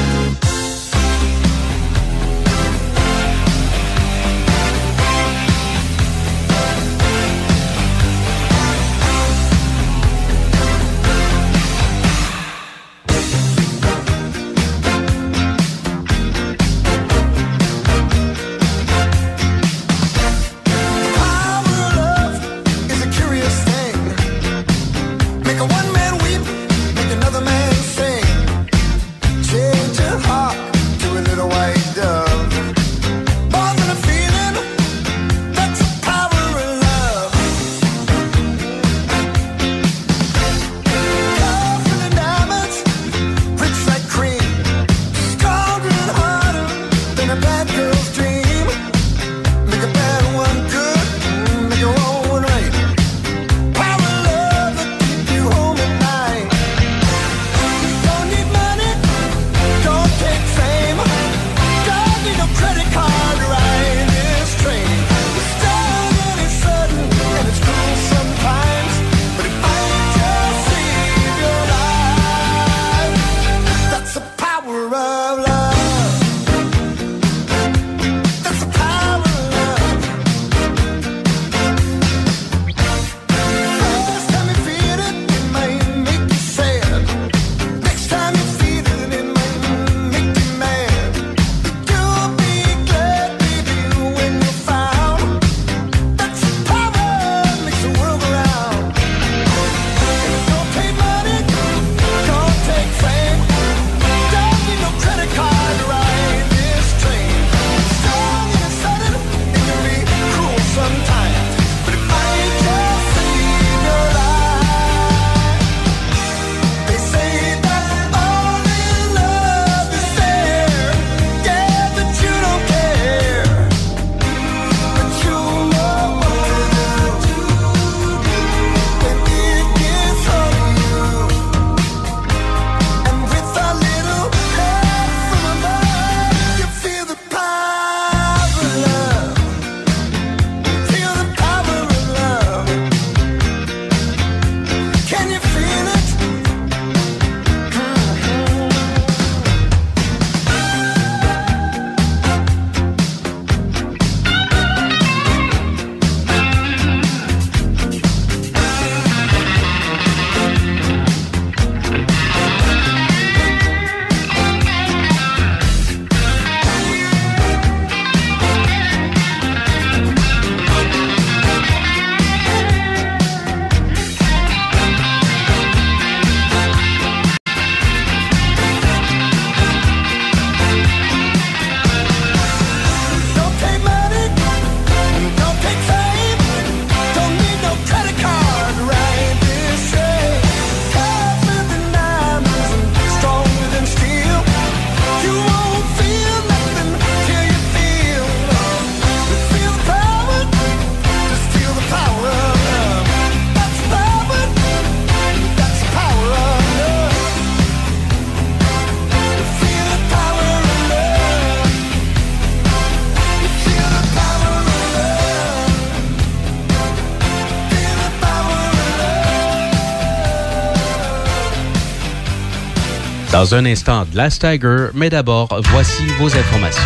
[223.39, 226.83] Dans un instant, Glass Tiger, mais d'abord, voici vos informations.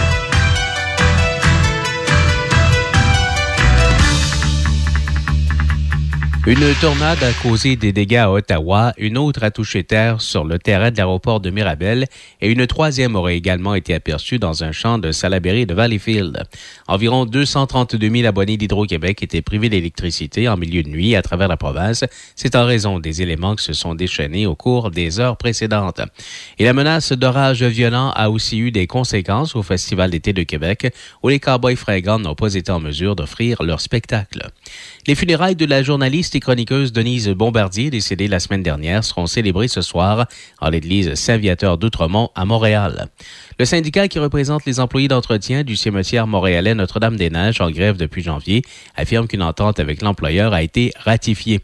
[6.45, 10.59] Une tornade a causé des dégâts à Ottawa, une autre a touché terre sur le
[10.59, 12.07] terrain de l'aéroport de Mirabel
[12.41, 16.43] et une troisième aurait également été aperçue dans un champ de Salaberry de Valleyfield.
[16.93, 21.57] Environ 232 000 abonnés d'Hydro-Québec étaient privés d'électricité en milieu de nuit à travers la
[21.57, 22.05] province.
[22.37, 26.03] C'est en raison des éléments qui se sont déchaînés au cours des heures précédentes.
[26.59, 30.95] Et la menace d'orage violent a aussi eu des conséquences au Festival d'été de Québec
[31.23, 34.51] où les Cowboys fringants n'ont pas été en mesure d'offrir leur spectacle.
[35.07, 39.69] Les funérailles de la journaliste et chroniqueuse Denise Bombardier, décédée la semaine dernière, seront célébrées
[39.69, 40.27] ce soir
[40.61, 43.09] en l'église Saint-Viateur d'Outremont à Montréal.
[43.59, 48.63] Le syndicat qui représente les employés d'entretien du cimetière montréalais Notre-Dame-des-Neiges en grève depuis janvier
[48.97, 51.61] affirme qu'une entente avec l'employeur a été ratifiée.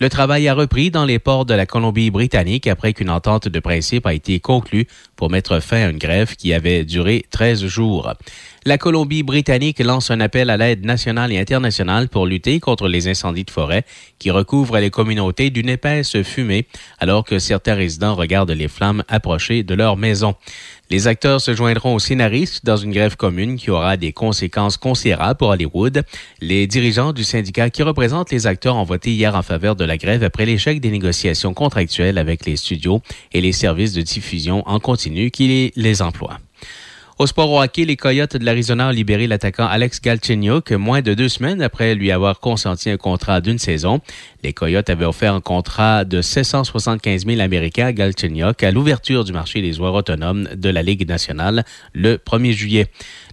[0.00, 4.06] Le travail a repris dans les ports de la Colombie-Britannique après qu'une entente de principe
[4.06, 8.10] a été conclue pour mettre fin à une grève qui avait duré 13 jours.
[8.64, 13.44] La Colombie-Britannique lance un appel à l'aide nationale et internationale pour lutter contre les incendies
[13.44, 13.84] de forêt
[14.18, 16.66] qui recouvrent les communautés d'une épaisse fumée
[16.98, 20.34] alors que certains résidents regardent les flammes approcher de leur maison.
[20.92, 25.38] Les acteurs se joindront aux scénaristes dans une grève commune qui aura des conséquences considérables
[25.38, 26.02] pour Hollywood.
[26.40, 29.96] Les dirigeants du syndicat qui représentent les acteurs ont voté hier en faveur de la
[29.96, 33.02] grève après l'échec des négociations contractuelles avec les studios
[33.32, 36.40] et les services de diffusion en continu qui les emploient.
[37.20, 41.12] Au sport au hockey, les Coyotes de l'Arizona ont libéré l'attaquant Alex Galchenyuk moins de
[41.12, 44.00] deux semaines après lui avoir consenti un contrat d'une saison.
[44.42, 49.34] Les Coyotes avaient offert un contrat de 775 000 Américains à Galchenyuk à l'ouverture du
[49.34, 52.86] marché des joueurs autonomes de la Ligue nationale le 1er juillet.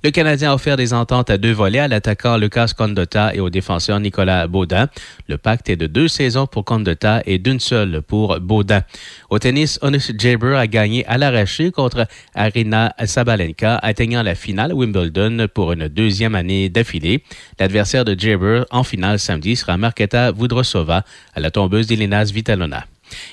[0.03, 3.49] Le Canadien a offert des ententes à deux volets à l'attaquant Lucas Condotta et au
[3.49, 4.90] défenseur Nicolas Baudin.
[5.28, 8.84] Le pacte est de deux saisons pour Condotta et d'une seule pour Baudin.
[9.30, 15.48] Au tennis, Honus Jaber a gagné à l'arraché contre Arina Sabalenka, atteignant la finale Wimbledon
[15.53, 17.24] pour une deuxième année d'affilée.
[17.60, 21.03] L'adversaire de Jaber en finale samedi sera Marketa Vudrosova
[21.34, 22.86] à la tombeuse d'Elena Vitalona.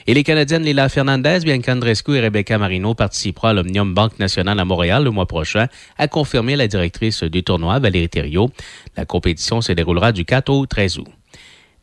[0.06, 4.58] Et les Canadiennes Lila Fernandez, Bianca Andreescu et Rebecca Marino participeront à l'Omnium Banque Nationale
[4.60, 5.68] à Montréal le mois prochain,
[5.98, 8.50] a confirmé la directrice du tournoi, Valérie Thériault.
[8.96, 11.08] La compétition se déroulera du 4 au 13 août.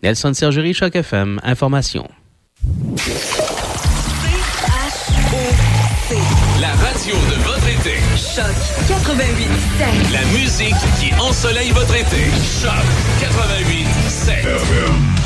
[0.04, 2.08] Nelson Sergerie, Choc FM, Information.
[6.60, 7.98] La radio de votre été.
[8.18, 8.56] Choc
[8.88, 12.30] 88 La musique qui ensoleille votre été.
[12.62, 12.72] Choc
[13.22, 15.21] 88 7.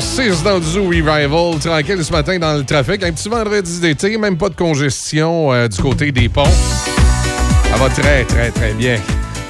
[0.00, 1.58] 8h06 dans le Zoo Revival.
[1.60, 3.02] Tranquille ce matin dans le trafic.
[3.02, 6.44] Un petit vendredi d'été, même pas de congestion euh, du côté des ponts.
[6.44, 8.98] Ça va très, très, très bien.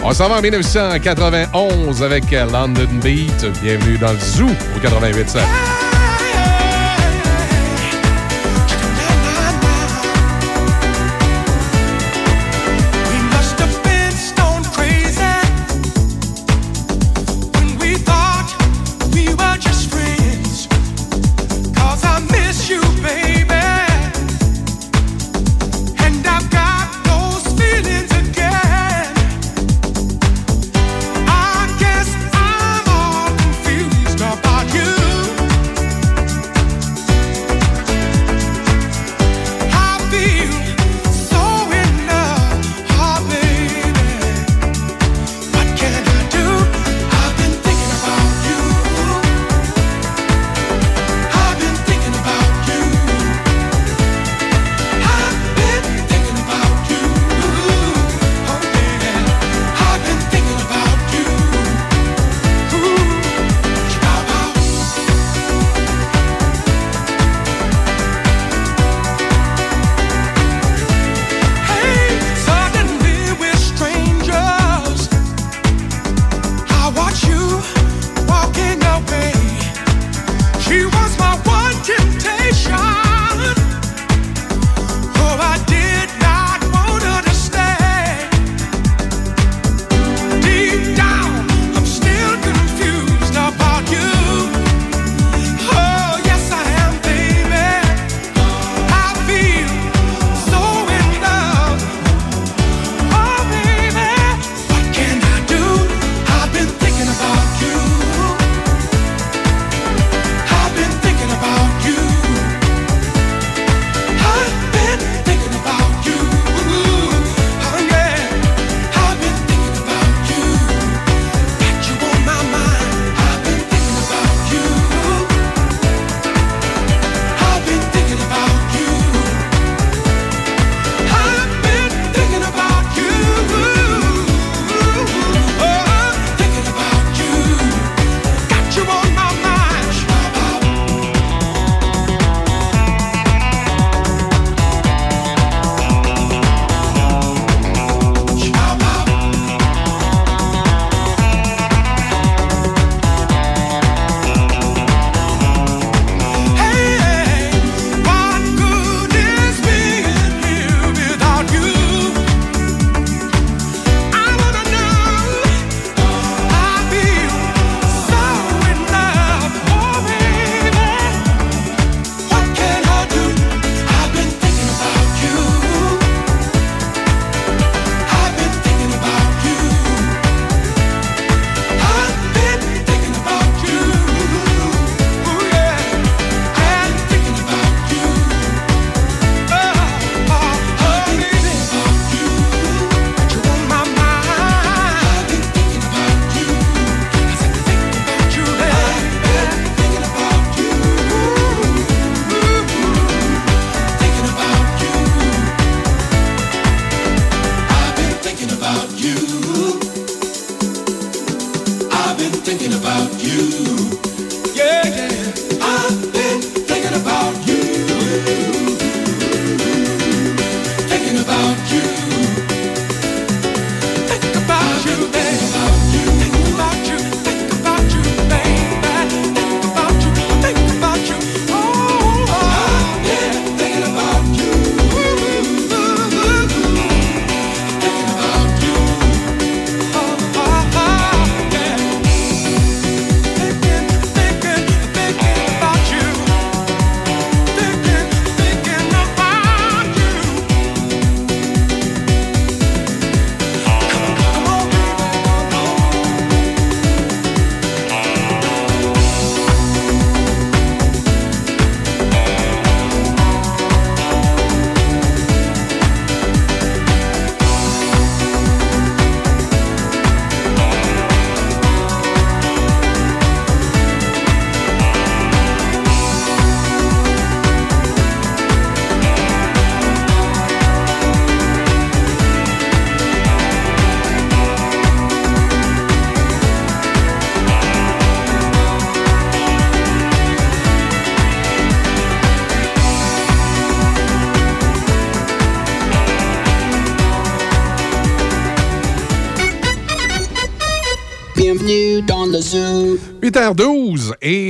[0.03, 3.47] On s'en va en 1991 avec euh, London Beat.
[3.63, 5.80] Bienvenue dans le Zoo au 88.7.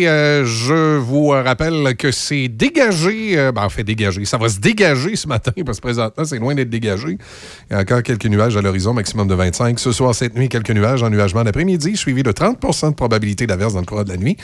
[0.07, 4.59] euh, je vous rappelle que c'est dégagé, euh, ben, en fait dégagé, ça va se
[4.59, 7.19] dégager ce matin parce que présentement c'est loin d'être dégagé.
[7.71, 9.79] Il y a encore quelques nuages à l'horizon, maximum de 25.
[9.79, 13.81] Ce soir, cette nuit, quelques nuages, ennuagement d'après-midi, suivi de 30% de probabilité d'averse dans
[13.81, 14.37] le courant de la nuit.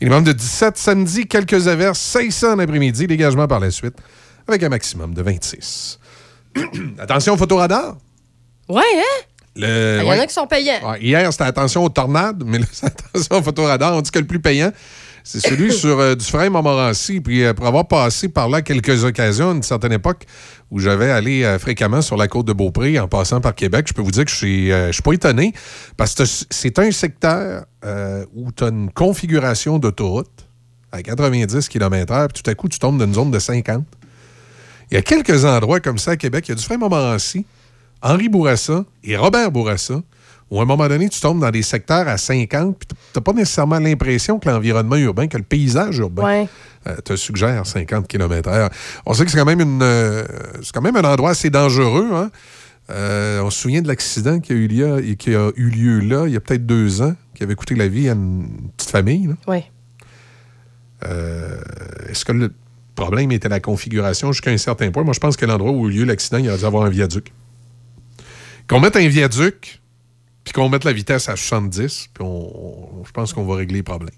[0.00, 3.94] Minimum de 17 samedi, quelques averses, 600 en après-midi, dégagement par la suite,
[4.46, 5.98] avec un maximum de 26.
[6.98, 7.96] Attention, photoradar.
[8.68, 9.31] Ouais, hein?
[9.56, 10.20] Le- Il y en ouais.
[10.20, 10.90] a qui sont payants.
[10.90, 13.94] Ouais, hier, c'était attention aux tornades, mais là, c'est attention au photoradar.
[13.94, 14.72] On dit que le plus payant,
[15.24, 17.20] c'est celui sur euh, du frein Montmorency.
[17.20, 20.24] Puis euh, pour avoir passé par là quelques occasions, à une certaine époque,
[20.70, 23.92] où j'avais allé euh, fréquemment sur la côte de Beaupré en passant par Québec, je
[23.92, 25.52] peux vous dire que je suis, euh, je suis pas étonné
[25.98, 27.64] parce que c'est un secteur
[28.34, 30.30] où tu as une configuration d'autoroute
[30.92, 33.84] à 90 km/h, puis tout à coup, tu tombes dans une zone de 50.
[34.90, 36.46] Il y a quelques endroits comme ça à Québec.
[36.48, 37.44] Il y a du frein Montmorency,
[38.02, 40.02] Henri Bourassa et Robert Bourassa,
[40.50, 43.22] où à un moment donné, tu tombes dans des secteurs à 50, puis tu n'as
[43.22, 46.48] pas nécessairement l'impression que l'environnement urbain, que le paysage urbain Ouais.
[46.88, 48.70] euh, te suggère 50 km/h.
[49.06, 50.24] On sait que c'est quand même une, euh,
[50.62, 52.10] c'est quand même un endroit assez dangereux.
[52.12, 52.30] hein.
[52.90, 56.00] Euh, on se souvient de l'accident qui a eu lieu, et qui a eu lieu
[56.00, 58.90] là, il y a peut-être deux ans, qui avait coûté la vie à une petite
[58.90, 59.34] famille.
[59.46, 59.62] Oui.
[62.08, 62.52] Est-ce que le
[62.94, 65.02] problème était la configuration jusqu'à un certain point?
[65.04, 66.84] Moi, je pense que l'endroit où a eu lieu l'accident, il y aurait dû avoir
[66.84, 67.32] un viaduc.
[68.68, 69.80] Qu'on mette un viaduc,
[70.44, 73.76] puis qu'on mette la vitesse à 70, puis on- on- je pense qu'on va régler
[73.78, 74.10] les problèmes.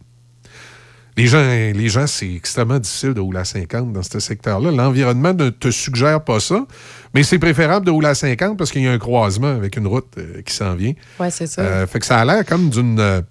[1.16, 4.72] Les gens, les gens c'est extrêmement difficile de rouler à 50 dans ce secteur-là.
[4.72, 6.66] L'environnement ne te suggère pas ça,
[7.14, 9.86] mais c'est préférable de rouler à 50 parce qu'il y a un croisement avec une
[9.86, 10.92] route euh, qui s'en vient.
[11.20, 11.62] Ouais, c'est ça.
[11.62, 12.98] Euh, fait que ça a l'air comme d'une.
[12.98, 13.22] euh,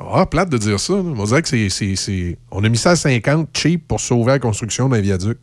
[0.00, 0.92] Ah, plate de dire ça.
[0.92, 1.00] là.
[1.02, 4.88] On dirait que c'est- On a mis ça à 50 cheap pour sauver la construction
[4.88, 5.38] d'un viaduc.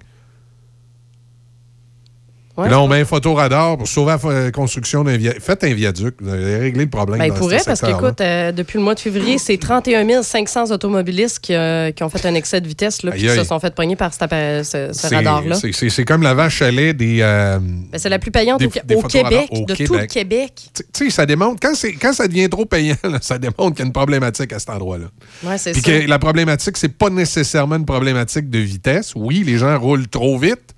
[2.57, 2.69] Ouais.
[2.69, 5.41] Là, on met un photoradar pour sauver la fa- construction d'un viaduc.
[5.41, 6.15] Faites un viaduc.
[6.21, 7.19] Vous allez régler le problème.
[7.19, 10.71] Ben, il pourrait, ce parce qu'écoute, euh, depuis le mois de février, c'est 31 500
[10.71, 13.59] automobilistes qui, euh, qui ont fait un excès de vitesse, là, puis qui se sont
[13.59, 15.55] fait pogner par cet ce, radar-là.
[15.55, 17.17] c'est- comme la vache à lait des.
[17.21, 20.53] euh, Ben, c'est la plus payante Des- au, Québec, au de tout le Québec.
[20.73, 21.59] Tu sais, ça démontre.
[21.61, 24.59] Quand, quand ça devient trop payant, là, ça démontre qu'il y a une problématique à
[24.59, 25.05] cet endroit-là.
[25.43, 25.91] Ouais, c'est Puis ça.
[25.91, 29.13] que la problématique, c'est pas nécessairement une problématique de vitesse.
[29.15, 30.74] Oui, les gens roulent trop vite,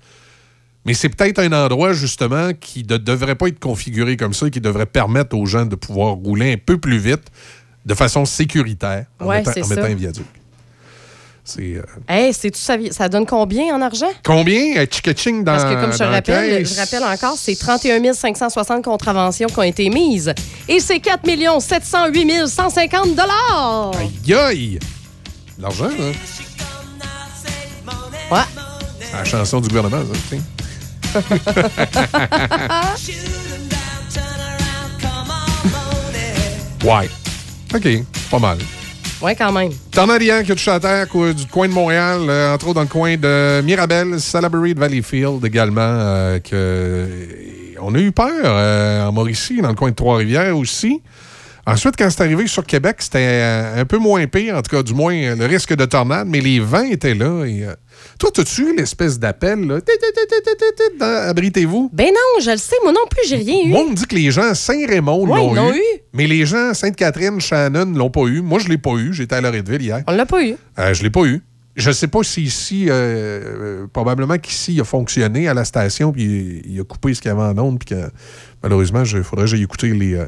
[0.88, 4.50] mais c'est peut-être un endroit, justement, qui ne devrait pas être configuré comme ça et
[4.50, 7.24] qui devrait permettre aux gens de pouvoir rouler un peu plus vite
[7.84, 10.24] de façon sécuritaire en Ouais, mettant, c'est en mettant un viaduc.
[11.44, 11.76] C'est.
[11.76, 14.10] euh, Hey, sais-tu ça, ça donne combien en argent?
[14.24, 14.74] combien?
[14.84, 19.48] tchika-tching dans Parce que comme je te rappelle, je rappelle encore, c'est 31 560 contraventions
[19.48, 20.32] qui ont été mises.
[20.68, 21.20] Et c'est 4
[21.60, 23.92] 708 150 dollars.
[23.98, 24.78] Aïe, aïe!
[25.58, 26.12] L'argent, là.
[28.30, 28.42] Ouais.
[29.00, 30.42] C'est la chanson du gouvernement, ça, tu sais.
[36.84, 37.08] ouais.
[37.74, 37.88] OK,
[38.30, 38.58] pas mal.
[39.20, 39.72] Ouais, quand même.
[39.90, 42.82] Tornade hier qui a touché à terre du coin de Montréal, euh, entre autres dans
[42.82, 45.80] le coin de Mirabel, Salaberry de Valleyfield également.
[45.80, 47.08] euh, que,
[47.80, 51.02] on a eu peur euh, en Mauricie, dans le coin de Trois-Rivières aussi.
[51.68, 54.82] Ensuite, quand c'est arrivé sur Québec, c'était euh, un peu moins pire, en tout cas,
[54.82, 57.44] du moins, euh, le risque de tornade, mais les vents étaient là.
[57.44, 57.74] Et, euh,
[58.18, 59.78] toi, as-tu eu l'espèce d'appel, là?
[61.28, 61.90] Abritez-vous?
[61.92, 63.68] Ben non, je le sais, moi non plus, j'ai rien eu.
[63.68, 65.82] Moi, on me dit que les gens à Saint-Raymond l'ont eu, eu.
[66.12, 68.40] Mais les gens à Sainte-Catherine, Shannon l'ont pas eu.
[68.40, 69.12] Moi, je l'ai pas eu.
[69.12, 70.02] J'étais à Loretteville hier.
[70.06, 70.56] On l'a pas eu.
[70.78, 71.42] Euh, je l'ai pas eu.
[71.76, 76.10] Je sais pas si ici, euh, euh, probablement qu'ici, il a fonctionné à la station,
[76.10, 78.10] puis il, il a coupé ce qu'il y avait en onde, puis que
[78.64, 80.18] malheureusement, il faudrait que j'aille écouter les.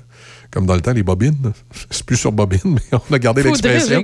[0.50, 1.52] Comme dans le temps, les bobines.
[1.90, 4.00] C'est plus sur bobine, mais on a gardé l'expression.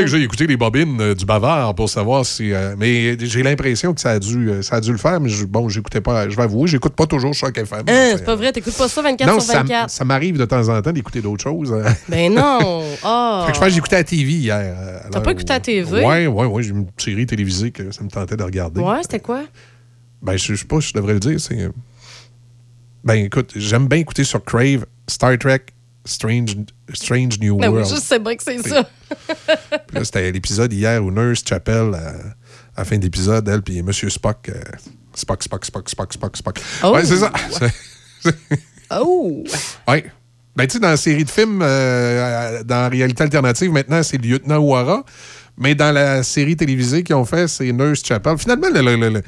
[0.00, 2.52] que j'ai écouté les bobines euh, du bavard pour savoir si.
[2.52, 5.28] euh, mais j'ai l'impression que ça a dû, euh, ça a dû le faire, mais
[5.28, 6.28] je- bon, j'écoutais pas.
[6.28, 7.82] Je vais avouer, j'écoute pas toujours Choc FM.
[7.88, 9.90] Hein, c'est pas vrai, t'écoutes pas ça 24 non, sur ça, 24.
[9.90, 11.72] ça m'arrive de temps en temps d'écouter d'autres choses.
[11.72, 11.84] euh.
[12.08, 12.82] Ben non.
[13.04, 13.44] Ah.
[13.46, 15.02] Fait que je pense que écouté à la TV hier.
[15.10, 16.04] T'as pas écouté à où- TV?
[16.04, 16.62] Ouais, ouais, ouais.
[16.62, 18.80] J'ai une série télévisée que ça me tentait de regarder.
[18.80, 19.42] Ouais, c'était quoi?
[20.22, 21.38] Ben, je je sais pas je devrais le dire.
[21.38, 21.68] C'est.
[23.06, 25.62] Ben, écoute, j'aime bien écouter sur Crave Star Trek
[26.04, 26.56] Strange,
[26.92, 27.94] Strange New Ben oui, World.
[27.94, 28.84] je sais bien que c'est ça.
[29.86, 31.96] Puis là, c'était l'épisode hier où Nurse Chapel, euh,
[32.76, 34.48] à la fin de l'épisode, elle, puis Monsieur Spock.
[34.48, 34.60] euh,
[35.14, 36.60] Spock, Spock, Spock, Spock, Spock, Spock.
[36.84, 36.90] Oh.
[36.94, 37.32] Ouais, c'est ça.
[38.90, 39.42] Oh!
[39.88, 40.04] Oui.
[40.54, 44.16] Ben, tu sais, dans la série de films, euh, dans la réalité alternative, maintenant, c'est
[44.16, 45.04] le lieutenant Ouara.
[45.58, 48.38] Mais dans la série télévisée qu'ils ont fait, c'est Nurse Chapel.
[48.38, 49.22] Finalement, le, le- le-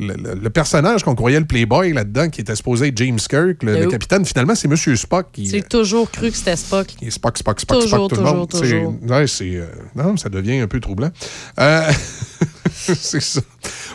[0.00, 3.62] le- le- le personnage qu'on croyait le Playboy là-dedans, qui était supposé être James Kirk,
[3.62, 5.26] le, le capitaine, finalement, c'est Monsieur Spock.
[5.38, 6.88] J'ai toujours cru que c'était Spock.
[7.10, 8.50] Spock, Spock, Spock, Toujours, Spock, tout le toujours, monde.
[8.50, 8.94] toujours.
[9.08, 11.10] Ouais, euh, non, ça devient un peu troublant.
[11.58, 11.82] Euh,
[12.72, 13.40] c'est ça.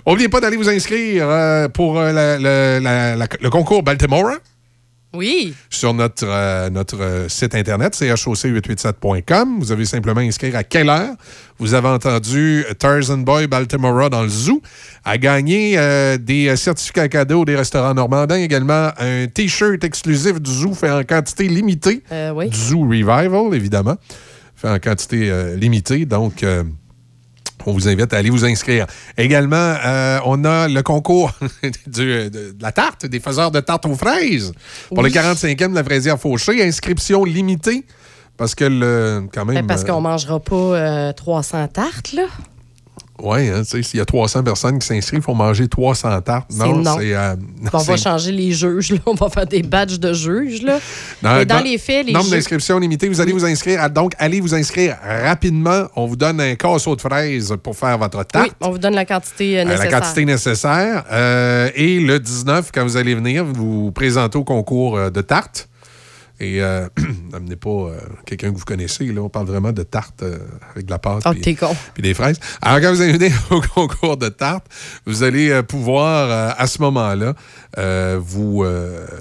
[0.08, 4.32] N'oubliez pas d'aller vous inscrire euh, pour la- la- la- la- le concours Baltimore.
[5.16, 5.53] Oui.
[5.69, 9.58] sur notre, euh, notre euh, site internet, choc887.com.
[9.60, 11.16] Vous avez simplement inscrire à quelle heure
[11.58, 14.61] vous avez entendu Tarzan Boy Baltimore dans le zoo,
[15.03, 20.74] à gagner euh, des certificats cadeaux des restaurants normandins, également un T-shirt exclusif du zoo
[20.74, 22.03] fait en quantité limitée.
[22.11, 22.50] Euh, oui.
[22.50, 23.95] Du Zoo Revival, évidemment.
[24.56, 26.06] Fait en quantité limitée.
[26.06, 26.44] Donc,
[27.66, 28.85] on vous invite à aller vous inscrire.
[29.17, 31.32] Également, euh, on a le concours
[31.64, 34.51] du- de, de la tarte, des faiseurs de tarte aux fraises.
[34.90, 35.09] Pour Oui.
[35.11, 37.85] le 45e de la fraisière fauchée, inscription limitée.
[38.38, 39.56] Parce que le, quand même.
[39.56, 42.25] Ben, parce euh, qu'on mangera pas euh, 300 tartes, là.
[43.22, 46.22] Ouais, hein, tu sais, s'il y a 300 personnes qui s'inscrivent, il faut manger 300
[46.22, 46.52] tartes.
[46.53, 46.84] Non.
[46.98, 47.16] c'est.
[47.16, 47.35] euh,
[47.74, 48.98] on va changer les juges, là.
[49.06, 50.80] On va faire des badges de juges, là.
[51.24, 52.34] Non, Mais dans les faits, les Nombre juges...
[52.34, 53.08] d'inscriptions limitées.
[53.08, 53.82] Vous allez vous inscrire.
[53.82, 55.85] à- donc, allez vous inscrire rapidement.
[55.95, 58.48] On vous donne un casseau de fraises pour faire votre tarte.
[58.48, 59.92] Oui, on vous donne la quantité euh, Euh, nécessaire.
[59.92, 61.03] La quantité nécessaire.
[61.11, 65.69] Euh, et le 19, quand vous allez venir, vous vous présentez au concours de tarte.
[66.39, 66.88] Et euh,
[67.31, 69.05] n'amenez pas euh, quelqu'un que vous connaissez.
[69.05, 69.22] Là.
[69.22, 70.38] On parle vraiment de tarte euh,
[70.73, 71.23] avec de la pâte.
[71.25, 71.41] Oh, puis-
[71.93, 72.39] puis des fraises.
[72.61, 74.65] Alors, quand vous allez venir au concours de tarte,
[75.05, 77.33] vous allez euh, pouvoir, à ce moment-là,
[78.17, 78.65] vous,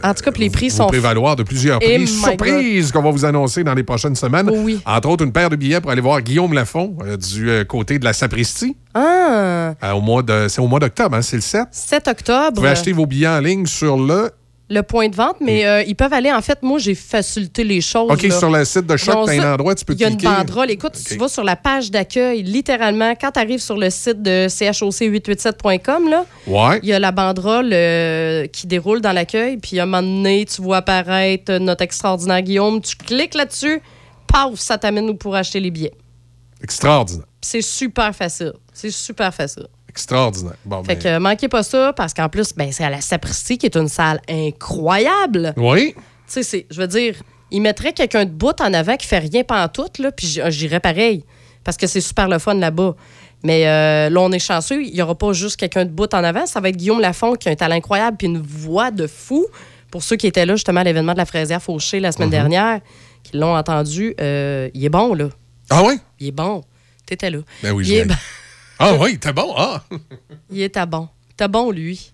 [0.02, 0.86] En tout cas, les prix vous sont...
[0.86, 4.50] prévaloir de plusieurs Eh prix my surprises qu'on va vous annoncer dans les prochaines semaines.
[4.86, 8.12] Entre autres, une paire de billets pour aller voir Guillaume Lafont du côté de la
[8.12, 8.76] Sapristie.
[8.94, 9.74] Ah!
[9.94, 11.66] Au mois de, c'est au mois d'octobre, hein, c'est le 7.
[11.70, 14.30] 7 Vous octobre, pouvez acheter vos billets en ligne sur le...
[14.70, 16.32] le point de vente, mais euh, ils peuvent aller...
[16.32, 18.10] En fait, moi, j'ai facilité les choses.
[18.10, 18.38] OK, là.
[18.38, 20.16] sur le site de Choc, ont t'as un endroit, tu peux Il y a une
[20.16, 20.32] cliquer.
[20.34, 20.70] banderole.
[20.70, 24.48] Écoute, tu vas sur la page d'accueil, littéralement, quand tu arrives sur le site de
[24.48, 26.80] choc887.com, là, Ouais.
[26.82, 30.44] il y a la banderole euh, qui déroule dans l'accueil, puis à un moment donné,
[30.46, 33.80] tu vois apparaître notre extraordinaire Guillaume, tu cliques là-dessus,
[34.26, 35.94] paf, ça t'amène où pour acheter les billets.
[36.62, 37.26] Extraordinaire.
[37.40, 38.52] C'est super facile.
[38.72, 39.66] C'est super facile.
[39.94, 40.56] Extraordinaire.
[40.64, 43.00] Bon, Fait ben, que euh, manquez pas ça, parce qu'en plus, ben, c'est à la
[43.00, 45.54] Sapristi, qui est une salle incroyable.
[45.56, 45.94] Oui.
[46.32, 47.14] Tu sais, je veux dire,
[47.50, 51.24] il mettrait quelqu'un de bout en avant qui fait rien pantoute, là, puis j'irais pareil.
[51.62, 52.94] Parce que c'est super le fun là-bas.
[53.44, 54.82] Mais euh, là, on est chanceux.
[54.82, 56.46] Il n'y aura pas juste quelqu'un de bout en avant.
[56.46, 59.46] Ça va être Guillaume Lafont qui a un talent incroyable puis une voix de fou.
[59.90, 62.32] Pour ceux qui étaient là, justement, à l'événement de la fraisière Fauché la semaine Mhm.
[62.32, 62.80] dernière,
[63.22, 65.28] qui l'ont entendu, euh, il est bon, là.
[65.70, 65.94] Ah oui?
[66.18, 66.62] Il est bon.
[67.06, 67.38] T'étais là.
[67.62, 68.14] Ben oui, il je.
[68.78, 69.54] Ah oui, t'es bon.
[69.56, 69.82] Ah!
[70.50, 71.08] il est à bon.
[71.36, 72.12] T'es bon, lui.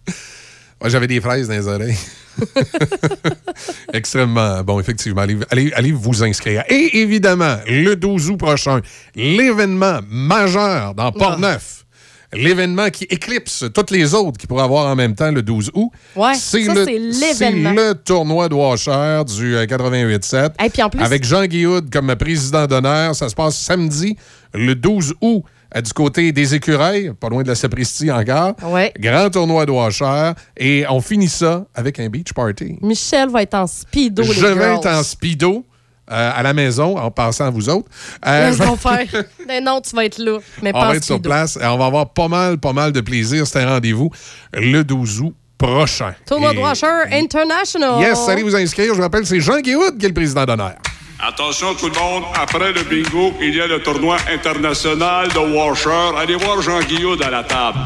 [0.80, 1.96] Moi, j'avais des fraises dans les oreilles.
[3.92, 5.22] Extrêmement bon, effectivement.
[5.22, 6.64] Allez, allez- allez vous inscrire.
[6.68, 8.80] Et évidemment, le 12 août prochain,
[9.14, 11.84] l'événement majeur dans Port-Neuf.
[12.32, 15.90] L'événement qui éclipse toutes les autres qui pourraient avoir en même temps le 12 août.
[16.14, 17.72] Ouais, c'est ça, le, c'est l'événement.
[17.76, 20.52] c'est le tournoi de Washer du euh, 88-7.
[20.64, 23.16] Et puis en plus- Avec Jean Guihoud comme président d'honneur.
[23.16, 24.16] Ça se passe samedi,
[24.54, 28.54] le 12 août, euh, du côté des écureuils, pas loin de la Sapristie encore.
[28.64, 28.92] Ouais.
[28.98, 30.32] Grand tournoi de Washer.
[30.56, 32.78] Et on finit ça avec un beach party.
[32.82, 34.76] Michel va être en speedo, les Je vais girls.
[34.78, 35.64] être en speedo
[36.10, 37.88] euh, à la maison en passant à vous autres.
[38.26, 39.24] Euh, Laisse je vais- donc faire.
[39.46, 40.38] Ben non, tu vas être là.
[40.62, 43.00] Mais on va être sur place et on va avoir pas mal, pas mal de
[43.00, 43.46] plaisir.
[43.46, 44.10] C'est un rendez-vous
[44.52, 46.14] le 12 août prochain.
[46.26, 48.00] Tournoi Et- de Washer International.
[48.00, 48.88] Yes, allez vous inscrire.
[48.88, 50.74] Je vous rappelle, c'est Jean Guihoud qui est le président d'honneur.
[51.22, 56.16] Attention tout le monde, après le bingo, il y a le tournoi international de Washer.
[56.18, 57.78] Allez voir Jean Guillaume à la table.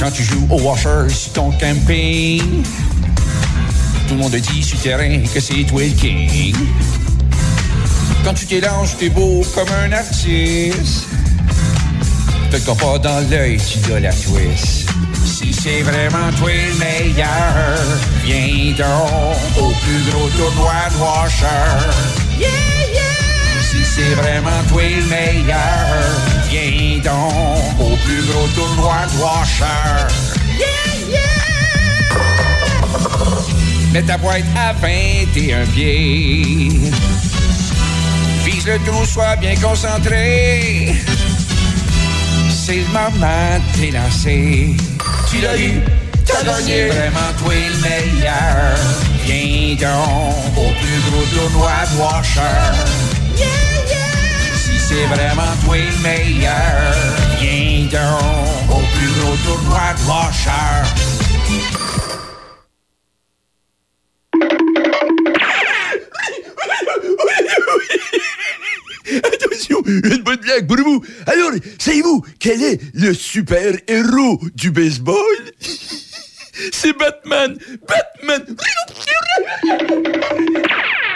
[0.00, 2.62] Quand tu joues au washer sur ton camping,
[4.08, 6.56] tout le monde dit sur terrain que c'est toi king.
[8.24, 11.06] Quand tu t'élanges, t'es beau comme un artiste.
[12.50, 14.88] Pas dans l'œil, tu dois la twist.
[15.24, 17.26] Si c'est vraiment toi le meilleur,
[18.24, 21.44] viens donc au plus gros tournoi de washer.
[22.38, 22.48] Yeah,
[22.92, 23.62] yeah!
[23.70, 25.86] Si c'est vraiment toi le meilleur,
[26.48, 30.08] viens donc au plus gros tournoi de washer.
[30.58, 30.66] Yeah,
[31.10, 31.38] yeah!
[33.92, 36.70] Mets ta boîte à 21 pieds.
[38.44, 40.94] Vise le trou, sois bien concentré.
[42.68, 44.76] C'est le moment de t'élancer.
[45.30, 45.80] Tu l'as eu,
[46.26, 46.88] t'as gagné.
[46.88, 48.76] Vraiment toi le meilleur.
[49.24, 52.58] Viens donc au plus gros tournoi de washer.
[54.54, 56.92] Si c'est vraiment toi le meilleur,
[57.40, 60.84] viens donc au plus gros tournoi de washer.
[69.70, 71.04] Une bonne blague pour vous.
[71.26, 75.16] Alors, savez-vous quel est le super-héros du baseball?
[76.72, 77.56] C'est Batman.
[77.86, 78.44] Batman.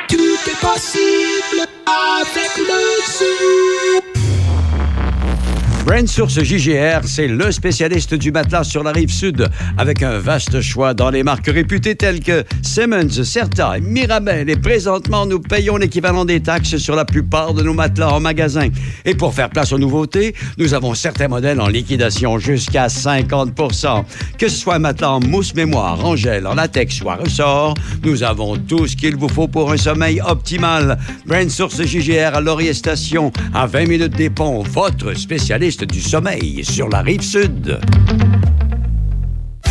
[0.09, 2.83] Tout est possible avec le
[3.19, 4.22] zoo.
[5.85, 10.61] Brand Source JGR, c'est le spécialiste du matelas sur la rive sud, avec un vaste
[10.61, 14.49] choix dans les marques réputées telles que Simmons, Certa, Mirabel.
[14.49, 18.69] Et présentement, nous payons l'équivalent des taxes sur la plupart de nos matelas en magasin.
[19.05, 24.05] Et pour faire place aux nouveautés, nous avons certains modèles en liquidation jusqu'à 50%
[24.39, 27.75] Que ce soit un matelas en mousse mémoire, en gel, en latex ou à ressort,
[28.05, 30.97] nous avons tout ce qu'il vous faut pour un sommeil optimal.
[31.27, 36.65] Brand Source JGR à Laurier Station, à 20 minutes des ponts, votre spécialiste du sommeil
[36.65, 37.81] sur la rive sud.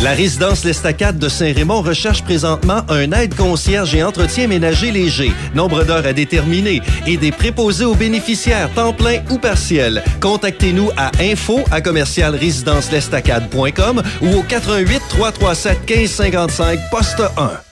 [0.02, 6.06] La résidence L'Estacade de Saint-Raymond recherche présentement un aide-concierge et entretien ménager léger, nombre d'heures
[6.06, 10.02] à déterminer et des préposés aux bénéficiaires, temps plein ou partiel.
[10.20, 17.71] Contactez-nous à info à commercial résidence-l'estacade.com ou au 88 337 1555 poste 1.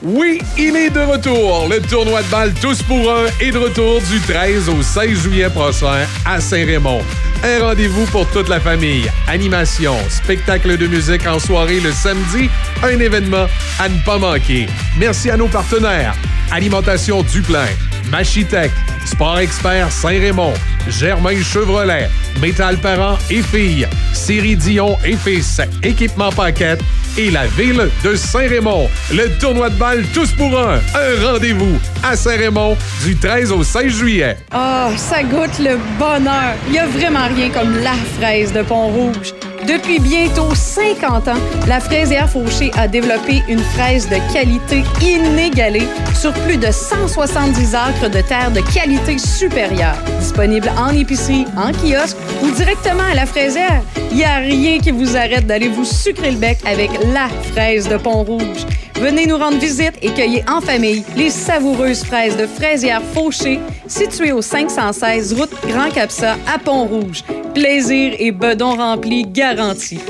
[0.00, 1.66] Oui, il est de retour.
[1.68, 5.50] Le tournoi de balle Tous pour un est de retour du 13 au 16 juillet
[5.50, 7.02] prochain à Saint-Raymond.
[7.42, 9.10] Un rendez-vous pour toute la famille.
[9.26, 12.48] Animation, spectacle de musique en soirée le samedi,
[12.84, 13.46] un événement
[13.80, 14.68] à ne pas manquer.
[14.98, 16.14] Merci à nos partenaires.
[16.52, 17.66] Alimentation Duplain,
[18.08, 18.70] Machitech,
[19.04, 20.54] Sport Expert Saint-Raymond,
[20.88, 22.08] Germain Chevrolet,
[22.40, 26.80] Métal Parents et Filles, Série Dion et Fils, Équipement Paquette
[27.16, 28.88] et la ville de Saint-Raymond.
[29.12, 30.76] Le tournoi de balle Tous pour un.
[30.94, 34.36] Un rendez-vous à Saint-Raymond du 13 au 16 juillet.
[34.52, 36.54] Ah, ça goûte le bonheur.
[36.66, 39.34] Il n'y a vraiment rien comme la fraise de Pont-Rouge.
[39.66, 41.36] Depuis bientôt 50 ans,
[41.66, 48.08] la fraisière Fauché a développé une fraise de qualité inégalée sur plus de 170 acres
[48.08, 49.98] de terre de qualité supérieure.
[50.20, 54.90] Disponible en épicerie, en kiosque ou directement à la fraisière, il n'y a rien qui
[54.90, 58.64] vous arrête d'aller vous sucrer le bec avec la fraise de Pont-Rouge.
[58.94, 64.32] Venez nous rendre visite et cueillez en famille les savoureuses fraises de fraisière Fauché, situées
[64.32, 67.22] au 516 route Grand Capsa à Pont-Rouge.
[67.54, 70.00] Plaisir et bedon rempli garantis.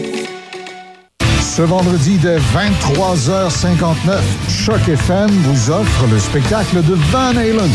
[1.59, 7.73] Ce vendredi dès 23h59, Choc FM vous offre le spectacle de Van Halen,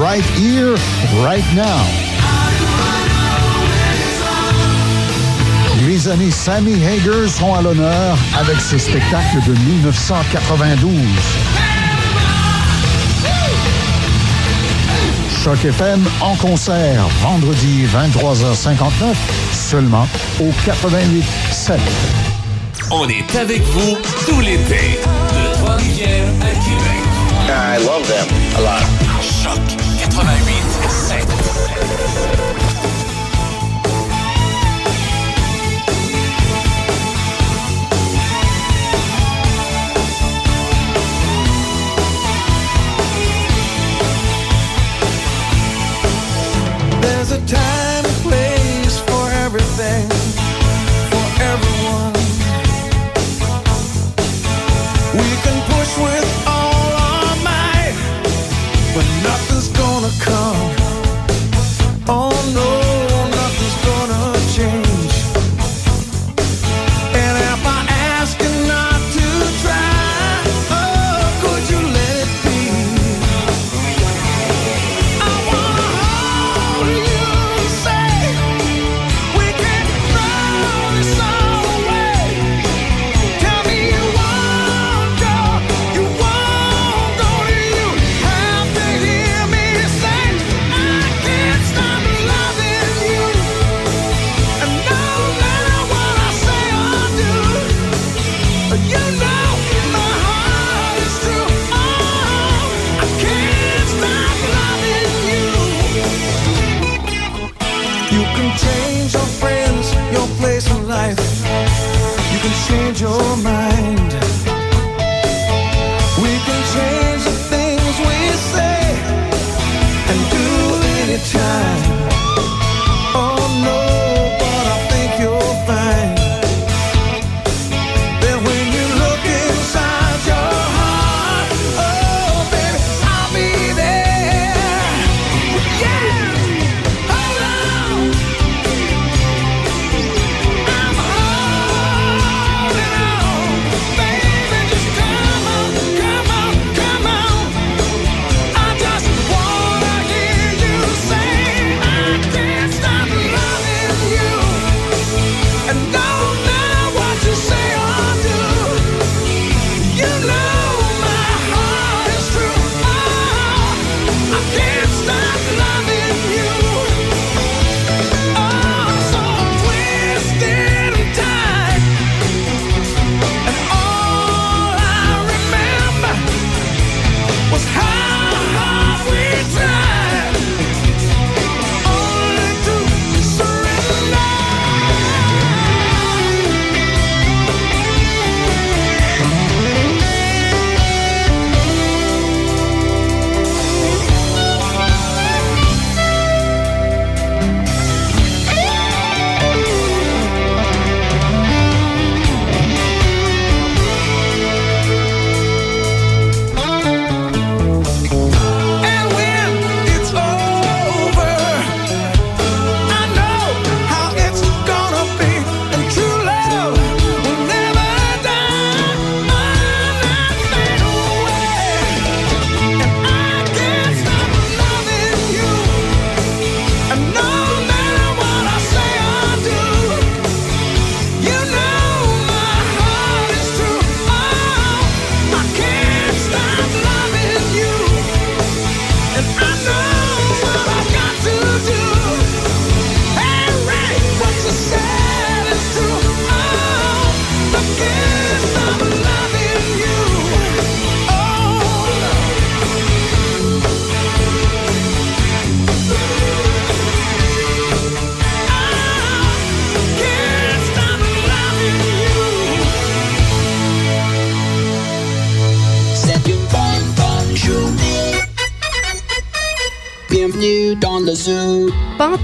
[0.00, 0.74] Right Here,
[1.22, 1.62] Right Now.
[5.86, 10.90] Les années Sammy Hager seront à l'honneur avec ce spectacle de 1992.
[15.44, 19.14] Choc FM en concert vendredi 23h59
[19.52, 20.08] seulement
[20.40, 21.78] au 88.7.
[22.92, 23.96] On est avec vous
[24.26, 24.98] tout l'été.
[25.04, 27.02] De Trois-Rivières à Québec.
[27.48, 28.82] I love them a lot.
[29.22, 29.60] Choc
[30.00, 31.26] 88 7.
[47.00, 47.89] There's a time
[55.98, 56.39] with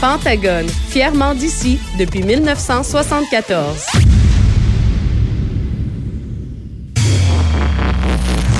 [0.00, 3.85] Pentagone, fièrement d'ici depuis 1974.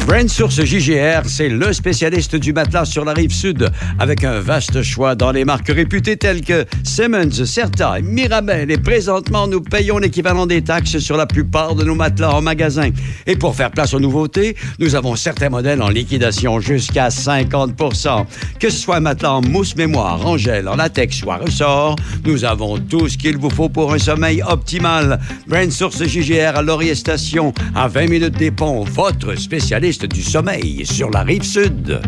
[0.06, 3.68] Brand Source JGR, c'est le spécialiste du matelas sur la rive sud,
[3.98, 8.70] avec un vaste choix dans les marques réputées telles que Simmons, Certa, Mirabel.
[8.70, 12.90] Et présentement, nous payons l'équivalent des taxes sur la plupart de nos matelas en magasin.
[13.26, 18.26] Et pour faire place aux nouveautés, nous avons certains modèles en liquidation jusqu'à 50%
[18.60, 21.96] Que ce soit un matelas en mousse mémoire, en gel, en latex ou à ressort,
[22.24, 25.18] nous avons tout ce qu'il vous faut pour un sommeil optimal.
[25.48, 30.84] Brand Source JGR à Laurier Station, à 20 minutes des ponts, votre spécialiste du sommeil
[30.84, 32.00] sur la rive sud.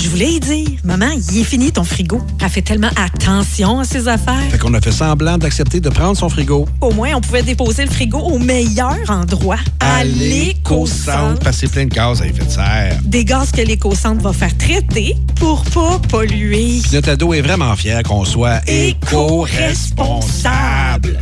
[0.00, 2.22] Je voulais y dire, maman, il est fini ton frigo.
[2.40, 4.40] Elle fait tellement attention à ses affaires.
[4.50, 6.66] Fait qu'on a fait semblant d'accepter de prendre son frigo.
[6.80, 11.40] Au moins, on pouvait déposer le frigo au meilleur endroit, à l'éco-centre.
[11.40, 12.98] Passer plein de gaz à effet de serre.
[13.04, 16.80] Des gaz que l'éco-centre va faire traiter pour pas polluer.
[16.82, 21.19] Puis Notre ado est vraiment fier qu'on soit éco-responsable.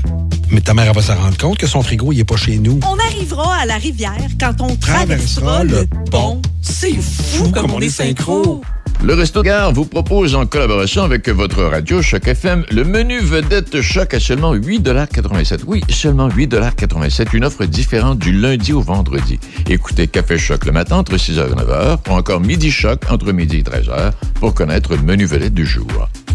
[0.68, 2.78] Ta mère elle va se rendre compte que son frigo, il est pas chez nous.
[2.86, 6.42] On arrivera à la rivière quand on traversera le pont.
[6.60, 8.60] C'est fou comme on est synchro.
[9.02, 13.80] Le Resto Gare vous propose en collaboration avec votre radio Choc FM le menu vedette
[13.80, 19.40] Choc à seulement 8,87 Oui, seulement 8,87 Une offre différente du lundi au vendredi.
[19.70, 23.60] Écoutez Café Choc le matin entre 6h et 9h ou encore Midi Choc entre midi
[23.60, 25.88] et 13h pour connaître le menu vedette du jour.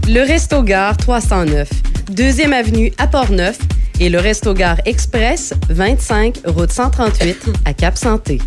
[0.08, 1.70] Le Resto Gare 309,
[2.10, 3.60] deuxième avenue à Port-Neuf
[4.00, 8.40] et le Resto Gare Express 25 route 138 à Cap-Santé.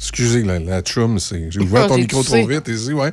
[0.00, 1.50] Excusez, la, la chum, c'est.
[1.50, 3.12] J'ai ouvert ton micro trop vite ici, ouais.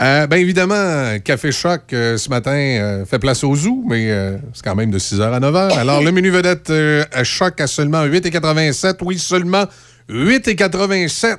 [0.00, 4.10] Euh, ben évidemment, Café Choc euh, ce matin euh, fait place au zoo, mais
[4.52, 5.78] c'est quand même de 6h à 9h.
[5.78, 6.70] Alors, le menu vedette
[7.12, 8.96] à Choc à seulement 8,87.
[9.02, 9.66] Oui, seulement
[10.10, 11.36] 8,87.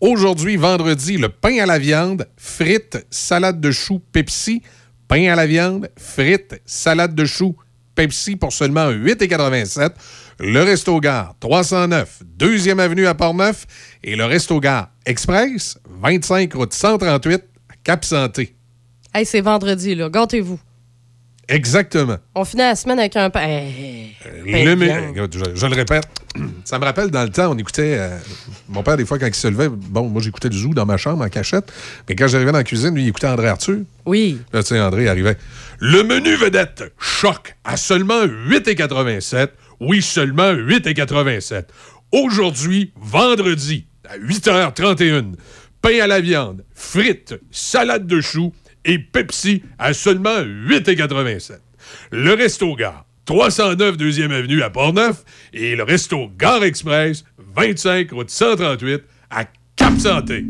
[0.00, 4.62] Aujourd'hui, vendredi, le pain à la viande, frites, salade de choux, Pepsi.
[5.08, 7.56] Pain à la viande, frites, salade de choux,
[8.00, 9.90] Pepsi pour seulement 8,87.
[10.38, 13.66] Le Resto Gare, 309, 2e Avenue à Portneuf.
[14.02, 18.56] Et le Resto Gare Express, 25 route 138 à Cap-Santé.
[19.12, 20.08] Hey, c'est vendredi, là.
[20.08, 20.58] Gâtez-vous.
[21.50, 22.16] Exactement.
[22.36, 23.40] On finit la semaine avec un pain.
[23.46, 24.14] Hey,
[24.50, 25.10] pain Le.
[25.16, 26.04] Écoute, je, je le répète,
[26.64, 27.96] ça me rappelle dans le temps, on écoutait.
[27.98, 28.18] euh,
[28.68, 30.96] mon père, des fois, quand il se levait, bon, moi, j'écoutais le zoo dans ma
[30.96, 31.72] chambre en cachette.
[32.08, 33.78] Mais quand j'arrivais dans la cuisine, lui, il écoutait André Arthur.
[34.06, 34.38] Oui.
[34.52, 35.36] Là, tu sais, André arrivait.
[35.80, 39.48] Le menu vedette choc à seulement 8,87.
[39.80, 41.64] Oui, seulement 8,87.
[42.12, 45.32] Aujourd'hui, vendredi, à 8h31,
[45.82, 48.52] pain à la viande, frites, salade de choux
[48.84, 51.58] et Pepsi à seulement 8,87.
[52.12, 57.24] Le Resto Gare, 309 2e Avenue à Portneuf et le Resto Gare Express,
[57.56, 59.44] 25 route 138 à
[59.76, 60.44] Cap-Santé.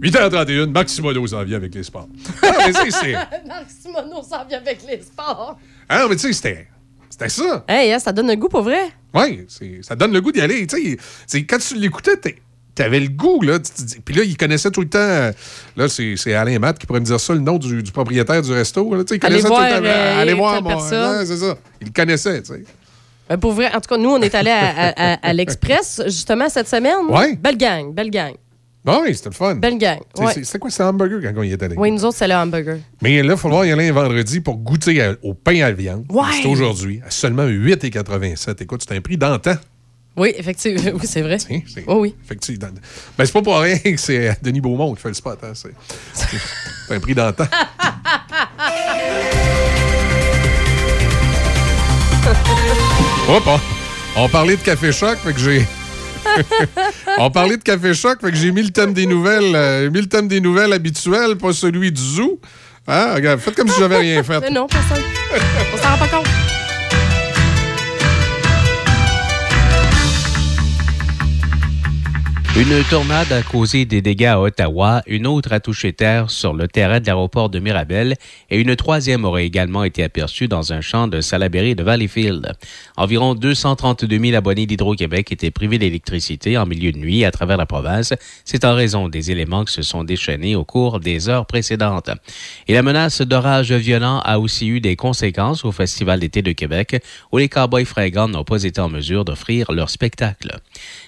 [0.00, 2.08] 8h31, Maximodo s'en vient avec les sports.
[2.42, 3.12] Ah, mais tu sais, c'est-
[3.46, 5.58] Marc Simoneau s'en vient avec les sports.
[5.88, 6.68] Ah, mais tu sais, c'était.
[7.10, 7.64] C'était ça.
[7.68, 8.88] Hey, hein, ça donne le goût pour vrai?
[9.12, 9.46] Oui,
[9.82, 10.66] ça donne le goût d'y aller.
[10.66, 10.96] Tu sais,
[11.26, 12.36] c'est- quand tu l'écoutais, t'es-
[12.82, 13.58] t'avais le goût, là.
[14.04, 14.98] Puis là, il connaissait tout le temps.
[14.98, 15.32] euh,
[15.76, 18.40] Là, c'est c'est Alain Matt qui pourrait me dire ça, le nom du, du propriétaire
[18.42, 18.94] du resto.
[18.94, 19.84] Là, il Allez connaissait voir, tout le temps.
[19.86, 20.64] euh, allez voir.
[20.66, 21.56] Ouais, c'est ça.
[21.80, 22.64] Il le connaissait, tu sais.
[23.28, 26.02] Ben, pour vrai, en tout cas, nous, on est allés à, à- à- à l'Express,
[26.06, 27.06] justement, cette semaine.
[27.08, 27.36] Ouais.
[27.36, 28.32] Belle gang, belle gang.
[28.86, 29.54] Ah oui, c'était le fun.
[29.56, 29.98] Belle gang.
[30.14, 30.32] C'est- Ouais.
[30.34, 31.74] c'est- C'était quoi, c'était hamburger quand on y est allé?
[31.76, 32.78] Oui, nous autres, c'est le hamburger.
[33.02, 36.06] Mais là, il falloir y aller un vendredi pour goûter au pain à viande.
[36.10, 36.22] Ouais.
[36.42, 38.62] C'est aujourd'hui, à seulement 8,87.
[38.62, 39.52] Écoute, c'est un prix d'antan.
[40.20, 40.82] Oui, effectivement.
[41.00, 41.38] Oui, c'est vrai.
[41.38, 42.14] c'est- Oh, oui.
[42.24, 42.68] Effectivement.
[43.16, 45.38] Ben, c'est pas pour rien que c'est Denis Beaumont qui fait le spot.
[45.42, 45.52] Hein.
[45.54, 45.72] C'est
[46.12, 47.44] c'est un prix d'antan.
[53.28, 53.60] Hop, on,
[54.24, 55.66] on parlait de Café Choc, fait que j'ai.
[57.18, 60.00] on parlait de Café Choc, fait que j'ai mis le thème des nouvelles, euh, mis
[60.00, 62.40] le thème des nouvelles habituelles, pas celui du zoo.
[62.86, 63.14] Hein?
[63.14, 64.40] Regarde, faites comme si j'avais rien fait.
[64.40, 65.02] Mais non, personne.
[65.72, 66.26] On s'en rend pas compte.
[72.56, 76.66] Une tornade a causé des dégâts à Ottawa, une autre a touché terre sur le
[76.66, 78.16] terrain de l'aéroport de Mirabel
[78.50, 82.52] et une troisième aurait également été aperçue dans un champ de Salaberry de Valleyfield.
[82.96, 87.66] Environ 232 000 abonnés d'Hydro-Québec étaient privés d'électricité en milieu de nuit à travers la
[87.66, 88.14] province.
[88.44, 92.10] C'est en raison des éléments qui se sont déchaînés au cours des heures précédentes.
[92.66, 97.00] Et la menace d'orage violent a aussi eu des conséquences au Festival d'été de Québec
[97.30, 100.58] où les Cowboys fringants n'ont pas été en mesure d'offrir leur spectacle.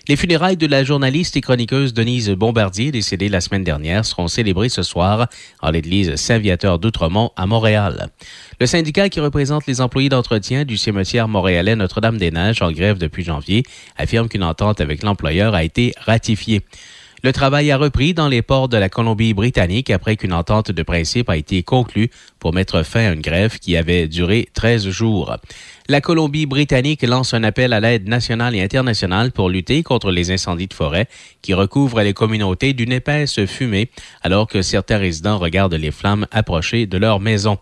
[0.08, 4.68] Les funérailles de la journaliste et chroniqueuse Denise Bombardier, décédée la semaine dernière, seront célébrées
[4.68, 5.28] ce soir
[5.60, 8.08] en l'église Saint-Viateur d'Outremont à Montréal.
[8.58, 13.62] Le syndicat qui représente les employés d'entretien du cimetière montréalais Notre-Dame-des-Neiges en grève depuis janvier
[13.96, 16.62] affirme qu'une entente avec l'employeur a été ratifiée.
[17.24, 21.30] Le travail a repris dans les ports de la Colombie-Britannique après qu'une entente de principe
[21.30, 25.36] a été conclue pour mettre fin à une grève qui avait duré 13 jours.
[25.88, 30.68] La Colombie-Britannique lance un appel à l'aide nationale et internationale pour lutter contre les incendies
[30.68, 31.08] de forêt
[31.42, 33.90] qui recouvrent les communautés d'une épaisse fumée
[34.22, 37.58] alors que certains résidents regardent les flammes approcher de leur maison.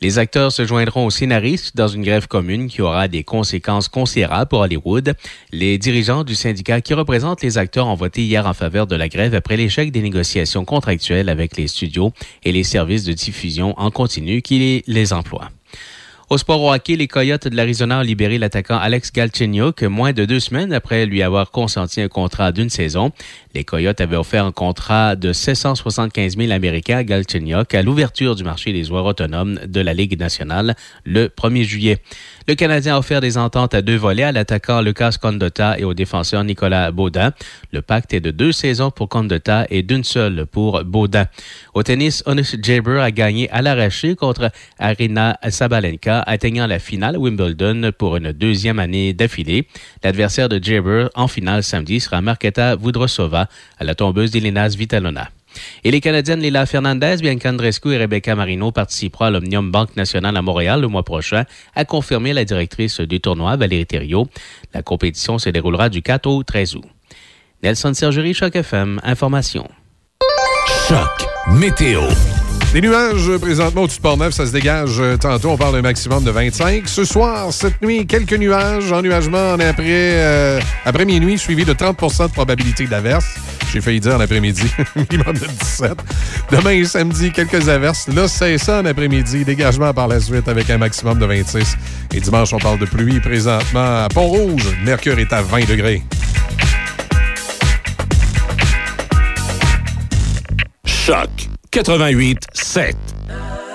[0.00, 4.48] Les acteurs se joindront aux scénaristes dans une grève commune qui aura des conséquences considérables
[4.48, 5.14] pour Hollywood.
[5.52, 9.08] Les dirigeants du syndicat qui représentent les acteurs ont voté hier en faveur de la
[9.08, 13.92] grève après l'échec des négociations contractuelles avec les studios et les services de diffusion en
[13.92, 15.50] continu qui les emploient.
[16.30, 20.24] Au sport au hockey, les Coyotes de l'Arizona ont libéré l'attaquant Alex Galchenyuk moins de
[20.24, 23.10] deux semaines après lui avoir consenti un contrat d'une saison.
[23.52, 28.44] Les Coyotes avaient offert un contrat de 775 000 Américains à Galchenyuk à l'ouverture du
[28.44, 31.98] marché des joueurs autonomes de la Ligue nationale le 1er juillet.
[32.48, 35.94] Le Canadien a offert des ententes à deux volets à l'attaquant Lucas Condotta et au
[35.94, 37.32] défenseur Nicolas Baudin.
[37.72, 41.26] Le pacte est de deux saisons pour Condotta et d'une seule pour Baudin.
[41.74, 47.18] Au tennis, Honus Jaber a gagné à l'arraché contre Arina Sabalenka, atteignant la finale à
[47.18, 49.66] Wimbledon pour une deuxième année d'affilée.
[50.02, 55.30] L'adversaire de Jaber en finale samedi sera Marketa Vudrosova à la tombeuse d'Elena Vitalona.
[55.84, 60.36] Et les Canadiennes Lila Fernandez, Bianca Andrescu et Rebecca Marino participeront à l'Omnium Banque Nationale
[60.36, 64.28] à Montréal le mois prochain, a confirmé la directrice du tournoi, Valérie Thériault.
[64.74, 66.84] La compétition se déroulera du 4 au 13 août.
[67.62, 69.68] Nelson Sergerie, Choc FM, Information.
[70.88, 72.02] Choc météo.
[72.72, 75.50] Des nuages présentement au-dessus de Port-Neuf, ça se dégage euh, tantôt.
[75.50, 76.86] On parle d'un maximum de 25.
[76.86, 82.28] Ce soir, cette nuit, quelques nuages, ennuagement en après, euh, après minuit, suivi de 30%
[82.28, 83.26] de probabilité d'averse.
[83.72, 85.94] J'ai failli dire en après-midi, minimum de 17.
[86.52, 88.06] Demain et samedi, quelques averses.
[88.06, 89.44] Là, c'est ça en après-midi.
[89.44, 91.76] Dégagement par la suite avec un maximum de 26.
[92.14, 94.76] Et dimanche, on parle de pluie présentement à Pont-Rouge.
[94.84, 96.04] Mercure est à 20 degrés.
[100.84, 103.69] Choc 88 7.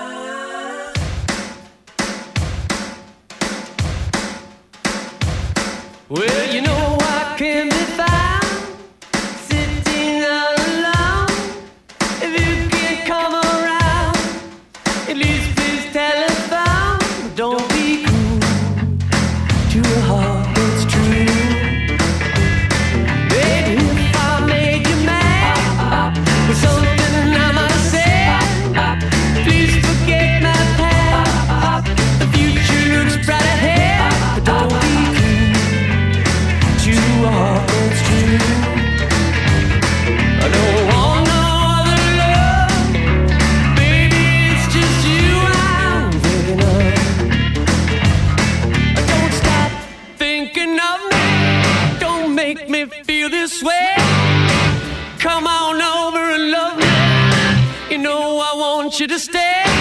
[53.61, 53.93] Way.
[55.19, 57.91] Come on over and love me.
[57.91, 59.74] You know I want you to stay.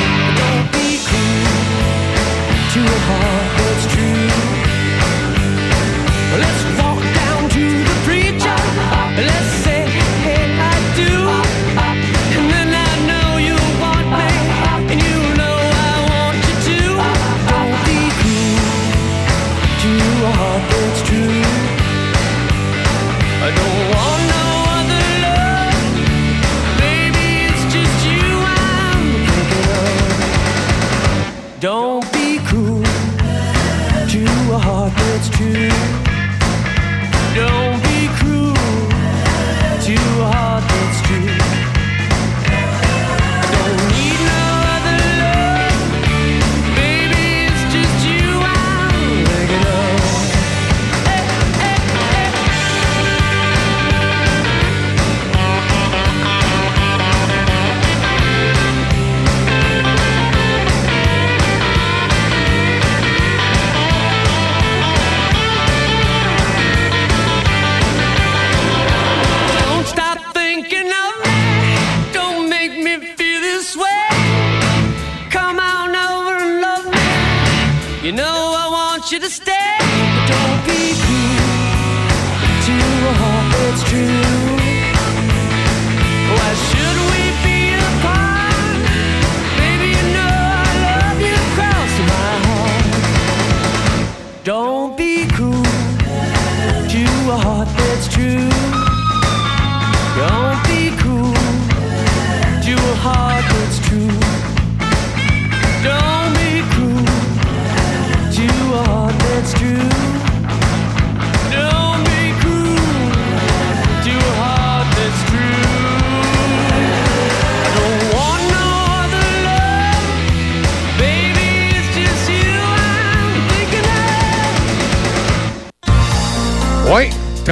[32.05, 35.71] Don't be cruel to a heart that's true.
[37.35, 37.84] Don't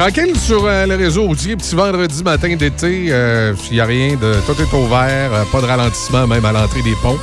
[0.02, 1.54] tranquille sur euh, le réseau routier.
[1.56, 4.34] Petit vendredi matin d'été, il n'y a rien de.
[4.46, 7.18] Tout est ouvert, euh, pas de ralentissement même à l'entrée des ponts.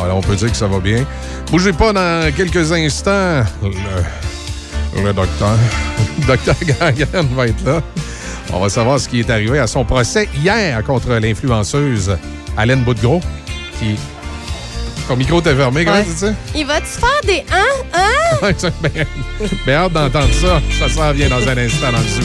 [0.00, 1.04] Alors, on peut dire que ça va bien.
[1.50, 3.42] Bougez pas dans quelques instants.
[3.62, 5.56] Le, docteur.
[6.20, 7.82] Le docteur Gangan va être là.
[8.52, 12.16] On va savoir ce qui est arrivé à son procès hier contre l'influenceuse
[12.56, 13.20] Alain Boudgros,
[13.80, 13.96] qui.
[15.10, 16.04] Ton micro était fermé, comment Ouais.
[16.04, 16.32] tu dis?
[16.54, 17.64] Il va-tu faire des hein?
[17.92, 18.52] Hein?
[18.80, 19.06] Ben,
[19.66, 20.62] ben, hâte d'entendre ça.
[20.78, 22.22] Ça s'en vient dans un instant dans le zoo.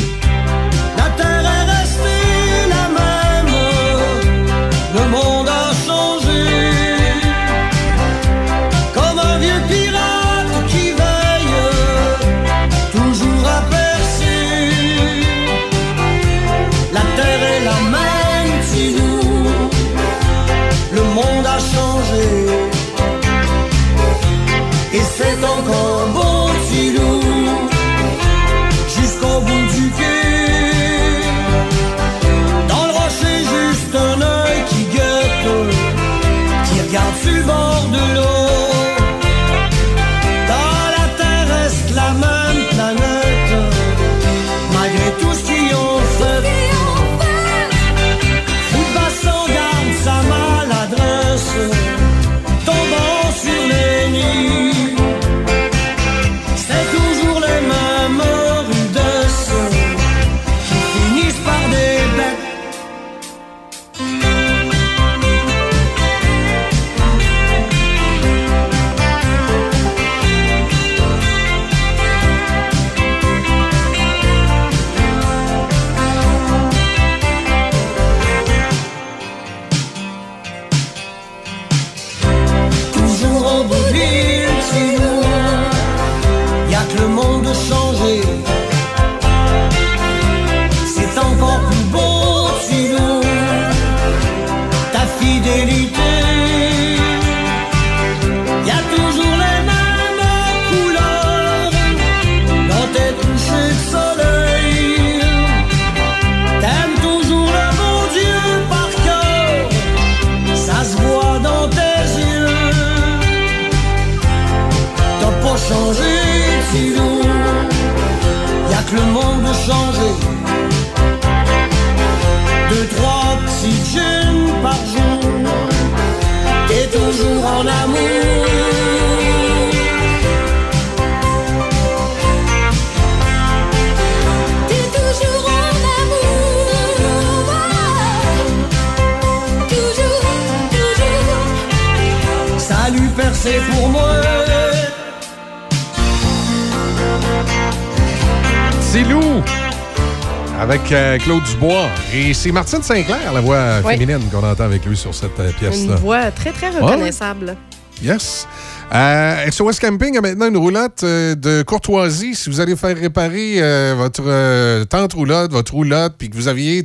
[150.65, 151.85] Avec euh, Claude Dubois.
[152.13, 153.93] Et c'est Martine Sinclair, la voix Oui.
[153.97, 155.95] féminine qu'on entend avec lui sur cette euh, Une pièce-là.
[155.97, 157.55] voix très, très Ouais, reconnaissable.
[158.03, 158.47] Yes.
[158.93, 162.33] Euh, SOS Camping a maintenant une roulotte euh, de courtoisie.
[162.35, 163.59] Si vous allez faire réparer
[163.95, 166.83] votre tente roulotte, votre roulotte, puis que vous aviez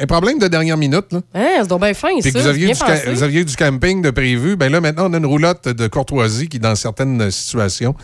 [0.00, 2.38] un problème de dernière minute, là, Hein, c'est donc bien fin, puis ça.
[2.38, 2.78] que vous aviez, du
[3.14, 6.48] vous aviez du camping de prévu, ben là, maintenant, on a une roulotte de courtoisie
[6.48, 7.94] qui, dans certaines situations,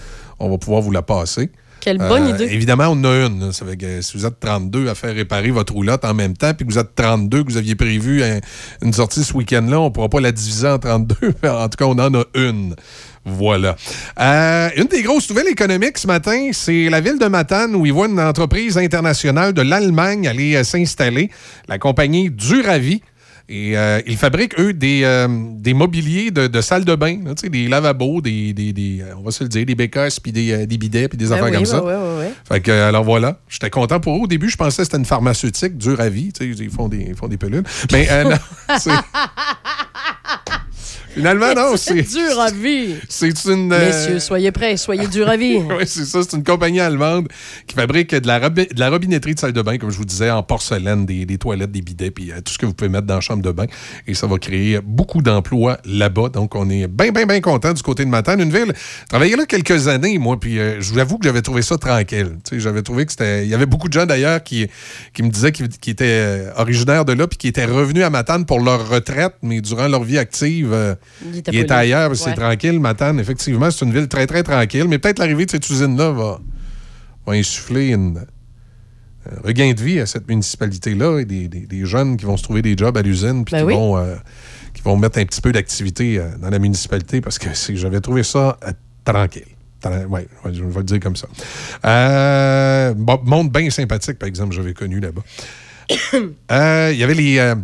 [0.40, 1.50] on va pouvoir vous la passer.
[1.84, 2.44] Quelle bonne Euh, idée.
[2.44, 3.52] Évidemment, on en a une.
[3.52, 6.54] Ça fait que si vous êtes 32 à faire réparer votre roulotte en même temps,
[6.54, 8.40] puis que vous êtes 32, que vous aviez prévu un-
[8.82, 11.14] une sortie ce week-end-là, on ne pourra pas la diviser en 32.
[11.46, 12.74] en tout cas, on en a une.
[13.26, 13.74] Voilà.
[14.20, 17.92] Euh, une des grosses nouvelles économiques ce matin, c'est la ville de Matane où ils
[17.92, 21.30] voient une entreprise internationale de l'Allemagne aller euh, s'installer,
[21.68, 23.02] la compagnie Duravi.
[23.48, 27.34] Et euh, ils fabriquent, eux, des, euh, des mobiliers de, de salle de bain, là,
[27.34, 30.66] des lavabos, des, des, des, euh, on va se le dire, des bécasses, puis des,
[30.66, 31.84] des bidets, puis des Ben affaires oui, comme ben ça.
[31.84, 32.32] ouais.
[32.48, 34.20] Fait que, alors voilà, j'étais content pour eux.
[34.20, 36.32] Au début, je pensais que c'était une pharmaceutique dure à vie.
[36.40, 37.64] Ils font des, ils font des pilules.
[37.92, 38.36] Mais euh, non,
[41.14, 42.02] Finalement, non, c'est.
[42.02, 43.00] dur à vivre.
[43.08, 43.72] C'est une.
[43.72, 45.76] euh, Messieurs, soyez prêts, soyez durs à vivre.
[45.78, 46.20] oui, c'est ça.
[46.22, 47.28] C'est une compagnie allemande
[47.66, 50.04] qui fabrique de la, robi- de la robinetterie de salle de bain, comme je vous
[50.04, 52.88] disais, en porcelaine, des, des toilettes, des bidets, puis euh, tout ce que vous pouvez
[52.90, 53.66] mettre dans la chambre de bain.
[54.06, 56.30] Et ça va créer beaucoup d'emplois là-bas.
[56.30, 58.40] Donc, on est bien, bien, bien content du côté de Matane.
[58.40, 58.72] Une ville.
[59.08, 62.36] Travaillé là quelques années, moi, puis euh, je vous avoue que j'avais trouvé ça tranquille.
[62.52, 63.44] J'avais trouvé que c'était.
[63.44, 64.66] Il y avait beaucoup de gens d'ailleurs qui,
[65.12, 68.44] qui me disaient qu'ils qui étaient originaires de là, puis qui étaient revenus à Matane
[68.46, 70.74] pour leur retraite, mais durant leur vie active,
[71.52, 71.78] Il là.
[71.78, 72.78] ailleurs, c'est tranquille.
[72.80, 74.86] Matane, effectivement, c'est une ville très, très tranquille.
[74.88, 76.40] Mais peut-être l'arrivée de cette usine-là va,
[77.26, 78.18] va insuffler une,
[79.30, 82.42] un regain de vie à cette municipalité-là et des, des- des jeunes qui vont se
[82.42, 83.74] trouver des jobs à l'usine puis Ben qui, oui.
[83.74, 84.16] vont, euh,
[84.74, 88.22] qui vont mettre un petit peu d'activité euh, dans la municipalité parce que j'avais trouvé
[88.22, 88.72] ça euh,
[89.04, 89.44] tranquille.
[90.08, 91.26] Ouais, je vais le dire comme ça.
[91.84, 95.22] Euh, bon, monde bien sympathique, par exemple, j'avais connu là-bas.
[96.50, 97.38] Euh, Il y avait les.
[97.38, 97.54] euh,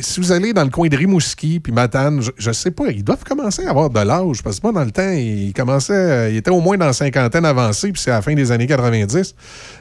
[0.00, 3.04] si vous allez dans le coin de Rimouski puis Matane, je, je sais pas, ils
[3.04, 6.30] doivent commencer à avoir de l'âge parce que moi, dans le temps, ils commençaient, euh,
[6.30, 8.66] ils étaient au moins dans la cinquantaine avancée puis c'est à la fin des années
[8.66, 9.34] 90.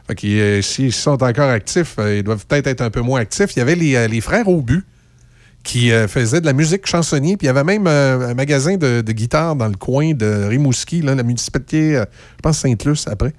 [0.07, 3.21] Fait que euh, s'ils sont encore actifs, euh, ils doivent peut-être être un peu moins
[3.21, 3.55] actifs.
[3.55, 4.83] Il y avait les, frères Aubu
[5.63, 9.01] qui euh, faisaient de la musique chansonnier puis il y avait même un magasin de,
[9.01, 13.33] guitare dans le coin de Rimouski, là, la municipalité, je pense Sainte-Luce après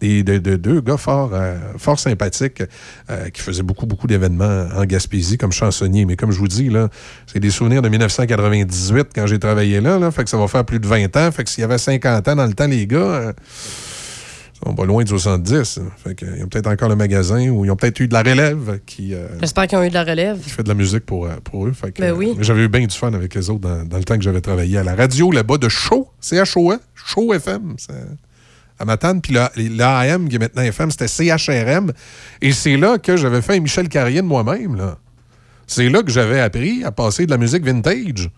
[0.00, 2.62] de, de- deux gars fort, euh, fort sympathiques
[3.10, 6.04] euh, qui faisaient beaucoup, beaucoup d'événements en Gaspésie comme chansonniers.
[6.06, 6.88] Mais comme je vous dis, là,
[7.26, 10.10] c'est des souvenirs de 1998 quand j'ai travaillé là, là.
[10.10, 11.30] Fait que ça va faire plus de 20 ans.
[11.32, 13.32] Fait que s'il y avait 50 ans dans le temps, les gars, euh,
[14.62, 15.78] ils sont pas loin de 70.
[15.78, 15.84] hein.
[16.04, 18.22] Fait que, ils ont peut-être encore le magasin ou ils ont peut-être eu de la
[18.22, 20.38] relève qui, euh, J'espère qu'ils ont eu de la relève.
[20.40, 21.72] qui fait de la musique pour, pour eux.
[21.72, 22.34] Fait que, Ben oui.
[22.38, 24.42] euh, J'avais eu bien du fun avec les autres dans, dans le temps que j'avais
[24.42, 27.76] travaillé à la radio là-bas de Show, C-H-O-E, Show FM.
[28.80, 31.92] À Matane, puis l'AM qui est maintenant FM, c'était CHRM.
[32.40, 34.74] Et c'est là que j'avais fait un Michel Carrier de moi-même.
[34.76, 34.96] là.
[35.66, 38.14] C'est là que j'avais appris à passer de la musique vintage.
[38.16, 38.28] Je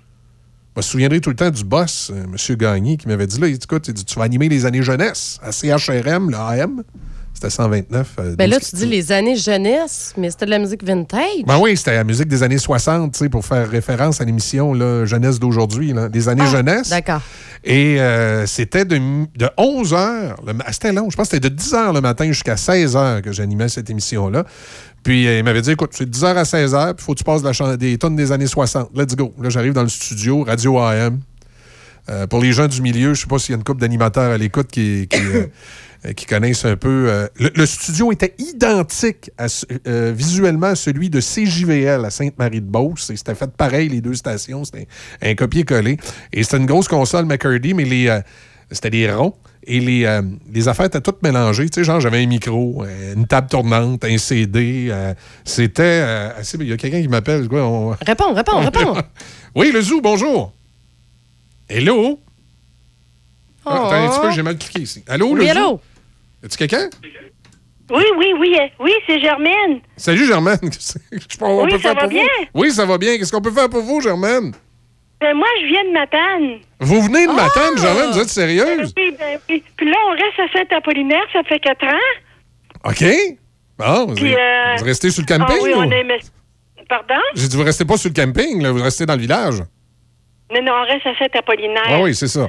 [0.76, 2.56] me souviendrai tout le temps du boss, euh, M.
[2.56, 4.82] Gagné, qui m'avait dit là, il dit, écoute, il dit, tu vas animer les années
[4.82, 6.82] jeunesse à CHRM, l'AM.
[7.34, 8.08] C'était 129.
[8.20, 11.44] euh, Ben là, 12 tu dis les années jeunesse, mais c'était de la musique vintage.
[11.46, 14.74] ben oui, c'était la musique des années 60, tu sais, pour faire référence à l'émission
[14.74, 16.90] là, Jeunesse d'aujourd'hui, là, des années jeunesse.
[16.90, 17.22] D'accord.
[17.64, 18.96] Et euh, c'était de,
[19.36, 20.34] de 11 h,
[20.72, 23.32] c'était long, je pense que c'était de 10 h le matin jusqu'à 16 h que
[23.32, 24.44] j'animais cette émission-là.
[25.04, 27.12] Puis euh, il m'avait dit, écoute, c'est de 10 h à 16 h, puis faut
[27.12, 28.90] que tu passes la des tonnes des années 60.
[28.94, 29.32] Let's go.
[29.40, 31.20] Là, j'arrive dans le studio, Radio AM.
[32.08, 34.32] Euh, pour les gens du milieu, je sais pas s'il y a une couple d'animateurs
[34.32, 35.46] à l'écoute qui, euh,
[36.16, 37.06] qui connaissent un peu.
[37.08, 39.46] euh, le, le studio était identique à
[39.86, 43.12] euh, visuellement à celui de CJVL à Sainte-Marie-de-Beauce.
[43.14, 44.64] C'était fait pareil, les deux stations.
[44.64, 44.88] C'était
[45.22, 45.96] un, un copier-coller.
[46.32, 48.20] Et c'était une grosse console McCurdy, mais les, euh,
[48.70, 49.34] c'était des ronds.
[49.64, 50.22] Et les, euh,
[50.52, 51.68] les affaires étaient toutes mélangées.
[51.70, 54.88] Tu sais, genre, j'avais un micro, euh, une table tournante, un CD.
[54.90, 55.14] euh,
[55.44, 56.58] c'était euh, assez.
[56.58, 57.46] Il y a quelqu'un qui m'appelle.
[57.52, 58.94] on- Réponds, réponds, réponds.
[59.54, 60.52] oui, le zoo, bonjour.
[61.68, 62.18] Hello?
[63.64, 64.32] Ah, attends un petit peu, Oh.
[64.34, 65.04] j'ai mal cliqué ici.
[65.06, 65.52] Allô, le Oui, zoo?
[65.56, 65.80] allô?
[66.42, 66.88] Est-ce quelqu'un?
[67.90, 69.80] Oui, oui, oui, euh, oui, c'est Germaine.
[69.96, 70.58] Salut, Germaine.
[71.40, 72.22] Oui, peut ça faire va pour bien?
[72.22, 72.60] vous?
[72.60, 73.16] Oui, ça va bien.
[73.18, 74.52] Qu'est-ce qu'on peut faire pour vous, Germaine?
[75.20, 76.60] Ben, moi, je viens de Matane.
[76.80, 78.10] Vous venez de Matane, Germaine?
[78.10, 78.92] Vous êtes Ben sérieuse?
[78.96, 79.62] oui, ben oui.
[79.76, 82.84] Puis là, on reste à Saint-Apollinaire, ça fait quatre ans.
[82.84, 83.04] OK.
[83.78, 85.56] Bon, vous, Puis, euh, vous restez sur le camping?
[85.58, 86.18] Ah oui, on aimait...
[86.88, 87.14] Pardon?
[87.34, 89.60] J'ai dit, vous restez pas sur le camping, là, vous restez dans le village.
[90.52, 91.82] Non, non, on reste à Saint-Apollinaire.
[91.88, 92.48] Ah oui, c'est ça.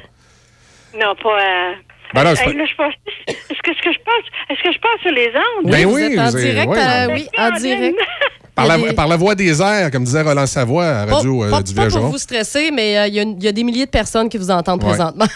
[1.00, 1.40] Non, pas...
[1.40, 1.72] Euh...
[2.14, 2.94] Ben là, c'est Hey, pas- là, je passe...
[3.28, 4.24] Est-ce que, je passe...
[4.50, 5.70] Est-ce que je passe sur les ondes?
[5.70, 7.98] Ben oui, êtes en êtes- direct, euh, oui, en direct.
[8.54, 11.42] Par la, des- par la voix des airs, comme disait Roland Savoie à Pas, Radio
[11.42, 13.86] euh, pas- du pas pour vous stresser, mais euh, il y, a y des milliers
[13.86, 14.90] de personnes qui vous entendent Ouais.
[14.90, 15.26] présentement.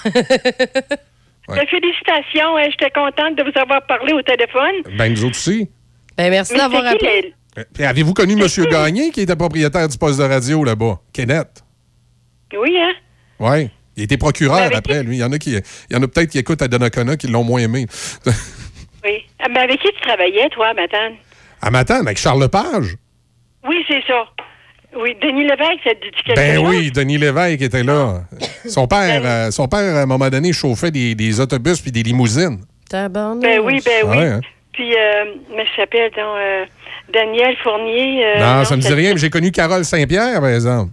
[1.49, 4.83] Ben, félicitations, hein, j'étais contente de vous avoir parlé au téléphone.
[4.97, 5.69] Ben, nous autres aussi.
[6.17, 7.35] ben, merci d'avoir appelé.
[7.59, 8.47] Euh, Avez-vous connu M.
[8.71, 11.01] Gagné, qui était propriétaire du poste de radio là-bas?
[11.13, 11.65] Kenneth.
[12.57, 12.93] Oui, hein?
[13.41, 13.71] Oui.
[13.99, 15.17] Il était procureur après, lui.
[15.17, 17.27] Il y en a qui, il y en a peut-être qui écoutent à Donnacona qui
[17.27, 17.87] l'ont moins aimé.
[19.05, 19.25] Oui.
[19.39, 21.13] Ah, Mais avec qui tu travaillais, toi, Matane?
[21.63, 22.97] à Matane, avec Charles Lepage.
[23.67, 24.25] Oui, c'est ça.
[24.97, 26.69] Oui, Denis Lévesque, ça te dit quelque Ben chose?
[26.69, 28.23] oui, Denis Lévesque était là.
[28.67, 32.03] Son père, euh, son père, à un moment donné, chauffait des, des autobus puis des
[32.03, 32.59] limousines.
[32.91, 33.43] Tabarnouche.
[33.45, 34.17] Ben oui, ben oui.
[34.17, 34.41] Ouais, hein?
[34.73, 35.25] Puis, euh,
[35.57, 36.65] mais ça s'appelle donc euh,
[37.13, 38.25] Daniel Fournier.
[38.27, 40.91] euh, non, ça me dit rien, mais j'ai connu Carole Saint-Pierre, par exemple.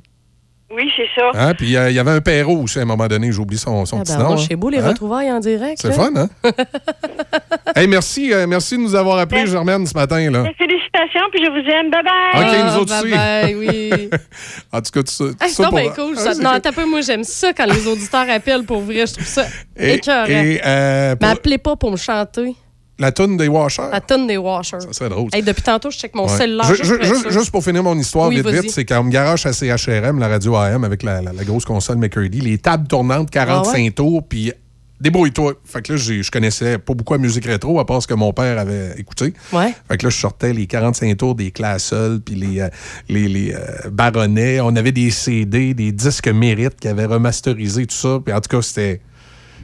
[0.72, 1.30] Oui, c'est ça.
[1.36, 1.54] Hein?
[1.54, 4.04] Puis il y avait un Perrault aussi, à un moment donné, j'oublie son, son Ah,
[4.04, 4.34] petit ben, nom.
[4.34, 4.38] hein.
[4.38, 4.90] chez beau les Hein?
[4.90, 5.78] retrouvailles en direct.
[5.80, 5.94] C'est là.
[5.94, 6.28] fun, hein?
[7.76, 10.20] hey, merci, euh, merci de nous avoir appelé, Germaine, ce matin.
[10.32, 10.44] là.
[10.44, 11.92] Ben, Félicitations, puis je vous aime.
[11.92, 12.42] Bye bye.
[12.42, 13.12] OK, nous Ah, autres aussi.
[13.14, 14.10] bye-bye, oui.
[14.72, 15.24] en tout cas, tout ça.
[15.26, 16.16] tout Ah, ça c'est pour- cool.
[16.18, 16.34] Ah, ça.
[16.34, 19.06] c'est Non, t'as peu, moi, j'aime ça quand les auditeurs appellent pour vrai.
[19.06, 19.46] Je trouve ça
[19.78, 20.26] Et- écœurant.
[20.28, 22.56] et, euh, Mais pour- appelez pas pour me chanter.
[22.98, 23.90] La toune des Washers.
[23.92, 24.80] La tonne des washers.
[24.82, 25.30] Ça serait drôle.
[25.34, 26.38] Hey, depuis tantôt, je check mon Ouais.
[26.38, 26.66] cellulaire.
[26.74, 29.52] Ju- juste ju- pour juste, finir mon histoire Oui, vite vite, c'est me garoche à
[29.52, 33.72] CHRM, la radio AM avec la, la- la grosse console McCurdy, les tables tournantes, 45
[33.78, 33.92] Ah ouais?
[33.92, 34.54] tours, puis
[35.02, 35.56] débrouille-toi.
[35.66, 38.32] Fait que là, je connaissais pas beaucoup la musique rétro, à part ce que mon
[38.32, 39.34] père avait écouté.
[39.52, 39.74] Ouais.
[39.90, 42.70] Fait que là, je sortais les 45 tours des Classel, puis les, euh,
[43.10, 44.62] les, les euh, Baronnets.
[44.62, 48.20] On avait des CD, des disques mérites qui avaient remasterisé tout ça.
[48.24, 49.02] Puis en tout cas, c'était.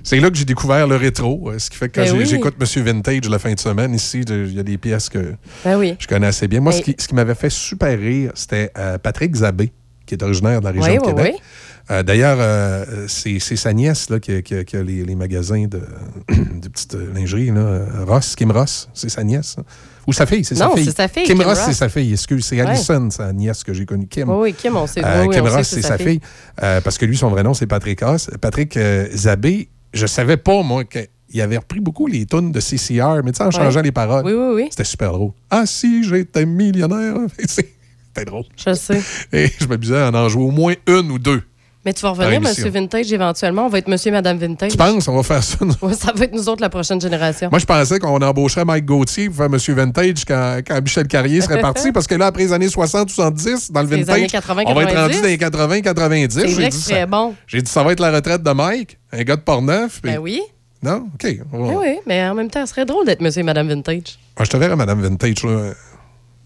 [0.03, 2.25] C'est là que j'ai découvert le rétro, euh, ce qui fait que quand Ben oui.
[2.25, 5.77] j'écoute Monsieur Vintage la fin de semaine, ici, il y a des pièces que Ben
[5.77, 5.95] oui.
[5.99, 6.59] je connais assez bien.
[6.59, 9.71] Moi, ce Ben- qui, ce qui m'avait fait super rire, c'était euh, Patrick Zabé,
[10.05, 11.33] qui est originaire de la région Oui, de Québec.
[11.35, 11.41] oui.
[11.89, 15.15] Euh, D'ailleurs, euh, c'est sa nièce là, qui, a- qui a- qui a les, les
[15.15, 15.81] magasins de,
[16.29, 17.51] de petites euh, lingeries.
[17.51, 17.81] Là.
[18.07, 19.55] Ross, Kim Ross, c'est sa nièce.
[19.57, 19.63] ça.
[20.07, 20.85] Ou sa fille, c'est sa Non, fille.
[20.85, 21.67] c'est sa fille, Kim, Kim Ross, Ross.
[21.67, 22.45] c'est sa fille, excuse.
[22.45, 22.67] C'est Ouais.
[22.67, 24.07] Allison, sa nièce que j'ai connue.
[24.07, 24.29] Kim.
[24.29, 25.03] Oui, oui, Kim, on sait.
[25.03, 26.19] Euh, oui, Kim on Ross, c'est sa fille.
[26.63, 28.29] Euh, parce que lui, son vrai nom, c'est Patrick Ross.
[28.39, 33.21] Patrick euh, Zabé, je savais pas, moi, qu'il avait repris beaucoup les tunes de CCR,
[33.23, 33.51] mais tu sais, en Ouais.
[33.51, 34.25] changeant les paroles.
[34.25, 34.67] Oui, oui, oui.
[34.69, 35.31] C'était super drôle.
[35.49, 37.15] Ah, si j'étais millionnaire.
[37.47, 37.73] C'est-
[38.13, 38.43] C'était drôle.
[38.57, 39.01] Je sais.
[39.31, 41.41] Et je m'amusais à en jouer au moins une ou deux.
[41.83, 42.39] Mais tu vas revenir.
[42.41, 43.65] Monsieur Vintage, éventuellement.
[43.65, 44.71] On va être Monsieur et Madame Vintage.
[44.71, 45.57] Tu penses, on va faire ça?
[45.81, 47.49] Ouais, ça va être nous autres, la prochaine génération.
[47.49, 51.41] Moi, je pensais qu'on embaucherait Mike Gauthier pour faire Monsieur Vintage quand, quand Michel Carrier
[51.41, 54.27] serait parti, parce que là, après les années 60, 70, dans le Les vintage, années
[54.27, 55.01] 80, on va être 90.
[55.15, 56.33] rendu dans les 80, 90.
[56.39, 57.33] C'est vrai dit que ça- bon.
[57.47, 60.01] J'ai dit, ça va être la retraite de Mike, un gars de Portneuf.
[60.03, 60.41] puis- Ben oui.
[60.83, 61.07] Non?
[61.15, 61.27] OK.
[61.51, 63.67] on va- Ben oui, mais en même temps, ce serait drôle d'être Monsieur et Madame
[63.67, 64.19] Vintage.
[64.37, 65.43] Ah, je te verrai, Madame Vintage.
[65.43, 65.73] là.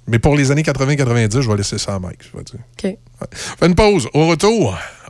[0.07, 2.19] Mais pour les années 80-90, je vais laisser ça à Mike.
[2.31, 2.59] je vais dire.
[2.59, 2.83] OK.
[2.83, 3.27] Ouais.
[3.31, 4.07] Fais une pause.
[4.13, 4.77] Au retour,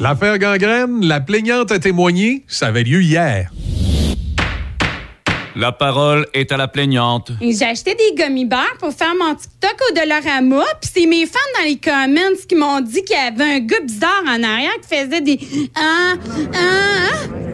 [0.00, 3.50] L'affaire gangrène, la plaignante a témoigné, ça avait lieu hier.
[5.56, 7.32] La parole est à la plaignante.
[7.40, 11.38] J'ai acheté des gummy bears pour faire mon TikTok au Dollarama, puis c'est mes fans
[11.58, 14.96] dans les comments qui m'ont dit qu'il y avait un gars bizarre en arrière qui
[14.96, 15.40] faisait des
[15.74, 16.12] ah
[16.54, 17.46] ah ah.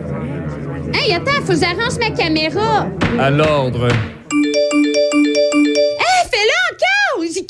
[0.95, 2.87] Hey, attends, faut que j'arrange ma caméra.
[3.19, 3.89] À l'ordre.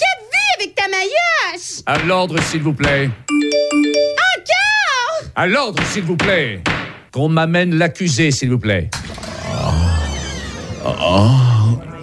[0.01, 1.83] Vies avec ta maillotche!
[1.87, 3.11] À l'ordre, s'il vous plaît.
[3.31, 5.31] Encore!
[5.35, 6.63] À l'ordre, s'il vous plaît.
[7.13, 8.91] Qu'on m'amène l'accusé, s'il vous plaît.
[10.85, 11.29] Ah,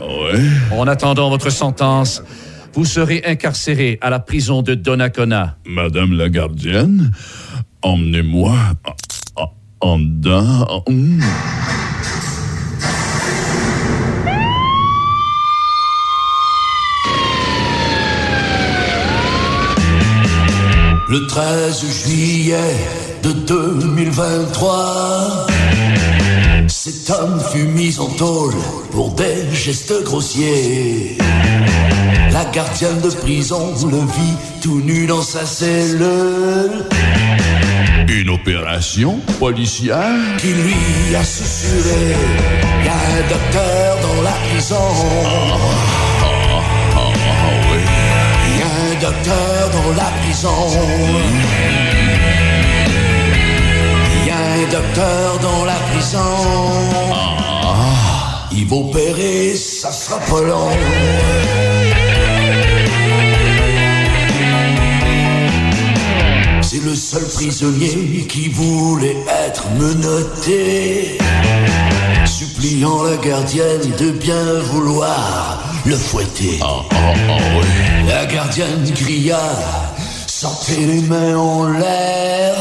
[0.02, 0.40] ouais.
[0.78, 2.24] En attendant votre sentence,
[2.74, 5.58] vous serez incarcéré à la prison de Donnacona.
[5.66, 7.12] Madame la gardienne,
[7.82, 8.56] emmenez-moi
[9.36, 9.42] en-
[9.82, 10.00] en- en
[21.10, 22.78] Le 13 juillet
[23.24, 25.48] de 2023,
[26.68, 28.54] cet homme fut mis en tôle
[28.92, 31.18] pour des gestes grossiers.
[32.32, 36.86] La gardienne de prison le vit tout nu dans sa cellule.
[38.08, 40.14] Une opération policière?
[40.38, 42.16] Qui lui a susurré,
[42.86, 44.78] y a un docteur dans la prison.
[49.10, 50.68] Docteur dans la prison.
[54.16, 56.34] Il y a un docteur dans la prison.
[58.52, 60.72] Il va opérer, ça sera pas long.
[66.62, 71.18] C'est le seul prisonnier qui voulait être menotté.
[72.26, 75.59] Suppliant la gardienne de bien vouloir
[75.90, 76.60] le fouetter.
[78.08, 79.40] La gardienne cria
[80.28, 82.56] Sortez les mains en l'air.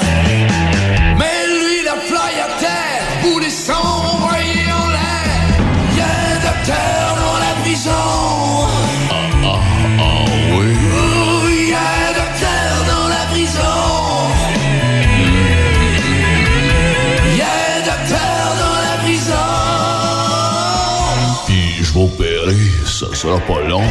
[23.29, 23.83] Sera pas long.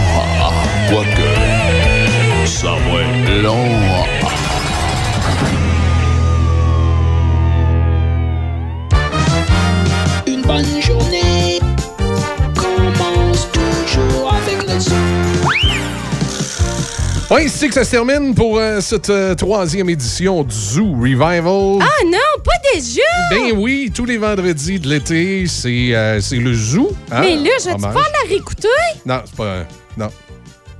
[0.41, 0.51] Ah,
[0.89, 4.16] Quoique, ça va être long.
[17.29, 20.93] Oui, c'est ici que ça se termine pour euh, cette euh, troisième édition du Zoo
[20.93, 21.79] Revival.
[21.81, 23.01] Ah non, pas déjà!
[23.29, 26.89] Ben oui, tous les vendredis de l'été, c'est euh, c'est le zoo.
[27.11, 27.93] hein, Mais là, je vais hommage.
[27.93, 28.67] pas la réécouter?
[29.05, 29.43] Non, c'est pas.
[29.43, 29.63] euh,
[29.97, 30.09] non.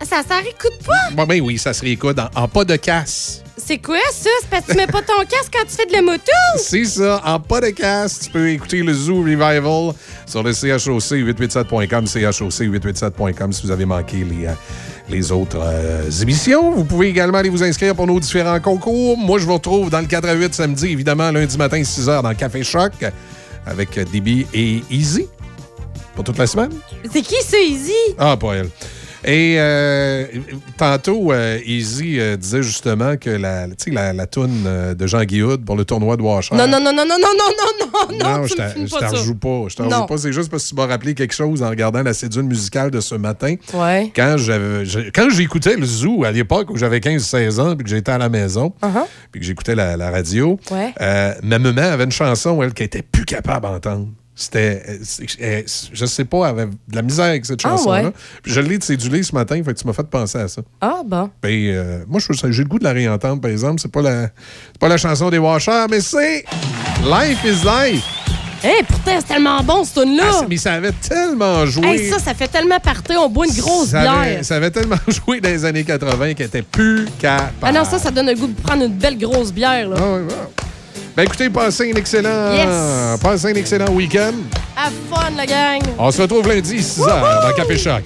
[0.04, 0.94] Ça, ça réécoute pas?
[1.14, 3.44] Bon, ben oui, ça se réécoute en, en pas de casse.
[3.68, 4.30] C'est quoi ça?
[4.40, 6.32] C'est parce que tu mets pas ton casque quand tu fais de la moto?
[6.56, 9.94] C'est ça, en pas de casse, tu peux écouter le Zoo Revival
[10.26, 14.54] sur le CHOC887.com, CHOC887.com si vous avez manqué les, euh,
[15.10, 16.72] les autres euh, émissions.
[16.72, 19.18] Vous pouvez également aller vous inscrire pour nos différents concours.
[19.18, 22.22] Moi, je vous retrouve dans le 4 à 8 samedi, évidemment, lundi matin, 6 h
[22.24, 22.94] dans le Café Choc
[23.66, 25.28] avec DB et Easy
[26.16, 26.72] pour toute la semaine?
[27.12, 27.92] C'est qui ça, Easy?
[28.18, 28.70] Ah, pas elle.
[29.26, 30.26] Et euh,
[30.78, 35.66] tantôt, euh, Easy euh, disait justement que la, la, la toune euh, de Jean Guihoud
[35.66, 36.56] pour le tournoi de Washer.
[36.56, 38.64] Non, non, non, non, non, non, non, non, non, Non, je t'en-
[39.10, 39.64] rejoue pas.
[39.70, 40.18] Je t'en rejoue pas.
[40.18, 43.00] C'est juste parce que tu m'as rappelé quelque chose en regardant la cédule musicale de
[43.00, 43.56] ce matin.
[43.74, 44.12] Ouais.
[44.16, 44.36] Quand
[45.30, 48.74] j'écoutais le Zoo à l'époque où j'avais 15-16 ans puis que j'étais à la maison
[49.32, 50.60] puis que j'écoutais la, la radio.
[50.72, 50.94] Ouais.
[51.44, 54.08] ma maman avait une chanson, elle, qui était plus capable d'entendre.
[54.40, 54.98] C'était, euh,
[55.42, 58.04] euh, je sais pas, avait de la misère avec cette Ah, chanson-là.
[58.04, 58.12] ouais?
[58.44, 60.62] Puis je l'ai cédulée ce matin, fait que tu m'as fait penser à ça.
[60.80, 61.32] Ah, bon.
[61.42, 63.82] Ben, euh, moi, j'ai le goût de la réentendre, par exemple.
[63.82, 66.46] C'est pas la, c'est pas la chanson des Washers, mais c'est
[67.04, 68.04] Life is Life.
[68.64, 70.24] Hé, pourtant, c'est tellement bon, ce tune-là.
[70.32, 71.88] Ah, mais ça avait tellement joué.
[71.88, 73.20] Hey, ça, ça fait tellement partir.
[73.22, 74.14] On boit une grosse ça bière.
[74.14, 77.54] avait, ça avait tellement joué dans les années 80 qu'elle était plus capable.
[77.64, 79.90] Ah non, ça, ça donne le goût de prendre une belle grosse bière.
[79.90, 79.98] Là.
[81.18, 83.20] Ben écoutez, passez un excellent, Yes.
[83.20, 84.34] passez un excellent week-end.
[84.78, 85.82] Have fun, la gang.
[85.98, 87.08] On se retrouve lundi 6h
[87.42, 88.04] dans Café Choc.